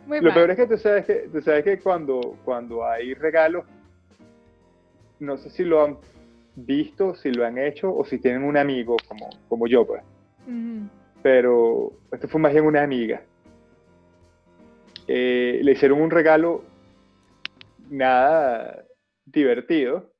Muy 0.07 0.17
Lo 0.19 0.25
mal. 0.25 0.33
peor 0.35 0.51
es 0.51 0.57
que 0.57 0.67
tú 0.67 0.77
sabes 0.77 1.05
que, 1.05 1.13
tú 1.31 1.41
sabes 1.41 1.63
que 1.63 1.79
cuando, 1.79 2.37
cuando 2.45 2.85
hay 2.85 3.13
regalos, 3.15 3.65
no 5.19 5.37
sé 5.37 5.49
si 5.49 5.63
lo 5.63 5.83
han 5.83 5.97
visto, 6.55 7.15
si 7.15 7.31
lo 7.31 7.45
han 7.45 7.57
hecho 7.57 7.95
o 7.95 8.05
si 8.05 8.19
tienen 8.19 8.43
un 8.43 8.57
amigo 8.57 8.95
como, 9.07 9.29
como 9.47 9.67
yo, 9.67 9.85
pues. 9.85 10.01
Pero 11.21 11.91
esto 12.11 12.27
fue 12.27 12.39
más 12.39 12.53
bien 12.53 12.65
una 12.65 12.83
amiga. 12.83 13.21
Eh, 15.07 15.59
le 15.63 15.71
hicieron 15.71 16.01
un 16.01 16.11
regalo 16.11 16.63
nada 17.89 18.83
divertido. 19.25 20.11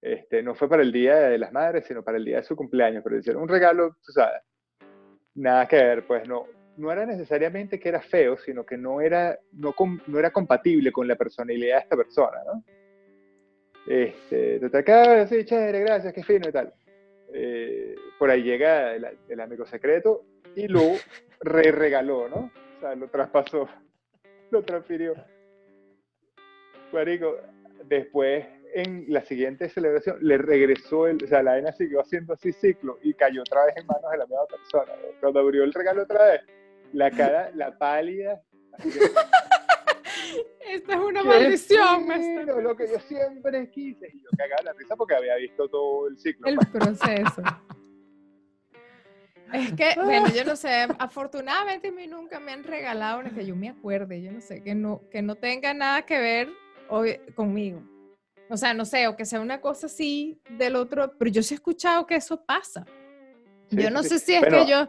Este, 0.00 0.42
no 0.42 0.54
fue 0.54 0.68
para 0.68 0.82
el 0.82 0.90
Día 0.92 1.16
de 1.16 1.38
las 1.38 1.52
Madres, 1.52 1.84
sino 1.86 2.02
para 2.02 2.16
el 2.18 2.24
día 2.24 2.38
de 2.38 2.42
su 2.42 2.56
cumpleaños, 2.56 3.02
pero 3.04 3.14
le 3.14 3.20
hicieron 3.20 3.42
un 3.42 3.48
regalo, 3.48 3.96
tú 4.04 4.10
sabes, 4.12 4.42
nada 5.34 5.66
que 5.68 5.76
ver, 5.76 6.04
pues 6.06 6.26
no, 6.26 6.46
no 6.76 6.90
era 6.90 7.06
necesariamente 7.06 7.78
que 7.78 7.88
era 7.88 8.00
feo, 8.00 8.36
sino 8.36 8.66
que 8.66 8.76
no 8.76 9.00
era, 9.00 9.38
no, 9.52 9.72
com- 9.72 10.00
no 10.08 10.18
era 10.18 10.32
compatible 10.32 10.90
con 10.90 11.06
la 11.06 11.14
personalidad 11.14 11.76
de 11.76 11.82
esta 11.82 11.96
persona, 11.96 12.38
¿no? 12.44 12.64
Este, 13.86 14.60
total, 14.60 14.80
acá, 14.80 15.26
sí, 15.26 15.44
chévere, 15.44 15.80
gracias, 15.80 16.12
qué 16.12 16.22
fino 16.22 16.48
y 16.48 16.52
tal. 16.52 16.72
Eh, 17.34 17.94
por 18.18 18.30
ahí 18.30 18.42
llega 18.42 18.94
el, 18.94 19.06
el 19.28 19.40
amigo 19.40 19.66
secreto 19.66 20.24
y 20.54 20.68
lo 20.68 20.80
re-regaló, 21.40 22.28
¿no? 22.28 22.50
O 22.76 22.80
sea, 22.80 22.94
lo 22.94 23.08
traspasó, 23.08 23.68
lo 24.50 24.62
transfirió. 24.62 25.14
Marico, 26.92 27.38
después 27.84 28.44
en 28.74 29.04
la 29.08 29.22
siguiente 29.22 29.68
celebración 29.68 30.18
le 30.20 30.38
regresó, 30.38 31.06
el, 31.06 31.22
o 31.22 31.26
sea, 31.26 31.42
la 31.42 31.52
vaina 31.52 31.72
siguió 31.72 32.00
haciendo 32.00 32.34
así 32.34 32.52
ciclo 32.52 32.98
y 33.02 33.14
cayó 33.14 33.42
otra 33.42 33.66
vez 33.66 33.76
en 33.76 33.86
manos 33.86 34.10
de 34.10 34.18
la 34.18 34.26
misma 34.26 34.46
persona. 34.46 34.92
Cuando 35.20 35.40
abrió 35.40 35.64
el 35.64 35.72
regalo 35.72 36.02
otra 36.02 36.26
vez, 36.26 36.40
la 36.92 37.10
cara, 37.10 37.50
la 37.54 37.76
pálida. 37.76 38.40
así 38.72 38.90
que, 38.90 38.98
Esta 40.68 40.92
es 40.94 40.98
una 41.00 41.22
"Qué 41.22 41.28
maldición. 41.28 42.10
está- 42.12 42.60
lo 42.60 42.76
que 42.76 42.88
yo 42.88 42.98
siempre 43.00 43.70
quise. 43.70 44.08
Y 44.12 44.20
yo 44.22 44.28
cagaba 44.36 44.62
la 44.64 44.72
risa 44.74 44.96
porque 44.96 45.14
había 45.16 45.36
visto 45.36 45.68
todo 45.68 46.08
el 46.08 46.18
ciclo. 46.18 46.46
El 46.48 46.58
proceso. 46.72 47.42
Es 49.52 49.72
que, 49.74 49.94
bueno, 50.04 50.28
yo 50.34 50.44
no 50.44 50.56
sé, 50.56 50.86
afortunadamente 50.98 51.88
a 51.88 51.92
mí 51.92 52.06
nunca 52.06 52.40
me 52.40 52.52
han 52.52 52.64
regalado 52.64 53.20
una 53.20 53.30
que 53.34 53.44
yo 53.44 53.54
me 53.54 53.68
acuerde, 53.68 54.22
yo 54.22 54.32
no 54.32 54.40
sé, 54.40 54.62
que 54.62 54.74
no, 54.74 55.02
que 55.10 55.20
no 55.22 55.34
tenga 55.34 55.74
nada 55.74 56.02
que 56.02 56.18
ver 56.18 56.48
hoy, 56.88 57.18
conmigo. 57.34 57.82
O 58.48 58.56
sea, 58.56 58.74
no 58.74 58.84
sé, 58.84 59.08
o 59.08 59.16
que 59.16 59.24
sea 59.24 59.40
una 59.40 59.60
cosa 59.60 59.86
así 59.86 60.40
del 60.58 60.76
otro, 60.76 61.16
pero 61.18 61.30
yo 61.30 61.42
sí 61.42 61.54
he 61.54 61.56
escuchado 61.56 62.06
que 62.06 62.16
eso 62.16 62.42
pasa. 62.44 62.84
Sí, 63.70 63.76
yo 63.76 63.90
no 63.90 64.02
sí. 64.02 64.10
sé 64.10 64.18
si 64.18 64.34
es 64.34 64.40
Bueno, 64.40 64.64
que 64.64 64.70
yo, 64.70 64.88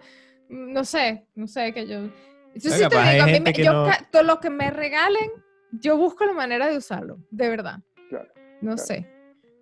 no 0.49 0.83
sé, 0.85 1.25
no 1.35 1.47
sé, 1.47 1.73
que 1.73 1.87
yo... 1.87 2.09
Yo 2.55 2.69
sí 2.69 2.79
te 2.87 2.89
digo, 2.89 3.23
a 3.23 3.25
mí 3.27 3.39
me- 3.39 3.53
yo 3.53 3.73
no- 3.73 3.87
todo 4.11 4.23
lo 4.23 4.39
que 4.39 4.49
me 4.49 4.69
regalen, 4.71 5.31
yo 5.71 5.97
busco 5.97 6.25
la 6.25 6.33
manera 6.33 6.67
de 6.67 6.77
usarlo, 6.77 7.17
de 7.31 7.49
verdad. 7.49 7.79
Claro, 8.09 8.29
No 8.61 8.75
claro. 8.75 8.77
sé. 8.77 9.07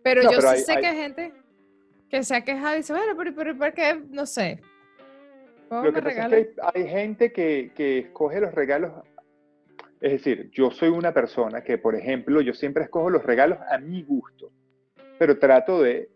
Pero 0.04 0.24
No, 0.24 0.32
yo 0.32 0.38
pero 0.38 0.50
sí 0.50 0.56
hay- 0.58 0.62
sé 0.64 0.72
hay- 0.74 0.82
que 0.82 0.88
hay 0.88 0.98
gente 0.98 1.34
que 2.10 2.24
se 2.24 2.36
ha 2.36 2.44
quejado 2.44 2.74
y 2.74 2.78
dice, 2.78 2.94
bueno, 2.94 3.14
pero, 3.18 3.34
pero 3.36 3.58
¿por 3.58 3.74
qué? 3.74 4.02
No 4.10 4.26
sé. 4.26 4.60
¿Cómo 5.70 5.84
Lo 5.86 5.92
me 5.92 6.00
que 6.00 6.02
pasa 6.02 6.16
regalan? 6.28 6.40
es 6.40 6.48
que 6.48 6.54
hay, 6.62 6.84
hay 6.84 6.90
gente 6.90 7.32
que, 7.32 7.72
que 7.76 8.00
escoge 8.00 8.42
los 8.42 8.54
regalos. 8.54 8.92
Es 10.02 10.12
decir, 10.14 10.50
yo 10.52 10.72
soy 10.72 10.90
una 10.90 11.14
persona 11.14 11.64
que, 11.64 11.78
por 11.78 11.96
ejemplo, 11.96 12.42
yo 12.42 12.54
siempre 12.54 12.84
escojo 12.84 13.10
los 13.10 13.24
regalos 13.24 13.60
a 13.70 13.78
mi 13.78 14.04
gusto, 14.04 14.52
pero 15.18 15.38
trato 15.40 15.82
de. 15.82 16.10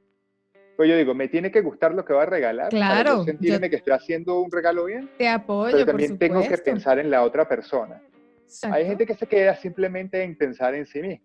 Pues 0.76 0.90
yo 0.90 0.98
digo, 0.98 1.14
me 1.14 1.28
tiene 1.28 1.52
que 1.52 1.62
gustar 1.62 1.94
lo 1.94 2.04
que 2.04 2.14
va 2.14 2.24
a 2.24 2.26
regalar 2.26 2.70
para 2.70 3.04
Claro, 3.04 3.18
yo 3.20 3.24
sentirme 3.24 3.70
que 3.70 3.78
estoy 3.78 3.94
haciendo 3.94 4.42
un 4.42 4.52
regalo 4.52 4.86
bien, 4.86 5.10
Te 5.18 5.28
apoyo, 5.28 5.72
pero 5.72 5.86
por 5.86 5.94
también 5.94 6.18
tengo 6.18 6.42
que 6.48 6.58
pensar 6.58 7.00
en 7.00 7.10
la 7.10 7.24
otra 7.24 7.48
persona. 7.48 8.02
Exacto. 8.44 8.76
Hay 8.76 8.86
gente 8.86 9.06
que 9.06 9.16
se 9.16 9.26
queda 9.26 9.56
simplemente 9.56 10.22
en 10.22 10.38
pensar 10.38 10.76
en 10.76 10.86
sí 10.86 11.02
mismo. 11.02 11.24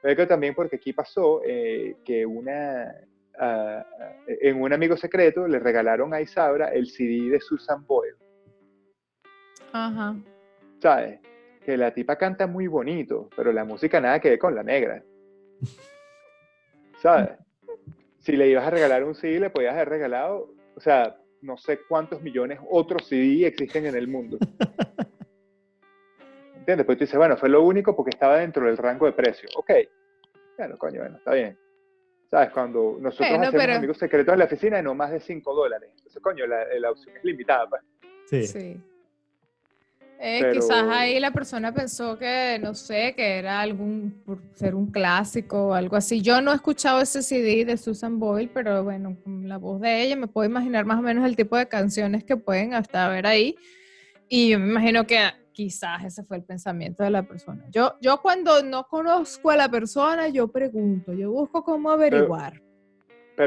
Pero 0.00 0.16
que 0.16 0.26
también 0.26 0.54
porque 0.54 0.76
aquí 0.76 0.92
pasó 0.92 1.42
eh, 1.44 1.96
que 2.04 2.24
una, 2.24 2.94
ah, 3.38 3.84
ah, 4.00 4.12
en 4.26 4.60
un 4.60 4.72
amigo 4.72 4.96
secreto 4.96 5.46
le 5.46 5.58
regalaron 5.58 6.14
a 6.14 6.20
Isaura 6.20 6.68
el 6.68 6.86
CD 6.88 7.30
de 7.30 7.40
Susan 7.40 7.84
Boyle. 7.86 8.16
Ajá. 9.72 10.16
¿sabes? 10.80 11.20
Que 11.64 11.76
la 11.76 11.92
tipa 11.92 12.16
canta 12.16 12.46
muy 12.46 12.66
bonito, 12.66 13.28
pero 13.36 13.52
la 13.52 13.64
música 13.64 14.00
nada 14.00 14.20
que 14.20 14.30
ver 14.30 14.38
con 14.38 14.54
la 14.54 14.62
negra. 14.62 15.02
¿Sabes? 17.02 17.30
Si 18.28 18.36
le 18.36 18.46
ibas 18.46 18.66
a 18.66 18.68
regalar 18.68 19.04
un 19.04 19.14
CD, 19.14 19.40
le 19.40 19.48
podías 19.48 19.72
haber 19.72 19.88
regalado, 19.88 20.52
o 20.76 20.80
sea, 20.80 21.16
no 21.40 21.56
sé 21.56 21.80
cuántos 21.88 22.20
millones 22.20 22.58
otros 22.70 23.08
CD 23.08 23.46
existen 23.46 23.86
en 23.86 23.96
el 23.96 24.06
mundo. 24.06 24.36
¿Entiendes? 26.54 26.84
Pues 26.84 26.98
tú 26.98 27.04
dices, 27.04 27.16
bueno, 27.16 27.38
fue 27.38 27.48
lo 27.48 27.62
único 27.62 27.96
porque 27.96 28.10
estaba 28.10 28.36
dentro 28.36 28.66
del 28.66 28.76
rango 28.76 29.06
de 29.06 29.12
precio. 29.12 29.48
Ok. 29.56 29.70
Bueno, 30.58 30.76
coño, 30.76 31.00
bueno, 31.00 31.16
está 31.16 31.32
bien. 31.32 31.56
¿Sabes? 32.30 32.50
Cuando 32.50 32.98
nosotros 33.00 33.30
Bueno, 33.30 33.44
hacemos 33.46 33.64
pero- 33.64 33.78
amigos 33.78 33.96
secretos 33.96 34.32
en 34.34 34.38
la 34.40 34.44
oficina, 34.44 34.82
no 34.82 34.94
más 34.94 35.10
de 35.10 35.20
5 35.20 35.54
dólares. 35.54 35.88
Entonces, 35.96 36.22
coño, 36.22 36.46
la, 36.46 36.66
la 36.78 36.90
opción 36.90 37.16
es 37.16 37.24
limitada. 37.24 37.66
Pues. 37.70 37.82
Sí. 38.26 38.46
Sí. 38.46 38.80
Eh, 40.20 40.38
Pero- 40.40 40.52
Quizás 40.60 40.84
ahí 40.90 41.20
la 41.20 41.30
persona 41.30 41.72
pensó 41.72 42.18
que, 42.18 42.58
no 42.60 42.74
sé, 42.74 43.14
que 43.14 43.38
era 43.38 43.60
algún, 43.60 44.20
por 44.26 44.40
ser 44.54 44.74
un 44.74 44.90
clásico 44.90 45.68
o 45.68 45.74
algo 45.74 45.94
así. 45.96 46.20
Yo 46.22 46.40
no 46.40 46.50
he 46.50 46.56
escuchado 46.56 47.00
ese 47.00 47.22
CD 47.22 47.64
de 47.64 47.76
Susan 47.76 48.18
Boyle, 48.18 48.50
pero 48.52 48.82
bueno, 48.82 49.16
con 49.22 49.48
la 49.48 49.58
voz 49.58 49.80
de 49.80 50.02
ella 50.02 50.16
me 50.16 50.26
puedo 50.26 50.48
imaginar 50.48 50.84
más 50.84 50.98
o 50.98 51.02
menos 51.02 51.24
el 51.24 51.36
tipo 51.36 51.56
de 51.56 51.68
canciones 51.68 52.24
que 52.24 52.36
pueden 52.36 52.74
hasta 52.74 53.06
haber 53.06 53.26
ahí. 53.26 53.54
Y 54.28 54.50
yo 54.50 54.58
me 54.58 54.68
imagino 54.70 55.06
que 55.06 55.20
quizás 55.52 56.04
ese 56.04 56.22
fue 56.24 56.36
el 56.38 56.44
pensamiento 56.44 57.02
de 57.04 57.10
la 57.10 57.22
persona. 57.22 57.64
Yo, 57.70 57.94
yo 58.00 58.20
cuando 58.20 58.62
no 58.62 58.84
conozco 58.88 59.50
a 59.50 59.56
la 59.56 59.68
persona, 59.68 60.28
yo 60.28 60.48
pregunto, 60.48 61.12
yo 61.12 61.30
busco 61.30 61.62
cómo 61.64 61.90
averiguar. 61.90 62.54
Pero 62.54 62.67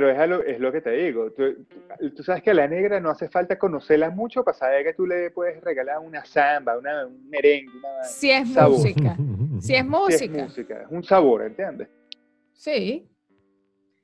es, 0.10 0.18
a 0.18 0.26
lo, 0.28 0.42
es 0.44 0.60
lo 0.60 0.72
que 0.72 0.82
te 0.82 0.92
digo. 0.92 1.32
Tú, 1.32 2.24
sabes 2.24 2.42
que 2.44 2.52
a 2.52 2.54
la 2.54 2.68
negra 2.68 3.00
no 3.00 3.10
hace 3.10 3.28
falta 3.30 3.58
conocerla 3.60 4.10
mucho 4.10 4.44
para 4.44 4.58
saber 4.58 4.84
que 4.86 4.94
tú 4.94 5.06
le 5.06 5.32
puedes 5.32 5.62
regalar 5.62 6.00
una 6.00 6.24
samba, 6.24 6.78
una, 6.78 7.06
un 7.08 7.30
merengue, 7.30 7.72
una, 7.78 8.04
Si 8.04 8.32
es 8.32 8.50
Sabor. 8.54 8.78
música. 8.78 9.18
Si 9.52 9.58
es 9.58 9.64
si 9.66 9.76
es 9.76 9.86
música. 9.86 10.44
música. 10.44 10.82
Es 10.84 10.88
un 10.92 11.04
sabor, 11.04 11.44
¿entiendes? 11.44 11.88
Sí. 12.54 13.08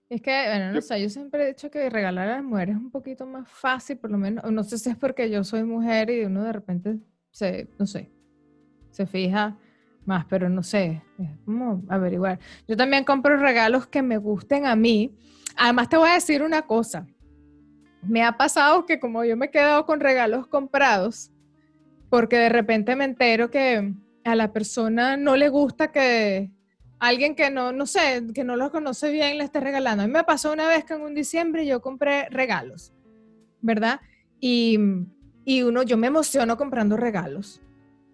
Es 0.09 0.21
que, 0.21 0.31
bueno, 0.47 0.67
no 0.69 0.75
Yo- 0.75 0.81
sé, 0.81 1.01
yo 1.01 1.09
siempre 1.09 1.43
he 1.43 1.47
dicho 1.47 1.69
que 1.71 1.89
regalar 1.89 2.29
a 2.29 2.35
las 2.35 2.43
mujeres 2.43 2.75
es 2.75 2.81
un 2.81 2.91
poquito 2.91 3.25
más 3.25 3.49
fácil, 3.49 3.97
por 3.97 4.09
lo 4.11 4.17
menos, 4.17 4.49
no 4.51 4.63
sé 4.63 4.77
si 4.77 4.89
es 4.89 4.95
porque 4.97 5.29
yo 5.29 5.43
soy 5.43 5.63
mujer 5.63 6.09
y 6.09 6.23
uno 6.25 6.43
de 6.43 6.53
repente 6.53 6.97
se, 7.31 7.67
no 7.77 7.85
sé, 7.85 8.09
se 8.91 9.05
fija 9.05 9.57
más, 10.05 10.25
pero 10.29 10.47
no 10.47 10.63
sé, 10.63 11.01
es 11.19 11.29
como 11.43 11.83
averiguar. 11.89 12.39
Yo 12.67 12.77
también 12.77 13.03
compro 13.03 13.35
regalos 13.37 13.87
que 13.87 14.01
me 14.01 14.17
gusten 14.17 14.65
a 14.65 14.75
mí. 14.75 15.17
Además 15.57 15.89
te 15.89 15.97
voy 15.97 16.09
a 16.09 16.13
decir 16.13 16.43
una 16.43 16.61
cosa. 16.61 17.07
Me 18.03 18.23
ha 18.23 18.37
pasado 18.37 18.85
que 18.85 18.99
como 18.99 19.25
yo 19.25 19.35
me 19.35 19.47
he 19.47 19.51
quedado 19.51 19.85
con 19.85 19.99
regalos 19.99 20.47
comprados, 20.47 21.31
porque 22.09 22.37
de 22.37 22.49
repente 22.49 22.95
me 22.95 23.05
entero 23.05 23.49
que 23.49 23.93
a 24.23 24.35
la 24.35 24.53
persona 24.53 25.17
no 25.17 25.35
le 25.35 25.49
gusta 25.49 25.91
que 25.91 26.51
alguien 26.99 27.35
que 27.35 27.49
no, 27.49 27.71
no 27.71 27.85
sé, 27.85 28.23
que 28.33 28.43
no 28.43 28.55
lo 28.55 28.71
conoce 28.71 29.11
bien 29.11 29.37
le 29.37 29.43
esté 29.43 29.59
regalando. 29.59 30.03
A 30.03 30.07
mí 30.07 30.13
me 30.13 30.23
pasó 30.23 30.53
una 30.53 30.67
vez 30.67 30.85
que 30.85 30.93
en 30.93 31.01
un 31.01 31.15
diciembre 31.15 31.65
yo 31.65 31.81
compré 31.81 32.29
regalos, 32.29 32.93
¿verdad? 33.61 33.99
Y, 34.39 34.79
y 35.43 35.63
uno, 35.63 35.83
yo 35.83 35.97
me 35.97 36.07
emociono 36.07 36.55
comprando 36.55 36.97
regalos. 36.97 37.61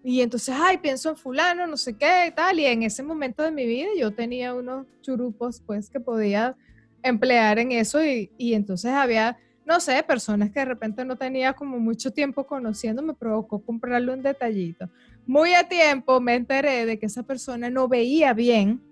Y 0.02 0.20
entonces, 0.20 0.54
ay, 0.58 0.78
pienso 0.78 1.08
en 1.08 1.16
fulano, 1.16 1.66
no 1.66 1.78
sé 1.78 1.96
qué, 1.96 2.32
tal. 2.36 2.60
Y 2.60 2.66
en 2.66 2.82
ese 2.82 3.02
momento 3.02 3.42
de 3.42 3.50
mi 3.50 3.66
vida 3.66 3.88
yo 3.98 4.14
tenía 4.14 4.52
unos 4.52 4.86
churupos, 5.00 5.62
pues, 5.64 5.88
que 5.88 5.98
podía 5.98 6.56
emplear 7.04 7.58
en 7.60 7.70
eso. 7.70 8.04
Y, 8.04 8.32
y 8.36 8.54
entonces 8.54 8.90
había, 8.90 9.36
no 9.64 9.78
sé, 9.78 10.02
personas 10.02 10.50
que 10.50 10.60
de 10.60 10.66
repente 10.66 11.04
no 11.04 11.16
tenía 11.16 11.52
como 11.52 11.78
mucho 11.78 12.12
tiempo 12.12 12.46
conociendo, 12.46 13.02
me 13.02 13.14
provocó 13.14 13.62
comprarle 13.62 14.12
un 14.12 14.22
detallito. 14.22 14.90
Muy 15.26 15.54
a 15.54 15.68
tiempo 15.68 16.20
me 16.20 16.34
enteré 16.34 16.86
de 16.86 16.98
que 16.98 17.06
esa 17.06 17.22
persona 17.22 17.70
no 17.70 17.86
veía 17.86 18.32
bien 18.32 18.82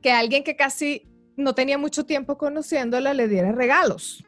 que 0.00 0.12
alguien 0.12 0.44
que 0.44 0.56
casi 0.56 1.06
no 1.36 1.54
tenía 1.54 1.78
mucho 1.78 2.04
tiempo 2.04 2.38
conociéndola 2.38 3.14
le 3.14 3.28
diera 3.28 3.52
regalos. 3.52 4.24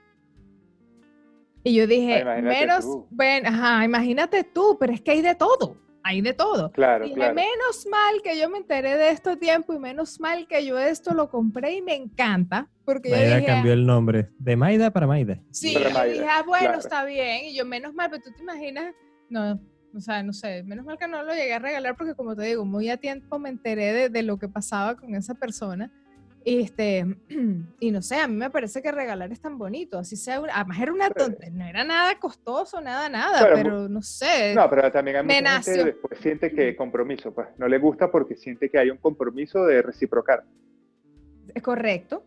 Y 1.65 1.75
yo 1.75 1.87
dije, 1.87 2.21
imagínate 2.21 2.61
menos, 2.61 2.85
tú. 2.85 3.07
bueno, 3.11 3.49
ajá, 3.49 3.85
imagínate 3.85 4.45
tú, 4.45 4.77
pero 4.81 4.93
es 4.93 5.01
que 5.01 5.13
hay 5.13 5.23
de 5.23 5.35
todo, 5.35 5.77
hay 6.05 6.21
de 6.21 6.33
todo. 6.35 6.71
Claro, 6.73 7.05
Dije, 7.05 7.17
claro. 7.17 7.35
menos 7.35 7.87
mal 7.91 8.23
que 8.23 8.39
yo 8.39 8.49
me 8.51 8.59
enteré 8.59 8.97
de 8.97 9.11
esto 9.11 9.31
a 9.31 9.37
tiempo 9.37 9.73
y 9.73 9.79
menos 9.79 10.21
mal 10.21 10.47
que 10.47 10.65
yo 10.65 10.79
esto 10.79 11.15
lo 11.15 11.31
compré 11.31 11.75
y 11.75 11.83
me 11.83 11.95
encanta, 11.95 12.69
porque 12.85 13.11
yo 13.11 13.17
Maida 13.17 13.37
dije, 13.37 13.47
cambió 13.47 13.73
el 13.73 13.87
nombre. 13.87 14.29
De 14.39 14.57
Maida 14.57 14.91
para 14.91 15.07
Maida. 15.07 15.39
Sí, 15.51 15.75
Para 15.75 15.89
yo 15.89 15.95
Mayra, 15.95 16.13
dije, 16.13 16.27
ah, 16.29 16.43
bueno, 16.47 16.65
claro. 16.67 16.81
está 16.81 17.05
bien. 17.05 17.45
Y 17.47 17.55
yo, 17.57 17.65
menos 17.65 17.95
mal, 17.95 18.11
pero 18.11 18.23
tú 18.23 18.31
te 18.33 18.43
imaginas, 18.43 18.95
no, 19.29 19.61
o 19.95 20.01
sea, 20.01 20.23
no 20.23 20.33
sé, 20.33 20.63
menos 20.63 20.85
mal 20.85 20.99
que 20.99 21.07
no 21.07 21.23
lo 21.23 21.33
llegué 21.35 21.53
a 21.55 21.59
regalar 21.59 21.97
porque 21.97 22.15
como 22.15 22.35
te 22.35 22.45
digo, 22.45 22.65
muy 22.65 22.89
a 22.89 22.97
tiempo 22.97 23.39
me 23.39 23.49
enteré 23.51 23.93
de, 23.93 24.09
de 24.09 24.23
lo 24.23 24.39
que 24.39 24.49
pasaba 24.49 24.97
con 24.97 25.15
esa 25.15 25.35
persona. 25.35 25.93
Y, 26.45 26.61
este, 26.63 27.05
y 27.81 27.91
no 27.91 28.03
sé, 28.03 28.17
a 28.17 28.27
mí 28.27 28.35
me 28.35 28.51
parece 28.51 28.83
que 28.83 28.91
regalar 28.91 29.31
es 29.33 29.41
tan 29.41 29.59
bonito, 29.59 29.99
así 29.99 30.17
sea, 30.17 30.41
una- 30.41 30.55
además 30.57 30.81
era 30.81 30.93
una 30.93 31.11
tontería, 31.11 31.51
no 31.59 31.65
era 31.67 31.85
nada 31.85 32.19
costoso, 32.19 32.81
nada, 32.81 33.09
nada, 33.09 33.39
Claro, 33.39 33.55
pero 33.55 33.89
no 33.89 34.03
sé. 34.03 34.55
No, 34.55 34.69
pero 34.69 34.91
también 34.91 35.17
hay 35.19 35.23
mucha 35.23 35.35
gente 35.37 35.45
que 35.79 35.85
después 35.85 36.21
siente 36.21 36.53
que 36.53 36.77
compromiso, 36.77 37.33
pues 37.33 37.49
no 37.59 37.69
le 37.69 37.79
gusta 37.79 38.11
porque 38.11 38.35
siente 38.37 38.69
que 38.69 38.79
hay 38.79 38.91
un 38.91 38.99
compromiso 38.99 39.65
de 39.65 39.83
reciprocar. 39.83 40.45
Es 41.55 41.63
correcto, 41.63 42.25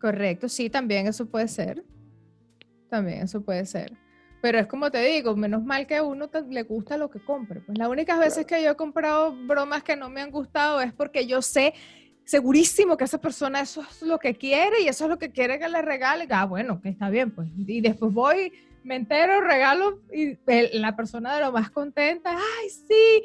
correcto, 0.00 0.48
sí, 0.48 0.68
también 0.70 1.06
eso 1.06 1.26
puede 1.26 1.48
ser. 1.48 1.82
También 2.90 3.22
eso 3.22 3.40
puede 3.42 3.64
ser. 3.66 3.92
Pero 4.42 4.58
es 4.58 4.66
como 4.66 4.90
te 4.90 5.02
digo, 5.02 5.34
menos 5.34 5.64
mal 5.64 5.86
que 5.86 5.96
a 5.96 6.02
uno 6.04 6.28
te- 6.28 6.42
le 6.42 6.62
gusta 6.62 6.96
lo 6.96 7.10
que 7.10 7.18
compre. 7.20 7.60
Pues 7.60 7.76
las 7.78 7.88
únicas 7.88 8.18
veces 8.18 8.46
que 8.46 8.62
yo 8.62 8.70
he 8.70 8.76
comprado 8.76 9.34
bromas 9.46 9.82
que 9.82 9.96
no 9.96 10.08
me 10.08 10.20
han 10.20 10.30
gustado 10.30 10.80
es 10.80 10.92
porque 10.92 11.26
yo 11.26 11.42
sé 11.42 11.74
segurísimo 12.26 12.96
que 12.96 13.04
esa 13.04 13.18
persona 13.18 13.60
eso 13.60 13.80
es 13.82 14.02
lo 14.02 14.18
que 14.18 14.34
quiere 14.34 14.82
y 14.82 14.88
eso 14.88 15.04
es 15.04 15.10
lo 15.10 15.18
que 15.18 15.30
quiere 15.30 15.58
que 15.58 15.68
le 15.68 15.80
regale. 15.80 16.26
Ah, 16.30 16.44
bueno, 16.44 16.80
que 16.82 16.90
está 16.90 17.08
bien, 17.08 17.30
pues. 17.30 17.48
Y 17.56 17.80
después 17.80 18.12
voy, 18.12 18.52
me 18.84 18.96
entero, 18.96 19.40
regalo 19.40 20.00
y 20.12 20.36
la 20.78 20.94
persona 20.94 21.36
de 21.36 21.42
lo 21.42 21.52
más 21.52 21.70
contenta, 21.70 22.32
ay, 22.36 22.68
sí, 22.68 23.22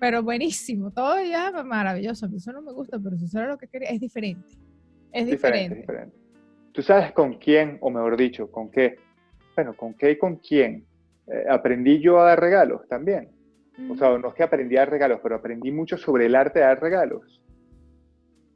pero 0.00 0.22
buenísimo, 0.22 0.90
todo 0.90 1.22
ya 1.22 1.50
maravilloso. 1.62 2.26
A 2.26 2.28
mí 2.28 2.38
eso 2.38 2.52
no 2.52 2.62
me 2.62 2.72
gusta, 2.72 2.98
pero 2.98 3.16
si 3.18 3.26
eso 3.26 3.38
era 3.38 3.48
lo 3.48 3.58
que 3.58 3.68
quería, 3.68 3.90
es 3.90 4.00
diferente. 4.00 4.48
Es 5.12 5.26
Diferente, 5.26 5.76
diferente. 5.76 5.80
diferente. 5.80 6.16
¿Tú 6.72 6.82
sabes 6.82 7.12
con 7.12 7.34
quién, 7.34 7.78
o 7.80 7.90
mejor 7.90 8.16
dicho, 8.16 8.50
con 8.50 8.70
qué? 8.70 8.96
Bueno, 9.54 9.74
con 9.74 9.94
qué 9.94 10.12
y 10.12 10.18
con 10.18 10.36
quién 10.36 10.86
eh, 11.26 11.44
aprendí 11.50 12.00
yo 12.00 12.18
a 12.20 12.24
dar 12.24 12.40
regalos 12.40 12.86
también. 12.88 13.30
O 13.90 13.96
sea, 13.96 14.16
no 14.18 14.28
es 14.28 14.34
que 14.34 14.42
aprendí 14.42 14.76
a 14.76 14.80
dar 14.80 14.90
regalos, 14.90 15.20
pero 15.22 15.36
aprendí 15.36 15.70
mucho 15.70 15.96
sobre 15.96 16.26
el 16.26 16.34
arte 16.34 16.58
de 16.58 16.64
dar 16.64 16.80
regalos. 16.80 17.40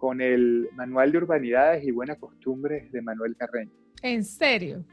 Con 0.02 0.20
el 0.20 0.68
Manual 0.74 1.12
de 1.12 1.18
Urbanidades 1.18 1.84
y 1.84 1.92
Buenas 1.92 2.18
Costumbres 2.18 2.90
de 2.90 3.00
Manuel 3.02 3.36
Carreño. 3.36 3.70
¿En 4.02 4.24
serio? 4.24 4.84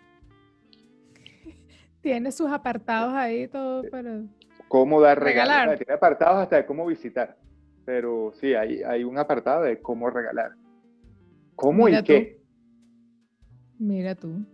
Tiene 2.01 2.32
sus 2.32 2.51
apartados 2.51 3.12
ahí 3.16 3.47
todo 3.47 3.82
para... 3.89 4.22
Cómo 4.68 5.01
dar 5.01 5.20
regalos. 5.20 5.51
Regalar. 5.55 5.78
Tiene 5.80 5.93
apartados 5.93 6.38
hasta 6.43 6.57
de 6.57 6.66
cómo 6.68 6.86
visitar. 6.86 7.36
Pero 7.86 8.34
sí, 8.39 8.53
hay, 8.53 8.84
hay 8.84 9.03
un 9.03 9.18
apartado 9.18 9.64
de 9.64 9.82
cómo 9.82 10.12
regalar. 10.12 10.51
¿Cómo 11.55 11.86
Mira 11.86 11.97
y 11.97 12.01
tú. 12.03 12.05
qué? 12.05 12.39
Mira 13.80 14.14
tú. 14.14 14.45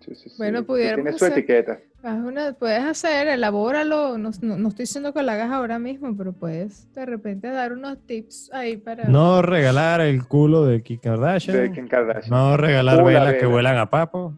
Sí, 0.00 0.14
sí, 0.14 0.30
sí. 0.30 0.34
Bueno, 0.38 0.64
pudiéramos 0.64 1.04
Tiene 1.04 1.18
su 1.18 1.24
hacer- 1.26 1.36
etiqueta. 1.38 1.78
Haz 2.02 2.18
una, 2.24 2.52
puedes 2.54 2.82
hacer, 2.82 3.28
elabóralo. 3.28 4.16
No, 4.16 4.30
no, 4.40 4.56
no 4.56 4.68
estoy 4.68 4.84
diciendo 4.84 5.12
que 5.12 5.22
lo 5.22 5.30
hagas 5.32 5.50
ahora 5.50 5.78
mismo, 5.78 6.16
pero 6.16 6.32
puedes 6.32 6.90
de 6.94 7.04
repente 7.04 7.48
dar 7.48 7.74
unos 7.74 7.98
tips 8.06 8.50
ahí 8.54 8.78
para... 8.78 9.04
No 9.04 9.42
regalar 9.42 10.00
el 10.00 10.26
culo 10.26 10.64
de 10.64 10.82
Kim 10.82 10.98
Kardashian. 10.98 11.56
De 11.58 11.72
Kim 11.72 11.88
Kardashian. 11.88 12.30
No 12.30 12.56
regalar 12.56 13.04
velas 13.04 13.34
que 13.34 13.44
vuelan 13.44 13.76
a 13.76 13.90
papo. 13.90 14.34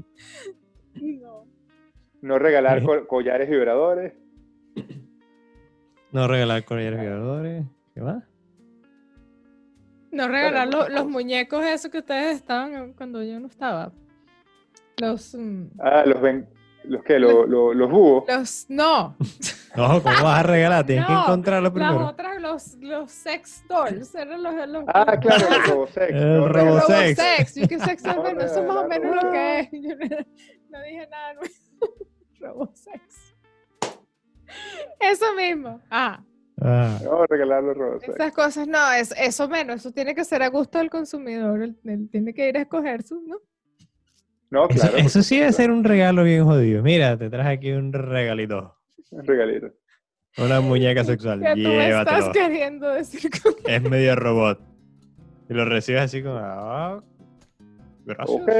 No. 1.00 1.44
No 2.20 2.38
regalar 2.40 2.80
Sí. 2.80 2.86
co- 2.86 3.06
collares 3.06 3.48
vibradores. 3.48 4.12
No 6.10 6.26
regalar 6.26 6.64
collares 6.64 7.00
vibradores. 7.00 7.64
¿Qué 7.94 8.00
más? 8.00 8.24
No 10.10 10.26
regalar 10.28 10.68
los 10.90 11.06
muñecos 11.08 11.64
esos 11.64 11.90
que 11.92 11.98
ustedes 11.98 12.36
estaban 12.36 12.92
cuando 12.94 13.22
yo 13.22 13.38
no 13.38 13.46
estaba. 13.46 13.92
Los... 15.00 15.34
mm, 15.34 15.66
Ah, 15.78 16.02
los 16.06 16.20
ven, 16.20 16.46
los 16.84 17.02
que, 17.04 17.18
los, 17.18 17.48
los, 17.48 17.74
los 17.76 17.90
búhos. 17.90 18.24
Los... 18.28 18.66
No. 18.68 19.16
No, 19.74 20.02
¿cómo 20.02 20.22
vas 20.22 20.40
a 20.40 20.42
regalar? 20.42 20.84
Tienes 20.84 21.06
que 21.06 21.12
encontrarlo 21.14 21.62
Las 21.62 21.72
primero. 21.72 22.06
otras, 22.08 22.42
los, 22.42 22.74
los 22.74 23.10
sex 23.10 23.64
dolls. 23.66 24.14
Eran 24.14 24.42
los... 24.42 24.68
los 24.68 24.84
Ah, 24.88 25.16
claro, 25.18 25.46
el 25.48 25.62
robosex. 25.70 26.10
El 26.10 26.46
robosex. 26.50 27.18
Robosex, 27.18 27.54
you 27.54 27.66
can 27.68 27.80
sex 27.80 28.02
No 28.04 28.20
bueno, 28.20 28.42
eso 28.42 28.60
es 28.60 28.66
más 28.68 28.76
o 28.76 28.86
menos 28.86 29.14
lo 29.24 29.30
que 29.32 29.60
es. 29.60 29.68
Yo 29.72 29.96
no, 29.96 30.16
no 30.68 30.82
dije 30.82 31.08
nada 31.10 31.32
nuevo. 31.32 31.48
Robosex. 32.38 33.34
Eso 35.00 35.34
mismo. 35.34 35.80
Ah, 35.90 36.22
Ah, 36.60 36.98
No, 37.02 37.24
regalar 37.26 37.62
los 37.62 37.74
robosex. 37.76 38.14
esas 38.14 38.32
cosas 38.34 38.68
no, 38.68 38.92
es, 38.92 39.12
eso 39.18 39.48
menos, 39.48 39.76
eso 39.76 39.90
tiene 39.90 40.14
que 40.14 40.24
ser 40.24 40.42
a 40.42 40.48
gusto 40.48 40.76
del 40.78 40.90
consumidor. 40.90 41.62
Él, 41.62 41.76
él 41.84 42.08
tiene 42.12 42.34
que 42.34 42.46
ir 42.50 42.58
a 42.58 42.60
escoger 42.60 43.02
su, 43.02 43.20
¿no? 43.26 43.38
No, 44.52 44.68
eso, 44.68 44.74
claro. 44.80 44.92
por 44.98 45.00
eso 45.06 45.22
sí 45.22 45.38
debe 45.38 45.50
ser 45.52 45.70
un 45.70 45.82
regalo 45.82 46.24
bien 46.24 46.44
jodido. 46.44 46.82
Mira, 46.82 47.16
te 47.16 47.30
traje 47.30 47.48
aquí 47.48 47.72
un 47.72 47.90
regalito. 47.90 48.76
Un 49.10 49.26
regalito. 49.26 49.68
Una 50.36 50.60
muñeca 50.60 51.04
sexual. 51.04 51.40
¿Qué 51.40 51.54
tú 51.62 51.68
me 51.68 51.88
estás 51.88 52.28
queriendo 52.28 52.86
decir 52.90 53.30
con 53.42 53.54
Es 53.66 53.82
medio 53.82 54.14
robot. 54.14 54.60
Y 55.48 55.54
lo 55.54 55.64
recibes 55.64 56.02
así 56.02 56.22
como, 56.22 56.36
ah, 56.36 57.02
gracias. 58.04 58.28
Ok, 58.42 58.50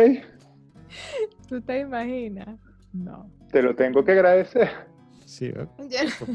¿Tú 1.46 1.60
te 1.60 1.80
imaginas? 1.80 2.58
No. 2.94 3.30
te 3.50 3.60
lo 3.60 3.74
tengo 3.74 4.02
que 4.02 4.12
agradecer. 4.12 4.70
Sí, 5.26 5.46
¿eh? 5.54 5.66
Yo- 5.90 6.26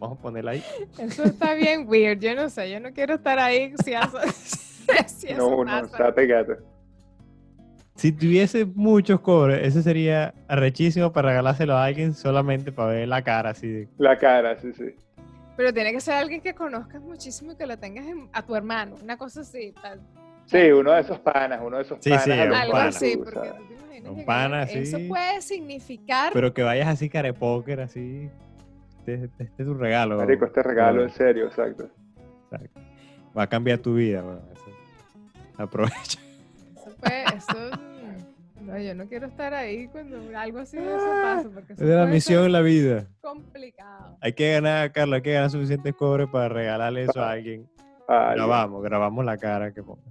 vamos 0.00 0.18
a 0.18 0.22
ponerla 0.22 0.50
ahí. 0.52 0.64
eso 0.98 1.22
está 1.22 1.54
bien 1.54 1.84
weird. 1.88 2.18
Yo 2.18 2.34
no 2.34 2.50
sé, 2.50 2.68
yo 2.72 2.80
no 2.80 2.92
quiero 2.92 3.14
estar 3.14 3.38
ahí 3.38 3.72
si 3.84 3.92
eso, 3.92 4.18
si 5.06 5.28
eso 5.28 5.36
No, 5.36 5.64
no, 5.64 5.78
está 5.86 6.12
pegado. 6.12 6.56
Si 8.00 8.12
tuviese 8.12 8.64
muchos 8.64 9.20
cobres, 9.20 9.60
ese 9.66 9.82
sería 9.82 10.32
arrechísimo 10.48 11.12
para 11.12 11.28
regalárselo 11.28 11.74
a 11.76 11.84
alguien 11.84 12.14
solamente 12.14 12.72
para 12.72 12.92
ver 12.92 13.08
la 13.08 13.20
cara 13.22 13.50
así 13.50 13.68
de... 13.68 13.88
La 13.98 14.16
cara, 14.16 14.58
sí, 14.58 14.72
sí. 14.72 14.94
Pero 15.54 15.70
tiene 15.74 15.92
que 15.92 16.00
ser 16.00 16.14
alguien 16.14 16.40
que 16.40 16.54
conozcas 16.54 17.02
muchísimo 17.02 17.52
y 17.52 17.56
que 17.56 17.66
lo 17.66 17.78
tengas 17.78 18.06
en- 18.06 18.30
a 18.32 18.40
tu 18.40 18.56
hermano. 18.56 18.94
Una 19.02 19.18
cosa 19.18 19.42
así. 19.42 19.74
tal. 19.82 20.00
Sí, 20.46 20.70
uno 20.72 20.92
de 20.92 21.02
esos 21.02 21.18
panas, 21.18 21.60
uno 21.62 21.76
de 21.76 21.82
esos 21.82 21.98
Sí, 22.00 22.08
panas. 22.08 22.24
sí, 22.24 22.30
a 22.30 22.36
los 22.36 22.46
un 22.46 22.54
Algo 22.54 22.72
pana. 22.72 22.82
cuales 22.84 22.96
así, 22.96 23.12
tú, 23.18 23.24
porque 23.24 23.34
¿sabes? 23.38 23.52
tú 23.52 23.66
te 23.68 23.74
imaginas 23.74 24.10
Un 24.12 24.16
que 24.16 24.22
pana, 24.24 24.62
Eso 24.62 24.96
sí. 24.96 25.04
puede 25.08 25.42
significar. 25.42 26.32
Pero 26.32 26.54
que 26.54 26.62
vayas 26.62 26.88
así 26.88 27.10
cara 27.10 27.28
de 27.28 27.34
póker, 27.34 27.80
así... 27.82 28.30
Este, 29.00 29.24
este 29.38 29.44
es 29.62 29.66
tu 29.68 29.74
regalo. 29.74 30.16
Marico, 30.16 30.46
este 30.46 30.62
regalo 30.62 31.02
en 31.02 31.10
serio, 31.10 31.48
exacto. 31.48 31.90
Exacto. 32.50 32.80
Va 33.36 33.42
a 33.42 33.46
cambiar 33.46 33.78
tu 33.78 33.92
vida, 33.94 34.22
weón. 34.22 34.40
Eso. 34.54 35.62
Aprovecha. 35.62 36.18
Eso 36.76 36.96
puede- 36.98 37.24
eso, 37.36 37.70
no, 38.70 38.78
yo 38.78 38.94
no 38.94 39.08
quiero 39.08 39.26
estar 39.26 39.52
ahí 39.54 39.88
cuando 39.88 40.16
algo 40.38 40.58
así 40.60 40.76
de 40.76 40.84
eso 40.86 41.10
pasa. 41.22 41.50
Porque 41.52 41.72
eso 41.74 41.82
Es 41.82 41.88
de 41.88 41.96
la 41.96 42.06
misión 42.06 42.44
en 42.44 42.52
la 42.52 42.60
vida. 42.60 43.06
complicado. 43.20 44.16
Hay 44.20 44.32
que 44.32 44.52
ganar, 44.52 44.92
Carlos, 44.92 45.16
hay 45.16 45.22
que 45.22 45.32
ganar 45.32 45.50
suficientes 45.50 45.94
cobres 45.94 46.28
para 46.30 46.48
regalarle 46.48 47.02
eso 47.04 47.20
a 47.22 47.30
alguien. 47.32 47.68
Ah, 48.08 48.32
Grabamos, 48.34 48.82
grabamos 48.82 49.24
la 49.24 49.36
cara 49.36 49.72
que 49.72 49.82
ponga. 49.82 50.02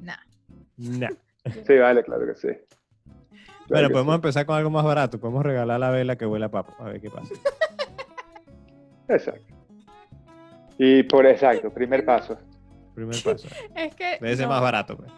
Nah. 0.00 0.16
Nah. 0.76 1.10
Sí, 1.66 1.76
vale, 1.76 2.04
claro 2.04 2.24
que 2.26 2.34
sí. 2.36 2.48
Claro 2.48 3.66
Bueno, 3.68 3.88
que 3.88 3.92
podemos 3.94 4.12
sí. 4.12 4.16
empezar 4.16 4.46
con 4.46 4.56
algo 4.56 4.70
más 4.70 4.84
barato. 4.84 5.18
Podemos 5.18 5.42
regalar 5.44 5.80
la 5.80 5.90
vela 5.90 6.14
que 6.16 6.24
huele 6.26 6.44
a 6.44 6.50
papo. 6.50 6.72
A 6.78 6.84
ver 6.84 7.00
qué 7.00 7.10
pasa. 7.10 7.34
Exacto. 9.08 9.42
Y 10.78 11.02
por 11.02 11.26
exacto, 11.26 11.70
primer 11.72 12.04
paso. 12.04 12.38
Primer 12.94 13.16
paso. 13.24 13.48
Es 13.74 13.94
que. 13.96 14.18
Debe 14.20 14.36
ser 14.36 14.46
no, 14.46 14.52
más 14.52 14.62
barato. 14.62 14.96
Pues. 14.96 15.10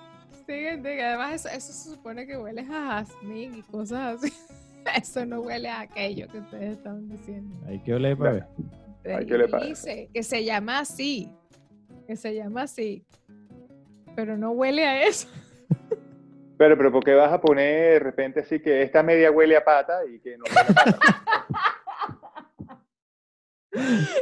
Fíjate 0.47 0.97
que 0.97 1.03
además 1.03 1.35
eso, 1.35 1.49
eso 1.49 1.73
se 1.73 1.91
supone 1.91 2.27
que 2.27 2.37
huele 2.37 2.61
a 2.63 2.65
jazmín 2.65 3.55
y 3.55 3.63
cosas 3.63 4.23
así. 4.23 4.33
Eso 4.97 5.25
no 5.25 5.41
huele 5.41 5.69
a 5.69 5.81
aquello 5.81 6.29
que 6.29 6.39
ustedes 6.39 6.77
estaban 6.77 7.09
diciendo. 7.09 7.57
Hay 7.67 7.83
que 7.83 7.95
oler 7.95 8.19
para 8.19 8.33
ver. 8.33 8.47
Hay 9.17 9.27
que 9.27 9.39
le 9.39 9.49
pagar. 9.49 9.69
Dice 9.69 10.11
que 10.13 10.23
se 10.23 10.45
llama 10.45 10.81
así. 10.81 11.33
Que 12.07 12.17
se 12.17 12.35
llama 12.35 12.63
así. 12.63 13.03
Pero 14.15 14.37
no 14.37 14.51
huele 14.51 14.87
a 14.87 15.07
eso. 15.07 15.27
Pero, 16.57 16.77
pero, 16.77 16.93
¿por 16.93 17.03
qué 17.03 17.15
vas 17.15 17.33
a 17.33 17.41
poner 17.41 17.95
de 17.95 17.99
repente 17.99 18.41
así 18.41 18.61
que 18.61 18.83
esta 18.83 19.03
media 19.03 19.31
huele 19.31 19.57
a 19.57 19.65
pata 19.65 20.01
y 20.07 20.21
que 20.21 20.37
no 20.37 20.45
huele 20.45 20.61
a 20.61 20.75
pata? 20.75 20.99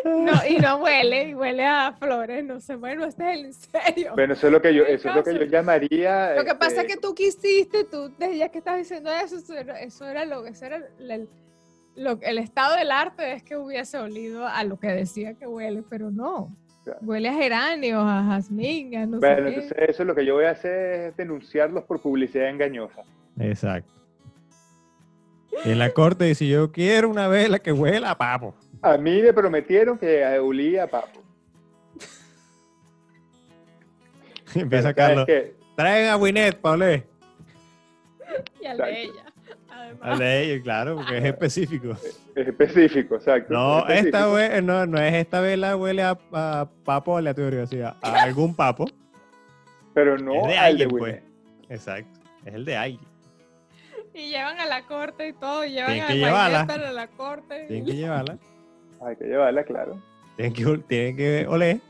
No, 0.05 0.33
y 0.49 0.57
no 0.59 0.77
huele, 0.77 1.29
y 1.29 1.35
huele 1.35 1.65
a 1.65 1.93
flores. 1.99 2.45
No 2.45 2.59
sé, 2.61 2.77
bueno, 2.77 3.05
este 3.05 3.23
es 3.33 3.39
el 3.39 3.45
en 3.47 3.53
serio. 3.53 4.13
Bueno, 4.15 4.33
eso 4.35 4.47
es 4.47 4.53
lo 4.53 4.63
que 4.63 4.75
yo, 4.75 4.85
eso 4.85 5.09
es 5.09 5.15
lo 5.15 5.23
que 5.25 5.35
yo 5.35 5.45
llamaría. 5.45 6.35
Lo 6.37 6.45
que 6.45 6.55
pasa 6.55 6.73
es 6.73 6.79
este, 6.83 6.95
que 6.95 6.97
tú 7.01 7.15
quisiste, 7.15 7.85
tú, 7.85 8.11
desde 8.19 8.39
ya 8.39 8.49
que 8.49 8.59
estabas 8.59 8.81
diciendo 8.81 9.11
eso, 9.13 9.37
eso 9.37 9.55
era, 9.55 9.81
eso 9.81 10.07
era 10.09 10.25
lo 10.25 10.47
eso 10.47 10.65
era 10.65 10.81
el, 10.99 11.29
lo- 11.95 12.19
el 12.23 12.39
estado 12.39 12.77
del 12.77 12.91
arte 12.91 13.33
es 13.33 13.43
que 13.43 13.57
hubiese 13.57 13.99
olido 13.99 14.47
a 14.47 14.65
lo 14.65 14.79
que 14.79 14.89
decía 14.89 15.35
que 15.35 15.47
huele, 15.47 15.83
pero 15.89 16.11
no. 16.11 16.55
Claro. 16.85 16.99
Huele 17.03 17.29
a 17.29 17.35
geranios, 17.35 18.03
a 18.05 18.25
jazmín, 18.25 18.97
a 18.97 19.07
no 19.07 19.21
Bueno, 19.21 19.37
sé 19.49 19.55
entonces 19.55 19.73
eso 19.89 20.03
es 20.03 20.07
lo 20.07 20.15
que 20.17 20.25
yo 20.25 20.35
voy 20.35 20.47
a 20.47 20.51
hacer 20.51 21.11
es 21.11 21.17
denunciarlos 21.17 21.85
por 21.85 22.01
publicidad 22.01 22.49
engañosa. 22.49 23.03
Exacto. 23.39 23.93
Y 25.65 25.71
en 25.71 25.79
la 25.79 25.91
corte 25.91 26.25
dice, 26.25 26.49
yo 26.49 26.73
quiero 26.73 27.09
una 27.09 27.29
vela 27.29 27.59
que 27.61 27.71
huela 27.73 28.11
a 28.11 28.19
papo. 28.19 28.55
A 28.83 28.99
mí 28.99 29.23
me 29.23 29.33
prometieron 29.33 29.97
que 29.97 30.25
olía 30.39 30.85
a 30.85 30.87
papo. 30.89 31.23
Empieza 34.55 34.93
Pero, 34.93 35.25
¿sabes 35.25 35.27
Carlos. 35.27 35.53
Traen 35.77 36.09
a 36.11 36.17
Winnet, 36.17 36.61
Paulé. 36.61 37.07
Y 38.61 38.67
al 38.67 38.79
de 38.79 39.03
ella. 39.05 39.25
Además. 39.71 40.01
Al 40.03 40.19
de 40.19 40.43
ellos, 40.43 40.63
claro, 40.63 40.97
porque 40.97 41.19
es 41.19 41.25
específico. 41.25 41.97
Es 42.35 42.49
específico, 42.49 43.17
exacto. 43.17 43.53
No, 43.53 43.81
es 43.89 44.07
esta 44.07 44.21
específico. 44.21 44.55
we- 44.55 44.63
no, 44.63 44.87
no 44.87 44.99
es 44.99 45.13
esta 45.13 45.43
vela 45.43 45.77
huele 45.77 46.03
a, 46.03 46.19
a 46.33 46.67
papo 46.83 47.19
aleatorio, 47.19 47.65
así, 47.65 47.79
a, 47.83 47.95
a 48.01 48.23
algún 48.23 48.57
papo. 48.57 48.87
Pero 49.93 50.17
no 50.17 50.33
es 50.37 50.47
de 50.49 50.57
al 50.57 50.65
alguien, 50.65 50.89
de 50.89 50.97
pues. 50.97 51.23
Exacto. 51.69 52.21
Es 52.47 52.55
el 52.55 52.65
de 52.65 52.75
alguien. 52.75 53.07
Y 54.15 54.31
llevan 54.31 54.59
a 54.61 54.65
la 54.65 54.87
corte 54.87 55.29
y 55.29 55.35
todo, 55.35 55.67
llevan 55.67 55.89
Tienen 55.93 56.05
a 56.05 56.09
que 56.09 56.15
llevarla. 56.15 56.65
Mañeta 56.65 56.89
a 56.89 56.93
la 56.93 57.07
corte. 57.09 57.65
Tienen 57.67 57.85
que 57.85 57.97
llevarla. 57.97 58.39
Hay 59.05 59.17
que 59.17 59.25
llevarla, 59.25 59.65
claro. 59.65 60.01
Tienen 60.37 60.53
que, 60.53 60.79
tienen 60.87 61.17
que 61.17 61.47
oler. 61.47 61.81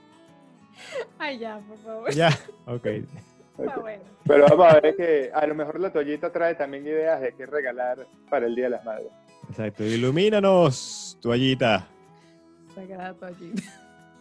Ay, 1.19 1.39
ya, 1.39 1.61
por 1.69 1.79
favor. 1.79 2.11
Ya. 2.13 2.31
Ok. 2.67 2.87
Está 2.87 3.77
bueno. 3.79 4.03
Pero 4.27 4.47
vamos 4.49 4.67
a 4.67 4.81
ver 4.81 4.97
que 4.97 5.31
a 5.33 5.47
lo 5.47 5.55
mejor 5.55 5.79
la 5.79 5.93
toallita 5.93 6.33
trae 6.33 6.55
también 6.55 6.87
ideas 6.87 7.21
de 7.21 7.33
qué 7.35 7.47
regalar 7.47 8.07
para 8.31 8.47
el 8.47 8.55
Día 8.55 8.65
de 8.65 8.71
las 8.71 8.85
Madres. 8.85 9.09
Exacto. 9.49 9.85
Ilumínanos, 9.85 11.19
toallita. 11.21 11.87
Sagrada 12.75 13.15
toallita. 13.15 13.63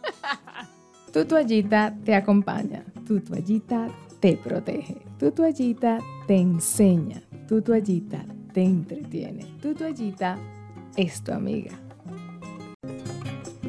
Tu 1.12 1.26
toallita 1.26 1.94
te 2.06 2.14
acompaña, 2.14 2.82
tu 3.06 3.20
toallita 3.20 3.86
te 4.18 4.34
protege, 4.38 4.96
tu 5.18 5.30
toallita 5.30 5.98
te 6.26 6.36
enseña, 6.36 7.20
tu 7.46 7.60
toallita 7.60 8.24
te 8.54 8.62
entretiene, 8.62 9.44
tu 9.60 9.74
toallita 9.74 10.38
es 10.96 11.22
tu 11.22 11.32
amiga. 11.32 11.72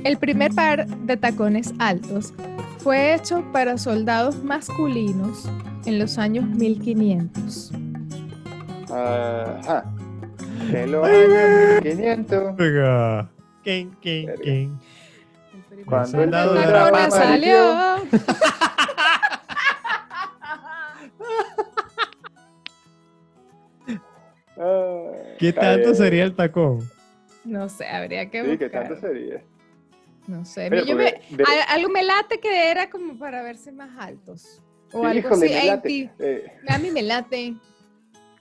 El 0.03 0.17
primer 0.17 0.53
par 0.53 0.85
de 0.87 1.17
tacones 1.17 1.73
altos 1.79 2.33
fue 2.79 3.13
hecho 3.15 3.43
para 3.53 3.77
soldados 3.77 4.43
masculinos 4.43 5.49
en 5.85 5.99
los 5.99 6.17
años 6.17 6.45
1500. 6.45 7.71
Ajá. 8.91 9.85
En 10.71 10.91
los 10.91 11.07
años 11.07 11.83
1500. 11.83 12.59
Oiga. 12.59 13.29
King, 13.63 13.91
king, 14.01 14.27
king. 14.43 14.69
Cuando 15.85 16.17
el 16.17 16.23
soldado 16.25 16.53
de 16.53 16.59
de 16.65 16.71
la 16.71 16.91
paz 16.91 17.13
salió. 17.13 17.57
Ah, 24.57 25.11
¿Qué 25.39 25.51
tanto 25.51 25.93
sería 25.95 26.23
el 26.25 26.35
tacón? 26.35 26.79
No 27.43 27.67
sé, 27.69 27.87
habría 27.87 28.29
que 28.29 28.43
Sí, 28.43 28.57
¿qué 28.57 28.65
buscar. 28.65 28.87
tanto 28.87 29.01
sería? 29.01 29.41
No 30.27 30.45
sé. 30.45 30.69
Mira, 30.69 30.83
yo 30.83 30.95
me- 30.95 31.03
de- 31.29 31.43
algo 31.67 31.89
me 31.89 32.03
late 32.03 32.39
que 32.39 32.71
era 32.71 32.89
como 32.89 33.17
para 33.19 33.41
verse 33.43 33.71
más 33.71 33.89
altos. 33.99 34.61
O 34.93 35.01
Sí, 35.01 35.05
algo 35.07 35.19
híjole, 35.19 35.57
así. 35.57 35.67
late. 35.67 36.11
Eh, 36.19 36.45
A 36.69 36.77
mí 36.77 36.91
me 36.91 37.01
late. 37.01 37.55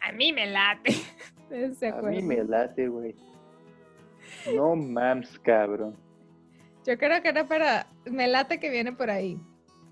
A 0.01 0.13
mí 0.13 0.33
me 0.33 0.47
late. 0.47 0.95
¿Ustedes 1.43 1.79
se 1.79 1.89
a 1.89 1.97
mí 2.03 2.23
me 2.23 2.45
late, 2.45 2.89
güey. 2.89 3.15
No 4.55 4.75
mams, 4.77 5.39
cabrón. 5.41 5.97
Yo 6.87 6.97
creo 6.99 7.23
que 7.23 7.29
era 7.29 7.47
para. 7.47 7.87
Me 8.07 8.27
late 8.29 8.59
que 8.59 8.71
viene 8.71 8.93
por 8.93 9.11
ahí. 9.11 9.39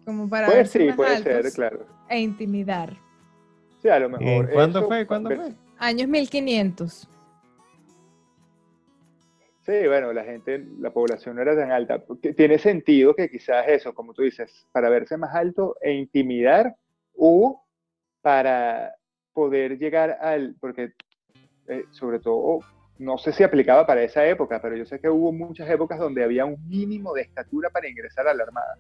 Como 0.05 0.28
para 0.28 0.47
Pues 0.47 0.57
verse 0.57 0.78
sí, 0.80 0.86
más 0.86 0.97
puede 0.97 1.16
altos 1.16 1.32
ser, 1.32 1.53
claro. 1.53 1.86
e 2.09 2.18
intimidar. 2.20 2.97
Sí, 3.82 3.88
a 3.88 3.99
lo 3.99 4.09
mejor. 4.11 4.51
¿Cuándo 4.53 4.78
eso, 4.80 4.88
fue? 4.88 5.07
¿Cuándo 5.07 5.30
fue? 5.30 5.53
Años 5.78 6.09
1500. 6.09 7.09
Sí, 9.70 9.86
bueno, 9.86 10.12
la 10.12 10.24
gente, 10.24 10.66
la 10.80 10.90
población 10.90 11.36
no 11.36 11.42
era 11.42 11.54
tan 11.54 11.70
alta. 11.70 12.02
Tiene 12.36 12.58
sentido 12.58 13.14
que 13.14 13.30
quizás 13.30 13.68
eso, 13.68 13.94
como 13.94 14.12
tú 14.12 14.22
dices, 14.22 14.66
para 14.72 14.90
verse 14.90 15.16
más 15.16 15.32
alto 15.32 15.76
e 15.80 15.92
intimidar 15.92 16.74
o 17.16 17.62
para 18.20 18.92
poder 19.32 19.78
llegar 19.78 20.18
al, 20.20 20.56
porque 20.60 20.92
eh, 21.68 21.84
sobre 21.92 22.18
todo, 22.18 22.64
no 22.98 23.16
sé 23.16 23.32
si 23.32 23.44
aplicaba 23.44 23.86
para 23.86 24.02
esa 24.02 24.26
época, 24.26 24.60
pero 24.60 24.74
yo 24.74 24.84
sé 24.84 24.98
que 24.98 25.08
hubo 25.08 25.30
muchas 25.30 25.70
épocas 25.70 26.00
donde 26.00 26.24
había 26.24 26.44
un 26.46 26.68
mínimo 26.68 27.14
de 27.14 27.22
estatura 27.22 27.70
para 27.70 27.88
ingresar 27.88 28.26
a 28.26 28.34
la 28.34 28.42
Armada. 28.42 28.76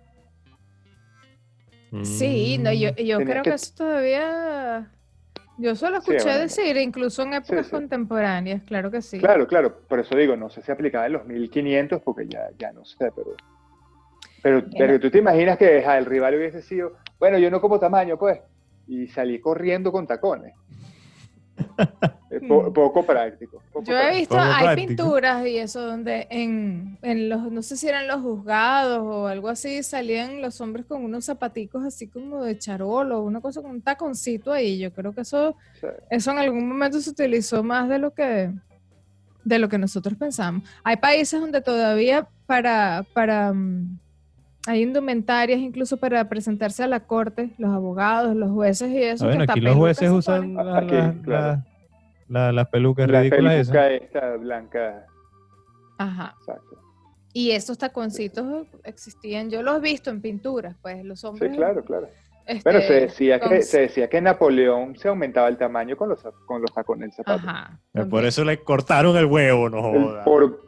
Sí, 2.02 2.58
no, 2.58 2.72
yo, 2.72 2.88
yo 2.96 3.18
creo 3.18 3.42
que- 3.44 3.50
que 3.50 3.54
eso 3.54 3.74
todavía. 3.76 4.90
Yo 5.60 5.76
solo 5.76 6.00
Sí, 6.00 6.12
escuché 6.12 6.30
bueno, 6.30 6.40
decir, 6.40 6.76
incluso 6.78 7.22
en 7.22 7.34
épocas 7.34 7.66
sí. 7.66 7.70
contemporáneas, 7.72 8.62
claro 8.62 8.90
que 8.90 9.02
sí. 9.02 9.18
Claro, 9.18 9.46
claro, 9.46 9.80
por 9.86 10.00
eso 10.00 10.16
digo, 10.16 10.34
no 10.34 10.48
sé 10.48 10.62
si 10.62 10.72
aplicaba 10.72 11.04
en 11.06 11.12
los 11.12 11.26
1500, 11.26 12.00
porque 12.00 12.26
ya, 12.26 12.48
ya 12.58 12.72
no 12.72 12.84
sé, 12.84 13.12
pero... 13.14 13.36
Pero, 14.42 14.64
pero 14.78 14.98
tú 14.98 15.10
te 15.10 15.18
imaginas 15.18 15.58
que 15.58 15.80
ajá, 15.80 15.98
el 15.98 16.06
rival 16.06 16.34
hubiese 16.36 16.62
sido, 16.62 16.96
bueno, 17.18 17.36
yo 17.36 17.50
no 17.50 17.60
como 17.60 17.78
tamaño, 17.78 18.16
pues, 18.18 18.40
y 18.86 19.06
salí 19.08 19.38
corriendo 19.38 19.92
con 19.92 20.06
tacones. 20.06 20.54
Po- 22.48 22.72
poco 22.72 23.04
práctico. 23.04 23.62
poco 23.72 23.84
Yo 23.86 23.96
he 23.98 24.16
visto, 24.16 24.38
hay 24.38 24.62
práctico. 24.64 24.88
pinturas 24.88 25.46
y 25.46 25.58
eso 25.58 25.86
donde 25.86 26.26
en, 26.30 26.98
en 27.02 27.28
los, 27.28 27.50
no 27.52 27.62
sé 27.62 27.76
si 27.76 27.88
eran 27.88 28.06
los 28.08 28.20
juzgados 28.20 29.00
o 29.02 29.26
algo 29.26 29.48
así, 29.48 29.82
salían 29.82 30.40
los 30.42 30.60
hombres 30.60 30.86
con 30.86 31.04
unos 31.04 31.24
zapaticos 31.26 31.84
así 31.84 32.06
como 32.08 32.42
de 32.42 32.58
charolo, 32.58 33.22
una 33.22 33.40
cosa 33.40 33.62
con 33.62 33.70
un 33.72 33.82
taconcito 33.82 34.52
ahí. 34.52 34.78
Yo 34.78 34.92
creo 34.92 35.12
que 35.14 35.22
eso, 35.22 35.56
Sí. 35.80 35.86
eso 36.10 36.30
en 36.32 36.38
algún 36.38 36.68
momento 36.68 37.00
se 37.00 37.10
utilizó 37.10 37.62
más 37.62 37.88
de 37.88 37.98
lo 37.98 38.12
que, 38.12 38.50
de 39.44 39.58
lo 39.58 39.68
que 39.68 39.78
nosotros 39.78 40.14
pensamos. 40.18 40.62
Hay 40.84 40.96
países 40.96 41.40
donde 41.40 41.60
todavía 41.60 42.28
para, 42.46 43.06
para 43.14 43.52
mm, 43.52 43.98
hay 44.66 44.82
indumentarias 44.82 45.58
incluso 45.58 45.96
para 45.96 46.28
presentarse 46.28 46.82
a 46.82 46.86
la 46.86 47.00
corte, 47.00 47.54
los 47.56 47.70
abogados, 47.70 48.36
los 48.36 48.50
jueces 48.50 48.90
y 48.90 49.02
eso. 49.02 49.24
Ah, 49.24 49.28
que 49.28 49.36
bueno, 49.36 49.42
hasta 49.44 49.52
aquí 49.54 49.60
los 49.62 49.74
jueces 49.76 50.10
usan 50.10 50.52
la- 50.54 50.78
Aquí, 50.78 50.94
la- 50.94 51.14
claro. 51.24 51.64
La- 52.30 52.46
la- 52.46 52.52
las 52.52 52.68
pelucas 52.68 53.08
La 53.10 53.20
ridículas 53.20 53.54
esas. 53.54 53.72
peluca 53.76 53.90
esta 54.04 54.36
blanca, 54.36 55.06
Ajá. 55.98 56.34
exacto. 56.38 56.78
Y 57.32 57.50
esos 57.52 57.78
taconcitos 57.78 58.66
existían, 58.84 59.50
yo 59.50 59.62
los 59.62 59.76
he 59.76 59.80
visto 59.80 60.10
en 60.10 60.20
pinturas, 60.20 60.76
pues 60.82 61.04
los 61.04 61.20
Sí, 61.20 61.26
hombres. 61.26 61.56
claro, 61.56 61.84
claro. 61.84 62.08
este, 62.46 62.68
Bueno, 62.68 62.84
se 62.84 62.92
decía, 63.02 63.38
que, 63.38 63.62
se 63.62 63.80
decía 63.82 64.08
que 64.08 64.20
Napoleón 64.20 64.96
se 64.96 65.06
aumentaba 65.08 65.46
el 65.48 65.56
tamaño 65.56 65.96
con 65.96 66.08
los, 66.08 66.20
con 66.46 66.60
los 66.62 66.72
tacones 66.72 67.14
del 67.16 67.24
zapato. 67.24 67.48
Ajá. 67.48 67.78
Eh, 67.94 68.04
Por 68.06 68.24
eso 68.24 68.44
le 68.44 68.58
cortaron 68.64 69.16
el 69.16 69.26
huevo, 69.26 69.68
no 69.70 69.78
El- 69.94 70.02
joda. 70.04 70.24
por, 70.24 70.60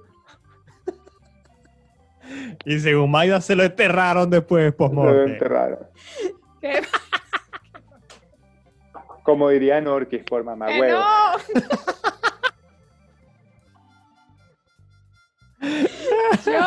Y 2.65 2.79
según 2.79 3.11
Maida 3.11 3.41
se 3.41 3.57
lo 3.57 3.65
enterraron 3.65 4.31
después, 4.31 4.67
lo 4.67 4.77
post-mortem. 4.77 5.33
enterraron. 5.33 5.79
¿Qué? 6.61 6.81
Como 9.23 9.49
diría 9.49 9.81
Norquis, 9.81 10.23
por 10.25 10.43
mamá 10.45 10.67
¡Que 10.67 10.81
huevo. 10.81 11.01
no! 11.01 11.39
yo 16.45 16.61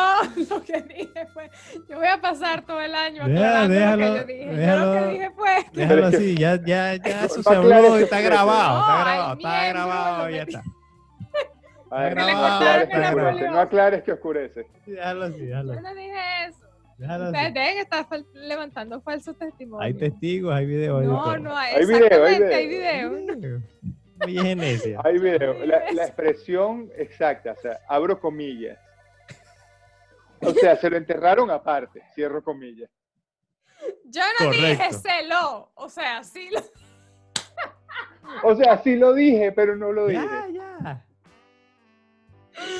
lo 0.50 0.62
que 0.62 0.80
dije 0.82 1.26
fue, 1.32 1.50
yo 1.88 1.96
voy 1.96 2.06
a 2.06 2.20
pasar 2.20 2.64
todo 2.64 2.80
el 2.80 2.94
año 2.94 3.24
aclarando 3.24 3.74
déjalo, 3.74 4.06
lo 4.06 4.14
que 4.14 4.18
yo 4.18 4.24
dije. 4.24 4.44
Yo 4.44 4.50
lo 4.50 4.56
déjalo. 4.56 4.92
que 4.92 5.12
dije 5.12 5.30
fue, 5.36 5.66
Déjalo 5.72 6.06
así, 6.06 6.36
ya, 6.36 6.56
ya, 6.64 6.94
ya, 7.04 7.24
eso 7.24 7.42
se 7.42 7.54
habló 7.54 8.00
y 8.00 8.04
está 8.04 8.20
grabado, 8.20 8.78
No, 8.78 8.80
está 8.80 9.04
grabado, 9.04 9.32
está 9.34 9.48
miembro 9.60 9.86
grabado, 9.86 10.30
ya 10.30 10.42
está. 10.42 10.62
Ay, 11.90 12.08
Que 12.08 12.14
no, 12.16 12.26
le 12.26 12.32
no 13.42 13.50
no 13.52 13.60
aclares 13.60 14.02
que 14.02 14.12
oscurece. 14.12 14.66
Déjalo 14.86 15.24
así, 15.24 15.40
déjalo 15.46 15.74
yo 15.74 15.80
no 15.80 15.94
dije 15.94 16.44
eso. 16.48 16.65
Ustedes 16.98 17.54
deben 17.54 17.78
estar 17.78 18.08
fal- 18.08 18.26
levantando 18.32 19.00
falsos 19.02 19.36
testimonios. 19.36 19.84
Hay 19.86 19.94
testigos, 19.94 20.54
hay 20.54 20.66
videos. 20.66 21.04
No, 21.04 21.36
no 21.38 21.56
hay. 21.56 21.74
Hay 21.74 21.86
video, 21.86 22.24
hay 22.24 22.34
exactamente, 22.34 22.54
hay 22.54 22.68
video. 22.68 23.10
video. 23.10 23.62
Hay 25.04 25.18
video. 25.18 25.66
La, 25.66 25.92
la 25.92 26.04
expresión 26.06 26.90
exacta, 26.96 27.52
o 27.52 27.56
sea, 27.56 27.78
abro 27.88 28.18
comillas. 28.18 28.78
O 30.40 30.50
sea, 30.52 30.76
se 30.76 30.88
lo 30.88 30.96
enterraron 30.96 31.50
aparte, 31.50 32.02
cierro 32.14 32.42
comillas. 32.42 32.88
Yo 34.04 34.22
no 34.40 34.50
dije 34.50 34.76
Correcto. 34.76 34.98
celo. 34.98 35.70
O 35.74 35.88
sea, 35.88 36.22
sí 36.24 36.48
lo. 36.50 36.60
O 38.42 38.56
sea, 38.56 38.78
sí 38.82 38.96
lo 38.96 39.12
dije, 39.14 39.52
pero 39.52 39.76
no 39.76 39.92
lo 39.92 40.06
dije. 40.06 40.22
Ya, 40.24 40.48
ya. 40.48 41.05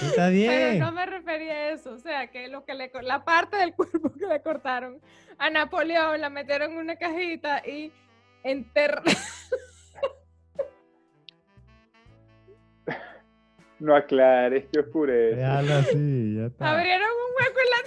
Está 0.03 0.29
bien. 0.29 0.51
Pero 0.51 0.85
no 0.87 0.93
me 0.93 1.07
refería 1.07 1.53
a 1.53 1.71
eso. 1.71 1.93
O 1.93 1.99
sea, 1.99 2.29
que 2.29 2.49
lo 2.49 2.65
que 2.65 2.75
le 2.75 2.91
la 3.03 3.25
parte 3.25 3.57
del 3.57 3.75
cuerpo 3.77 4.13
que 4.13 4.27
le 4.27 4.41
cortaron 4.43 5.01
a 5.39 5.51
Napoleón 5.51 6.21
la 6.21 6.31
metieron 6.31 6.73
en 6.73 6.79
una 6.79 6.97
cajita 6.97 7.67
y 7.67 7.93
enterraron. 8.43 9.05
No 13.79 13.95
aclares 13.95 14.65
que 14.73 14.81
oscurece. 14.81 15.37
Déjalo 15.37 15.75
así, 15.75 16.37
ya 16.37 16.47
está. 16.47 16.71
Abrieron 16.79 17.09
un 17.11 17.35
hueco 17.37 17.61
en 17.61 17.71
la 17.71 17.83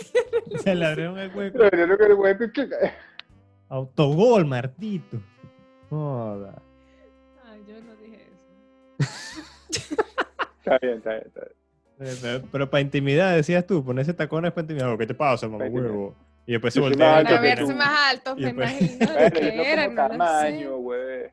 tierra. 0.51 0.59
Se 0.61 0.75
le 0.75 0.85
abrieron 0.85 1.17
el 1.17 1.35
hueco. 1.35 1.57
Creo 1.57 1.97
que 1.97 2.03
el 2.05 2.13
hueco 2.13 2.45
que- 2.53 2.69
Autogol, 3.69 4.45
Martito. 4.45 5.17
Joda. 5.89 6.61
Ay, 7.45 7.63
yo 7.67 7.81
no 7.81 7.95
dije 7.95 8.27
eso. 8.99 9.09
Está 10.59 10.77
bien, 10.79 10.97
está 10.97 11.09
bien, 11.11 11.23
está 11.25 11.41
bien. 11.41 11.58
Eh, 11.99 12.15
Pero, 12.21 12.43
pero 12.51 12.69
para 12.69 12.81
intimidad, 12.81 13.35
decías 13.35 13.65
tú, 13.67 13.83
ponerse 13.83 14.13
tacones 14.13 14.51
para 14.51 14.61
intimidar. 14.63 14.97
¿Qué 14.97 15.07
te 15.07 15.13
pasa, 15.13 15.47
mamá 15.47 15.65
huevo? 15.65 16.15
Y 16.45 16.53
después 16.53 16.73
se 16.73 16.79
voltea. 16.79 17.17
alto 17.17 17.35
te- 17.35 17.41
verse 17.41 17.73
más 17.75 18.11
altos, 18.11 18.37
me 18.37 18.49
imagino 18.49 19.05
Bueno, 19.05 19.19
yo 19.35 19.39
que 19.39 19.55
no 19.57 19.63
era, 19.63 19.85
como 19.85 19.95
tamaño, 19.95 20.77
güey. 20.77 21.29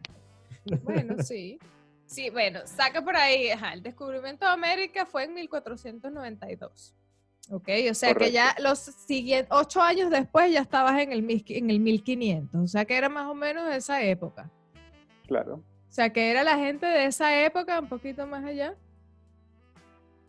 Bueno, 0.82 1.22
sí. 1.22 1.58
Sí, 2.06 2.30
bueno, 2.30 2.60
saca 2.64 3.02
por 3.02 3.16
ahí, 3.16 3.48
ajá, 3.50 3.72
el 3.72 3.82
descubrimiento 3.82 4.44
de 4.44 4.52
América 4.52 5.06
fue 5.06 5.24
en 5.24 5.34
1492. 5.34 6.94
Ok, 7.50 7.68
o 7.90 7.94
sea 7.94 8.12
que 8.14 8.32
ya 8.32 8.54
los 8.60 8.78
siguientes, 8.80 9.48
ocho 9.52 9.80
años 9.80 10.10
después 10.10 10.52
ya 10.52 10.60
estabas 10.60 11.00
en 11.00 11.12
el, 11.12 11.22
mil- 11.22 11.44
en 11.48 11.70
el 11.70 11.78
1500, 11.80 12.60
o 12.60 12.66
sea 12.66 12.84
que 12.84 12.96
era 12.96 13.08
más 13.08 13.26
o 13.28 13.34
menos 13.34 13.68
de 13.68 13.76
esa 13.76 14.02
época. 14.02 14.50
Claro. 15.28 15.54
O 15.88 15.92
sea 15.92 16.10
que 16.10 16.30
era 16.30 16.42
la 16.42 16.56
gente 16.58 16.86
de 16.86 17.06
esa 17.06 17.44
época, 17.44 17.78
un 17.80 17.88
poquito 17.88 18.26
más 18.26 18.44
allá, 18.44 18.74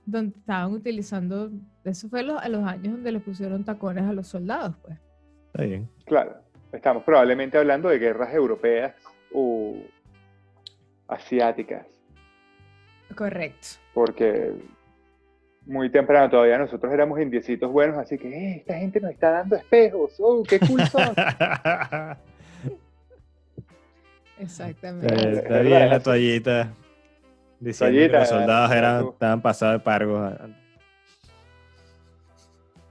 donde 0.08 0.38
estaban 0.40 0.72
utilizando, 0.72 1.52
eso 1.84 2.08
fue 2.10 2.24
los, 2.24 2.42
a 2.42 2.48
los 2.50 2.64
años 2.64 2.94
donde 2.94 3.12
le 3.12 3.20
pusieron 3.20 3.64
tacones 3.66 4.06
a 4.06 4.14
los 4.14 4.28
soldados, 4.28 4.76
pues. 4.82 4.98
Está 5.48 5.64
bien. 5.64 5.90
Claro. 6.06 6.38
Estamos 6.72 7.04
probablemente 7.04 7.58
hablando 7.58 7.90
de 7.90 8.00
guerras 8.00 8.34
europeas 8.34 8.96
o 9.34 9.76
asiáticas. 11.08 11.86
Correcto. 13.16 13.68
porque 13.94 14.54
muy 15.66 15.90
temprano 15.90 16.30
todavía 16.30 16.58
nosotros 16.58 16.94
éramos 16.94 17.20
indiecitos 17.20 17.72
buenos, 17.72 17.98
así 17.98 18.18
que 18.18 18.28
"Eh, 18.30 18.58
esta 18.58 18.78
gente 18.78 19.00
nos 19.02 19.12
está 19.12 19.32
dando 19.32 19.56
espejos, 19.56 20.14
oh, 20.20 20.44
qué 20.44 20.60
cool 20.60 20.82
son. 20.88 21.14
Exactamente. 24.40 25.14
Es 25.14 25.38
Está 25.40 25.60
bien 25.60 25.90
la 25.90 26.00
toallita. 26.00 26.74
Diciendo 27.60 28.00
que 28.00 28.08
los 28.10 28.30
soldados 28.30 28.72
eran, 28.72 29.08
estaban 29.08 29.42
pasados 29.42 29.80
de 29.80 29.84
pargos. 29.84 30.34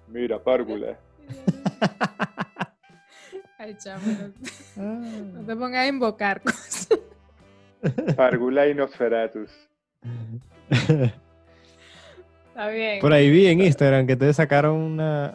Mira, 0.08 0.38
párvula. 0.42 0.98
Ay, 3.58 3.76
no, 4.76 4.84
no 4.84 5.44
te 5.44 5.56
pongas 5.56 5.84
a 5.84 5.86
invocar 5.86 6.40
cosas. 6.42 6.88
Párvula 8.16 8.66
y 8.68 8.74
Nosferatus. 8.74 9.50
Está 12.48 12.68
bien. 12.68 13.00
Por 13.00 13.12
ahí 13.12 13.30
vi 13.30 13.46
en 13.46 13.60
Instagram 13.60 14.06
que 14.06 14.16
te 14.16 14.32
sacaron 14.32 14.76
una. 14.76 15.34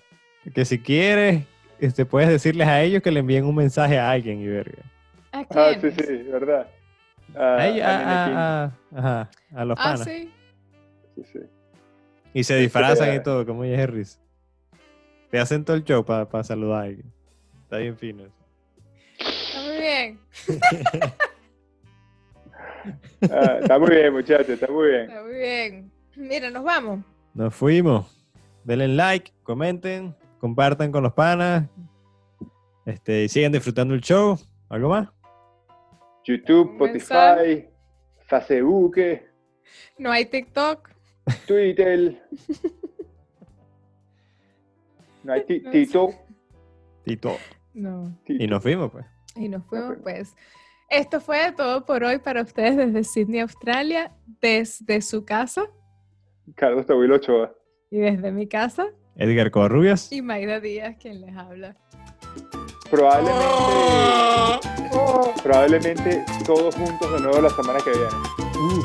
Que 0.53 0.65
si 0.65 0.79
quieres, 0.79 1.43
este, 1.79 2.05
puedes 2.05 2.29
decirles 2.29 2.67
a 2.67 2.82
ellos 2.82 3.01
que 3.01 3.11
le 3.11 3.19
envíen 3.19 3.45
un 3.45 3.55
mensaje 3.55 3.99
a 3.99 4.11
alguien 4.11 4.39
y 4.39 4.47
verga. 4.47 4.84
¿A 5.32 5.45
Ah, 5.49 5.73
sí, 5.79 5.91
sí, 5.91 6.23
verdad. 6.23 6.67
A, 7.36 7.39
a 7.39 7.53
a- 7.55 7.57
Nenequín. 7.57 7.84
a- 7.84 8.63
a- 8.63 8.71
ajá, 8.95 9.29
a 9.55 9.65
los 9.65 9.77
Ah, 9.79 9.84
panas. 9.84 10.03
sí. 10.03 10.32
Sí, 11.15 11.23
sí. 11.34 11.39
Y 12.34 12.43
se 12.43 12.55
disfrazan 12.57 13.09
te- 13.09 13.15
y 13.15 13.23
todo, 13.23 13.45
como 13.45 13.63
risa. 13.63 14.19
Te 15.29 15.39
hacen 15.39 15.63
todo 15.65 15.75
el 15.77 15.84
show 15.84 16.03
para 16.05 16.43
saludar 16.43 16.79
a 16.82 16.84
alguien. 16.86 17.11
Está 17.63 17.77
bien 17.77 17.97
fino. 17.97 18.23
Está 19.19 19.61
muy 19.63 19.77
bien. 19.79 20.19
Ah, 23.32 23.57
está 23.61 23.77
muy 23.77 23.91
bien, 23.91 24.11
muchachos, 24.11 24.49
está 24.49 24.67
muy 24.67 24.88
bien. 24.89 25.01
Está 25.03 25.21
muy 25.21 25.34
bien. 25.36 25.91
Mira, 26.15 26.49
nos 26.49 26.63
vamos. 26.63 27.05
Nos 27.36 27.53
fuimos. 27.53 28.07
Denle 28.63 28.88
like, 28.88 29.32
comenten, 29.43 30.15
compartan 30.39 30.91
con 30.91 31.03
los 31.03 31.13
panas. 31.13 31.69
Este, 32.86 33.25
y 33.25 33.29
sigan 33.29 33.51
disfrutando 33.51 33.93
el 33.93 34.01
show. 34.01 34.39
¿Algo 34.69 34.89
más? 34.89 35.09
YouTube. 36.24 36.72
Spotify, 36.74 37.67
Facebook, 38.28 38.95
No 39.97 40.11
hay 40.11 40.26
TikTok. 40.26 40.89
Twitter. 41.47 42.22
No 45.24 45.34
hay. 45.34 45.43
Tito. 45.43 46.09
Tito. 47.05 47.38
No. 47.76 48.17
Y 48.28 48.47
nos 48.47 48.63
fuimos, 48.63 48.91
pues. 48.91 49.05
Y 49.36 49.49
nos 49.49 49.63
fuimos, 49.67 49.97
pues. 50.01 50.36
Esto 50.89 51.22
fue 51.22 51.51
todo 51.55 51.86
por 51.86 52.03
hoy 52.03 52.17
para 52.17 52.41
ustedes 52.41 52.76
desde 52.76 53.03
Sydney, 53.03 53.39
Australia, 53.41 54.11
desde 54.41 54.99
su 55.01 55.24
casa 55.24 55.63
Carlos 56.55 56.86
Tawilo 56.86 57.15
Ochoa. 57.15 57.55
y 57.91 57.99
desde 57.99 58.32
mi 58.32 58.47
casa. 58.47 58.88
Edgar 59.15 59.51
Covarrubias. 59.51 60.11
Y 60.11 60.22
Maida 60.22 60.59
Díaz, 60.59 60.97
quien 60.99 61.22
les 61.22 61.36
habla. 61.38 61.78
Probablemente, 62.91 64.69
probablemente 65.41 66.25
todos 66.45 66.75
juntos 66.75 67.09
de 67.13 67.21
nuevo 67.21 67.41
la 67.41 67.49
semana 67.49 67.79
que 67.79 67.91
viene. 67.91 68.15
Uh. 68.59 68.83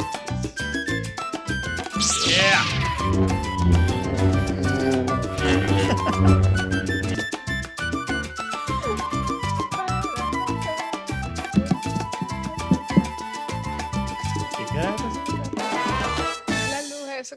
Yeah. 2.29 2.86